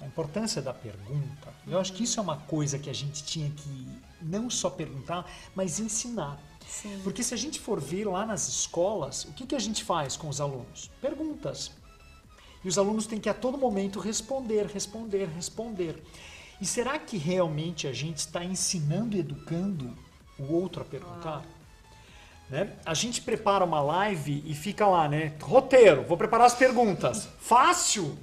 A 0.01 0.07
importância 0.07 0.61
da 0.61 0.75
pergunta. 0.75 1.55
Eu 1.67 1.79
acho 1.79 1.93
que 1.93 2.03
isso 2.03 2.19
é 2.19 2.23
uma 2.23 2.37
coisa 2.37 2.79
que 2.79 2.91
a 2.91 2.93
gente 2.93 3.23
tinha 3.23 3.49
que 3.51 3.89
não 4.21 4.51
só 4.51 4.69
perguntar, 4.69 5.25
mas 5.55 5.79
ensinar. 5.79 6.39
Sim. 6.73 7.01
Porque 7.05 7.23
se 7.23 7.35
a 7.35 7.37
gente 7.37 7.61
for 7.61 7.79
ver 7.79 8.07
lá 8.07 8.25
nas 8.25 8.49
escolas, 8.49 9.25
o 9.25 9.33
que, 9.33 9.47
que 9.47 9.55
a 9.55 9.59
gente 9.59 9.85
faz 9.85 10.17
com 10.17 10.27
os 10.29 10.41
alunos? 10.41 10.91
Perguntas. 11.03 11.71
E 12.65 12.69
os 12.69 12.79
alunos 12.79 13.07
têm 13.07 13.21
que 13.21 13.29
a 13.29 13.35
todo 13.35 13.59
momento 13.59 14.01
responder, 14.01 14.67
responder, 14.67 15.29
responder. 15.29 16.03
E 16.61 16.65
será 16.65 16.99
que 16.99 17.19
realmente 17.19 17.87
a 17.87 17.93
gente 17.93 18.19
está 18.19 18.43
ensinando 18.43 19.15
e 19.17 19.21
educando 19.21 19.95
o 20.39 20.51
outro 20.55 20.81
a 20.81 20.85
perguntar? 20.85 21.45
Né? 22.49 22.73
A 22.87 22.95
gente 22.95 23.21
prepara 23.21 23.65
uma 23.65 23.81
live 23.81 24.43
e 24.47 24.55
fica 24.55 24.87
lá, 24.87 25.09
né? 25.09 25.35
Roteiro, 25.43 26.05
vou 26.05 26.17
preparar 26.17 26.47
as 26.47 26.55
perguntas. 26.55 27.29
Fácil! 27.39 28.17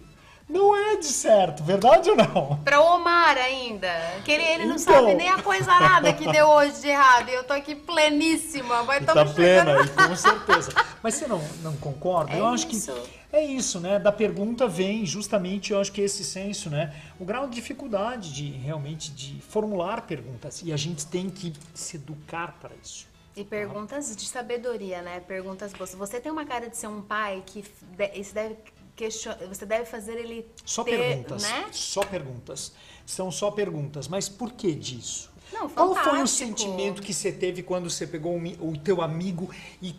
Não 0.50 0.76
é 0.76 0.96
de 0.96 1.06
certo, 1.06 1.64
verdade 1.64 2.10
ou 2.10 2.16
não? 2.16 2.58
Pra 2.64 2.82
Omar 2.82 3.38
ainda. 3.38 3.88
Que 4.26 4.32
ele, 4.32 4.44
ele 4.44 4.66
não 4.66 4.76
Então. 4.76 4.94
sabe 4.96 5.14
nem 5.14 5.30
a 5.30 5.42
coisa 5.42 5.68
nada 5.80 6.12
que 6.12 6.30
deu 6.32 6.48
hoje 6.48 6.82
de 6.82 6.88
errado. 6.88 7.30
E 7.30 7.34
eu 7.34 7.44
tô 7.44 7.54
aqui 7.54 7.76
pleníssima. 7.76 8.82
Vai 8.84 9.00
tá 9.02 9.26
plena, 9.26 9.76
e 9.84 9.88
com 9.90 10.16
certeza. 10.16 10.72
Mas 11.04 11.14
você 11.16 11.28
não, 11.28 11.42
não 11.62 11.76
concorda? 11.78 12.34
É 12.34 12.40
eu 12.40 12.48
acho 12.48 12.68
isso. 12.72 12.92
que 12.92 13.20
é 13.32 13.46
isso, 13.46 13.80
né? 13.80 14.00
Da 14.00 14.12
pergunta 14.12 14.68
vem 14.68 15.06
justamente, 15.06 15.72
eu 15.72 15.80
acho 15.80 15.92
que 15.92 16.02
esse 16.02 16.24
senso, 16.24 16.70
né? 16.70 16.94
O 17.20 17.26
grau 17.26 17.48
de 17.48 17.54
dificuldade 17.56 18.34
de 18.34 18.50
realmente 18.50 19.12
de 19.12 19.40
formular 19.42 20.02
perguntas. 20.02 20.62
E 20.64 20.74
a 20.74 20.78
gente 20.78 21.06
tem 21.06 21.30
que 21.30 21.54
se 21.76 21.98
educar 21.98 22.58
para 22.60 22.72
isso. 22.84 23.08
E 23.36 23.44
perguntas 23.44 24.16
de 24.16 24.28
sabedoria, 24.28 25.02
né? 25.04 25.20
Perguntas 25.22 25.72
boas. 25.74 25.94
Você 25.94 26.20
tem 26.20 26.32
uma 26.32 26.44
cara 26.46 26.68
de 26.68 26.76
ser 26.76 26.88
um 26.88 27.02
pai 27.02 27.44
que 27.46 27.64
você 27.96 28.34
deve 28.34 28.56
question... 29.00 29.34
você 29.48 29.66
deve 29.66 29.86
fazer 29.86 30.18
ele 30.18 30.46
Só 30.66 30.84
ter, 30.84 30.98
perguntas. 30.98 31.44
né? 31.44 31.68
Só 31.72 32.02
perguntas. 32.04 32.74
São 33.06 33.32
só 33.32 33.50
perguntas. 33.50 34.08
Mas 34.08 34.28
por 34.28 34.52
que 34.52 34.76
disso? 34.76 35.32
Não, 35.54 35.68
Qual 35.70 35.96
foi 35.96 36.22
o 36.22 36.28
sentimento 36.28 37.02
que 37.02 37.14
você 37.14 37.32
teve 37.32 37.64
quando 37.64 37.90
você 37.90 38.06
pegou 38.06 38.38
o 38.60 38.78
teu 38.78 39.02
amigo 39.02 39.50
e 39.82 39.96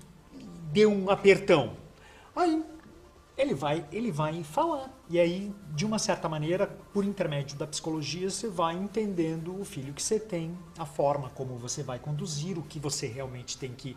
deu 0.71 0.93
um 0.93 1.11
apertão? 1.11 1.77
Aí 2.37 2.63
ele 3.37 3.55
vai, 3.55 3.85
ele 3.91 4.13
vai 4.13 4.45
falar. 4.45 4.95
E 5.09 5.19
aí, 5.19 5.53
de 5.75 5.85
uma 5.85 5.99
certa 5.99 6.29
maneira, 6.29 6.67
por 6.93 7.05
intermédio 7.05 7.57
da 7.57 7.67
psicologia, 7.67 8.31
você 8.31 8.49
vai 8.49 8.77
entendendo 8.77 9.59
o 9.59 9.65
filho 9.65 9.93
que 9.93 10.03
você 10.03 10.21
tem, 10.21 10.57
a 10.79 10.87
forma 10.87 11.31
como 11.31 11.57
você 11.57 11.83
vai 11.83 11.99
conduzir, 11.99 12.59
o 12.59 12.63
que 12.63 12.79
você 12.79 13.07
realmente 13.07 13.59
tem 13.59 13.73
que 13.73 13.97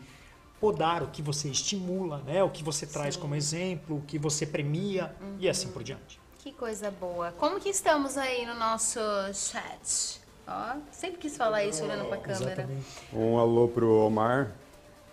podar, 0.63 1.03
o 1.03 1.07
que 1.07 1.21
você 1.21 1.49
estimula, 1.49 2.21
né? 2.25 2.41
o 2.41 2.49
que 2.49 2.63
você 2.63 2.85
traz 2.85 3.15
Sim. 3.15 3.19
como 3.19 3.35
exemplo, 3.35 3.97
o 3.97 4.01
que 4.01 4.17
você 4.17 4.45
premia 4.45 5.13
e 5.37 5.49
assim 5.49 5.67
por 5.67 5.83
diante. 5.83 6.21
Que 6.39 6.53
coisa 6.53 6.89
boa. 6.89 7.33
Como 7.33 7.59
que 7.59 7.67
estamos 7.67 8.17
aí 8.17 8.45
no 8.45 8.53
nosso 8.53 9.01
chat? 9.33 10.21
Ó, 10.47 10.77
sempre 10.89 11.17
quis 11.17 11.35
falar 11.35 11.65
isso 11.65 11.83
olhando 11.83 12.05
pra 12.05 12.15
câmera. 12.15 12.53
Exatamente. 12.53 12.85
Um 13.11 13.37
alô 13.37 13.67
pro 13.67 14.05
Omar. 14.05 14.53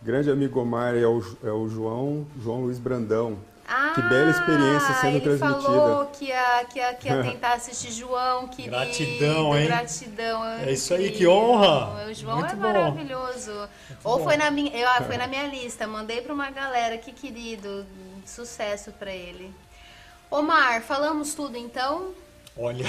Grande 0.00 0.30
amigo 0.30 0.60
Omar 0.60 0.94
é 0.94 1.04
o, 1.04 1.20
é 1.42 1.50
o 1.50 1.68
João, 1.68 2.24
João 2.40 2.60
Luiz 2.60 2.78
Brandão. 2.78 3.36
Ah, 3.72 3.92
Que 3.94 4.02
bela 4.02 4.30
experiência 4.30 4.94
sendo 4.94 5.16
ele 5.16 5.20
transmitida. 5.20 5.62
falou 5.62 6.06
que 6.06 6.24
ia, 6.24 6.64
que, 6.64 6.78
ia, 6.80 6.94
que 6.94 7.08
ia 7.08 7.22
tentar 7.30 7.52
assistir 7.52 7.92
João, 7.92 8.48
querido. 8.48 8.74
Gratidão, 8.74 9.56
hein? 9.56 9.66
Gratidão. 9.68 10.44
É 10.44 10.72
isso 10.72 10.92
aí, 10.92 11.12
que 11.12 11.24
honra. 11.28 12.06
O 12.08 12.12
João 12.12 12.38
Muito 12.40 12.52
é 12.52 12.56
bom. 12.56 12.62
maravilhoso. 12.62 13.68
Ou 14.02 14.18
bom. 14.18 14.24
foi 14.24 14.36
na, 14.36 14.50
minha, 14.50 14.76
eu, 14.76 14.88
ah, 14.88 15.02
foi 15.06 15.16
na 15.16 15.28
minha 15.28 15.46
lista, 15.46 15.86
mandei 15.86 16.20
pra 16.20 16.34
uma 16.34 16.50
galera, 16.50 16.98
que 16.98 17.12
querido. 17.12 17.86
Sucesso 18.26 18.90
pra 18.92 19.12
ele. 19.12 19.54
Omar, 20.30 20.82
falamos 20.82 21.34
tudo 21.34 21.56
então? 21.56 22.12
Olha, 22.58 22.84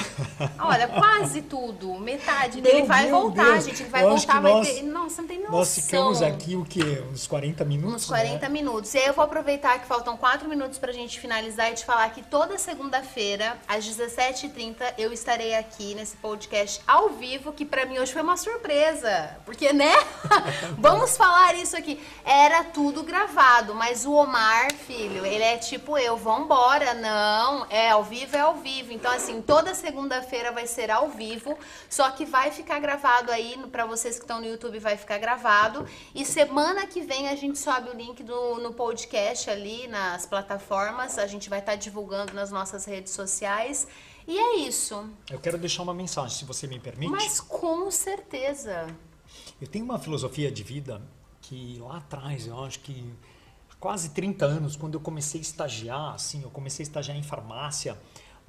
Olha, 0.60 0.88
quase 0.88 1.44
tudo. 1.44 1.94
Metade 2.00 2.62
Meu 2.62 2.72
dele 2.72 2.84
vai 2.88 3.10
voltar, 3.10 3.54
Deus. 3.54 3.66
gente. 3.66 3.84
Ele 3.84 3.90
vai 3.90 4.04
voltar, 4.04 4.42
vai 4.42 4.52
nós- 4.52 4.68
ter. 4.68 4.82
Nossa, 4.84 5.22
não 5.22 5.28
tem 5.30 5.38
noção. 5.40 5.52
nós 5.58 5.76
ficamos 5.76 6.22
aqui 6.22 6.56
o 6.56 6.66
quê? 6.66 7.04
Uns 7.12 7.26
40 7.28 7.64
minutos? 7.64 8.04
Uns 8.04 8.08
40 8.08 8.40
né? 8.40 8.50
minutos. 8.50 8.94
E 8.94 8.98
aí 8.98 9.06
eu 9.06 9.14
vou 9.14 9.24
aproveitar 9.24 9.80
que 9.80 9.88
faltam 9.88 10.18
4 10.18 10.50
minutos 10.50 10.78
pra 10.78 10.92
gente 10.92 11.20
finalizar 11.20 11.72
e 11.72 11.76
te 11.76 11.86
falar 11.86 12.10
que 12.10 12.22
toda 12.24 12.58
segunda-feira, 12.58 13.58
às 13.68 13.86
17h30, 13.86 14.94
eu 14.98 15.14
estarei 15.14 15.56
aqui 15.56 15.96
nesse 15.96 16.18
podcast 16.18 16.82
ao 16.88 17.10
vivo, 17.10 17.54
que 17.54 17.64
pra 17.64 17.86
mim 17.86 18.00
hoje 18.00 18.12
foi 18.12 18.24
uma 18.24 18.38
surpresa. 18.38 19.38
Porque, 19.46 19.72
né? 19.72 19.94
Vamos 20.80 21.16
falar 21.16 21.56
isso 21.56 21.78
aqui. 21.78 22.02
Era 22.26 22.64
tudo 22.64 23.04
gravado, 23.04 23.74
mas 23.76 24.06
o 24.06 24.14
Omar, 24.14 24.74
filho, 24.74 25.26
ele 25.26 25.44
é 25.44 25.58
tipo 25.58 25.98
eu, 25.98 26.18
vambora. 26.18 26.94
Não, 26.94 27.66
é 27.70 27.90
ao 27.92 28.04
vivo, 28.04 28.36
é 28.36 28.40
ao 28.42 28.56
vivo. 28.56 28.92
Então, 28.92 29.12
assim, 29.12 29.42
toda 29.52 29.76
segunda-feira 29.76 30.50
vai 30.50 30.66
ser 30.66 30.90
ao 30.90 31.10
vivo, 31.10 31.58
só 31.90 32.10
que 32.12 32.26
vai 32.26 32.52
ficar 32.52 32.80
gravado 32.80 33.30
aí, 33.32 33.58
pra 33.70 33.86
vocês 33.86 34.16
que 34.16 34.24
estão 34.24 34.40
no 34.40 34.48
YouTube, 34.48 34.80
vai 34.80 34.96
ficar 34.96 35.18
gravado. 35.18 35.86
E 36.16 36.24
semana 36.24 36.88
que 36.88 37.02
vem 37.02 37.28
a 37.28 37.36
gente 37.36 37.60
sobe 37.60 37.90
o 37.90 37.94
link 37.94 38.24
do, 38.24 38.56
no 38.62 38.74
podcast 38.74 39.50
ali, 39.50 39.88
nas 39.88 40.26
plataformas. 40.26 41.18
A 41.18 41.28
gente 41.28 41.50
vai 41.50 41.60
estar 41.60 41.76
divulgando 41.76 42.34
nas 42.34 42.50
nossas 42.50 42.86
redes 42.86 43.12
sociais. 43.12 43.86
E 44.26 44.40
é 44.40 44.56
isso. 44.60 45.10
Eu 45.30 45.40
quero 45.40 45.58
deixar 45.58 45.84
uma 45.84 45.94
mensagem, 45.94 46.38
se 46.38 46.46
você 46.46 46.66
me 46.66 46.80
permite. 46.80 47.12
Mas 47.12 47.42
com 47.42 47.92
certeza. 47.92 48.88
Eu 49.60 49.68
tenho 49.68 49.84
uma 49.84 50.00
filosofia 50.00 50.50
de 50.50 50.64
vida 50.64 51.02
que 51.42 51.78
lá 51.82 51.98
atrás, 51.98 52.48
eu 52.48 52.64
acho 52.64 52.80
que 52.80 53.14
há 53.70 53.76
quase 53.82 54.12
30 54.12 54.46
anos, 54.46 54.78
quando 54.78 54.94
eu 54.94 55.02
comecei 55.02 55.42
a 55.42 55.44
estagiar, 55.44 56.14
assim, 56.14 56.42
eu 56.42 56.50
comecei 56.50 56.84
a 56.84 56.88
estagiar 56.88 57.18
em 57.18 57.24
farmácia 57.24 57.98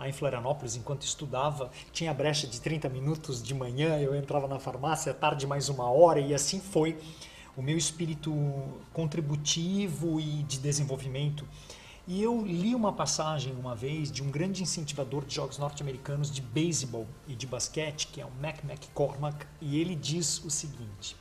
lá 0.03 0.09
em 0.09 0.13
Florianópolis, 0.13 0.75
enquanto 0.75 1.03
estudava, 1.03 1.71
tinha 1.93 2.13
brecha 2.13 2.47
de 2.47 2.61
30 2.61 2.89
minutos 2.89 3.41
de 3.41 3.55
manhã, 3.55 3.99
eu 3.99 4.17
entrava 4.17 4.49
na 4.49 4.59
farmácia, 4.59 5.15
tarde 5.15 5.47
mais 5.47 5.69
uma 5.69 5.89
hora, 5.89 6.19
e 6.19 6.35
assim 6.35 6.61
foi 6.61 6.99
o 7.57 7.63
meu 7.63 7.79
espírito 7.79 8.33
contributivo 8.93 10.19
e 10.19 10.43
de 10.43 10.59
desenvolvimento. 10.59 11.47
E 12.09 12.21
eu 12.21 12.45
li 12.45 12.75
uma 12.75 12.93
passagem 12.93 13.55
uma 13.55 13.77
vez 13.77 14.11
de 14.11 14.25
um 14.25 14.31
grande 14.31 14.61
incentivador 14.61 15.25
de 15.25 15.37
jogos 15.37 15.57
norte-americanos 15.57 16.33
de 16.33 16.43
beisebol 16.43 17.07
e 17.29 17.37
de 17.37 17.47
basquete, 17.47 18.09
que 18.09 18.21
é 18.21 18.27
o 18.27 18.31
Mac 18.41 18.59
McCormack, 18.65 19.47
e 19.61 19.81
ele 19.81 19.95
diz 19.95 20.43
o 20.45 20.51
seguinte: 20.51 21.15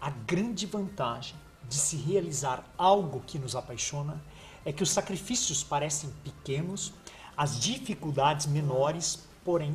a 0.00 0.10
grande 0.10 0.66
vantagem 0.66 1.36
de 1.68 1.76
se 1.76 1.96
realizar 1.96 2.64
algo 2.76 3.22
que 3.24 3.38
nos 3.38 3.54
apaixona 3.54 4.20
é 4.64 4.72
que 4.72 4.82
os 4.82 4.90
sacrifícios 4.90 5.62
parecem 5.62 6.10
pequenos, 6.24 6.92
as 7.36 7.60
dificuldades 7.60 8.46
menores, 8.46 9.18
porém, 9.44 9.74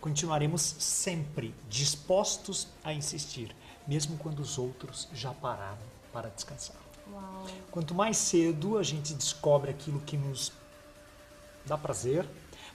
continuaremos 0.00 0.62
sempre 0.62 1.54
dispostos 1.68 2.68
a 2.82 2.92
insistir, 2.92 3.54
mesmo 3.86 4.16
quando 4.18 4.40
os 4.40 4.58
outros 4.58 5.08
já 5.12 5.32
pararam 5.32 5.78
para 6.12 6.28
descansar. 6.30 6.76
Uau. 7.12 7.46
Quanto 7.70 7.94
mais 7.94 8.16
cedo 8.16 8.78
a 8.78 8.82
gente 8.82 9.14
descobre 9.14 9.70
aquilo 9.70 10.00
que 10.00 10.16
nos 10.16 10.52
dá 11.64 11.78
prazer, 11.78 12.28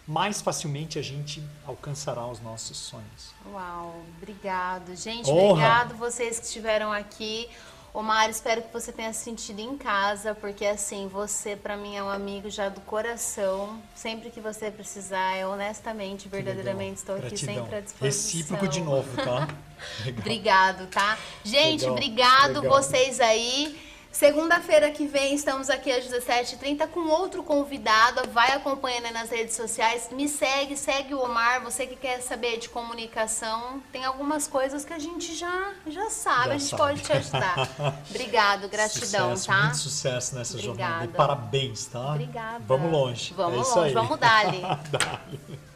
mais 0.07 0.41
facilmente 0.41 0.97
a 0.97 1.01
gente 1.01 1.43
alcançará 1.65 2.25
os 2.25 2.39
nossos 2.41 2.77
sonhos. 2.77 3.34
Uau, 3.45 4.01
obrigado. 4.17 4.95
Gente, 4.95 5.29
Honra. 5.29 5.51
obrigado 5.51 5.95
vocês 5.95 6.39
que 6.39 6.45
estiveram 6.45 6.91
aqui. 6.91 7.49
Omar, 7.93 8.29
espero 8.29 8.61
que 8.61 8.71
você 8.71 8.89
tenha 8.91 9.11
se 9.11 9.23
sentido 9.23 9.59
em 9.59 9.77
casa, 9.77 10.33
porque 10.33 10.65
assim, 10.65 11.09
você 11.09 11.57
pra 11.57 11.75
mim 11.75 11.97
é 11.97 12.01
um 12.01 12.09
amigo 12.09 12.49
já 12.49 12.69
do 12.69 12.79
coração. 12.81 13.81
Sempre 13.93 14.29
que 14.29 14.39
você 14.39 14.71
precisar, 14.71 15.37
eu 15.37 15.49
honestamente, 15.49 16.29
verdadeiramente 16.29 16.99
estou 16.99 17.15
aqui 17.15 17.27
Gratidão. 17.27 17.55
sempre 17.55 17.75
à 17.75 17.81
disposição. 17.81 18.07
Recíproco 18.07 18.67
de 18.69 18.81
novo, 18.81 19.09
tá? 19.17 19.47
Obrigado, 20.19 20.87
tá? 20.87 21.17
Gente, 21.43 21.81
Legal, 21.81 21.91
obrigado 21.91 22.61
legal. 22.61 22.81
vocês 22.81 23.19
aí. 23.19 23.90
Segunda-feira 24.12 24.91
que 24.91 25.07
vem 25.07 25.34
estamos 25.34 25.70
aqui 25.70 25.89
às 25.91 26.05
17h30 26.05 26.88
com 26.89 26.99
outro 27.07 27.41
convidado. 27.41 28.30
Vai 28.32 28.51
acompanhando 28.51 29.05
aí 29.05 29.14
nas 29.14 29.30
redes 29.30 29.55
sociais. 29.55 30.09
Me 30.12 30.28
segue, 30.28 30.76
segue 30.76 31.14
o 31.14 31.24
Omar. 31.24 31.64
Você 31.64 31.88
que 31.88 31.95
quer 31.95 32.22
saber 32.22 32.59
de 32.59 32.68
comunicação, 32.70 33.82
tem 33.91 34.03
algumas 34.03 34.47
coisas 34.47 34.84
que 34.84 34.93
a 34.93 34.99
gente 34.99 35.34
já, 35.34 35.72
já 35.88 36.09
sabe. 36.09 36.49
Já 36.49 36.53
a 36.53 36.57
gente 36.57 36.70
sabe. 36.70 36.82
pode 36.82 37.01
te 37.01 37.14
ajudar. 37.14 37.70
Obrigado, 38.09 38.68
gratidão, 38.68 39.36
sucesso, 39.36 39.47
tá? 39.47 39.64
Muito 39.64 39.78
sucesso 39.78 40.36
nessa 40.36 40.57
jornada. 40.57 41.05
E 41.05 41.07
Obrigada. 41.07 41.28
parabéns, 41.28 41.86
tá? 41.86 42.09
Obrigada. 42.12 42.64
Vamos 42.68 42.91
longe. 42.91 43.34
Vamos 43.34 43.72
é 43.72 43.76
longe, 43.76 43.93
vamos 43.93 44.20
dali. 44.20 44.62
Dali. 44.91 45.70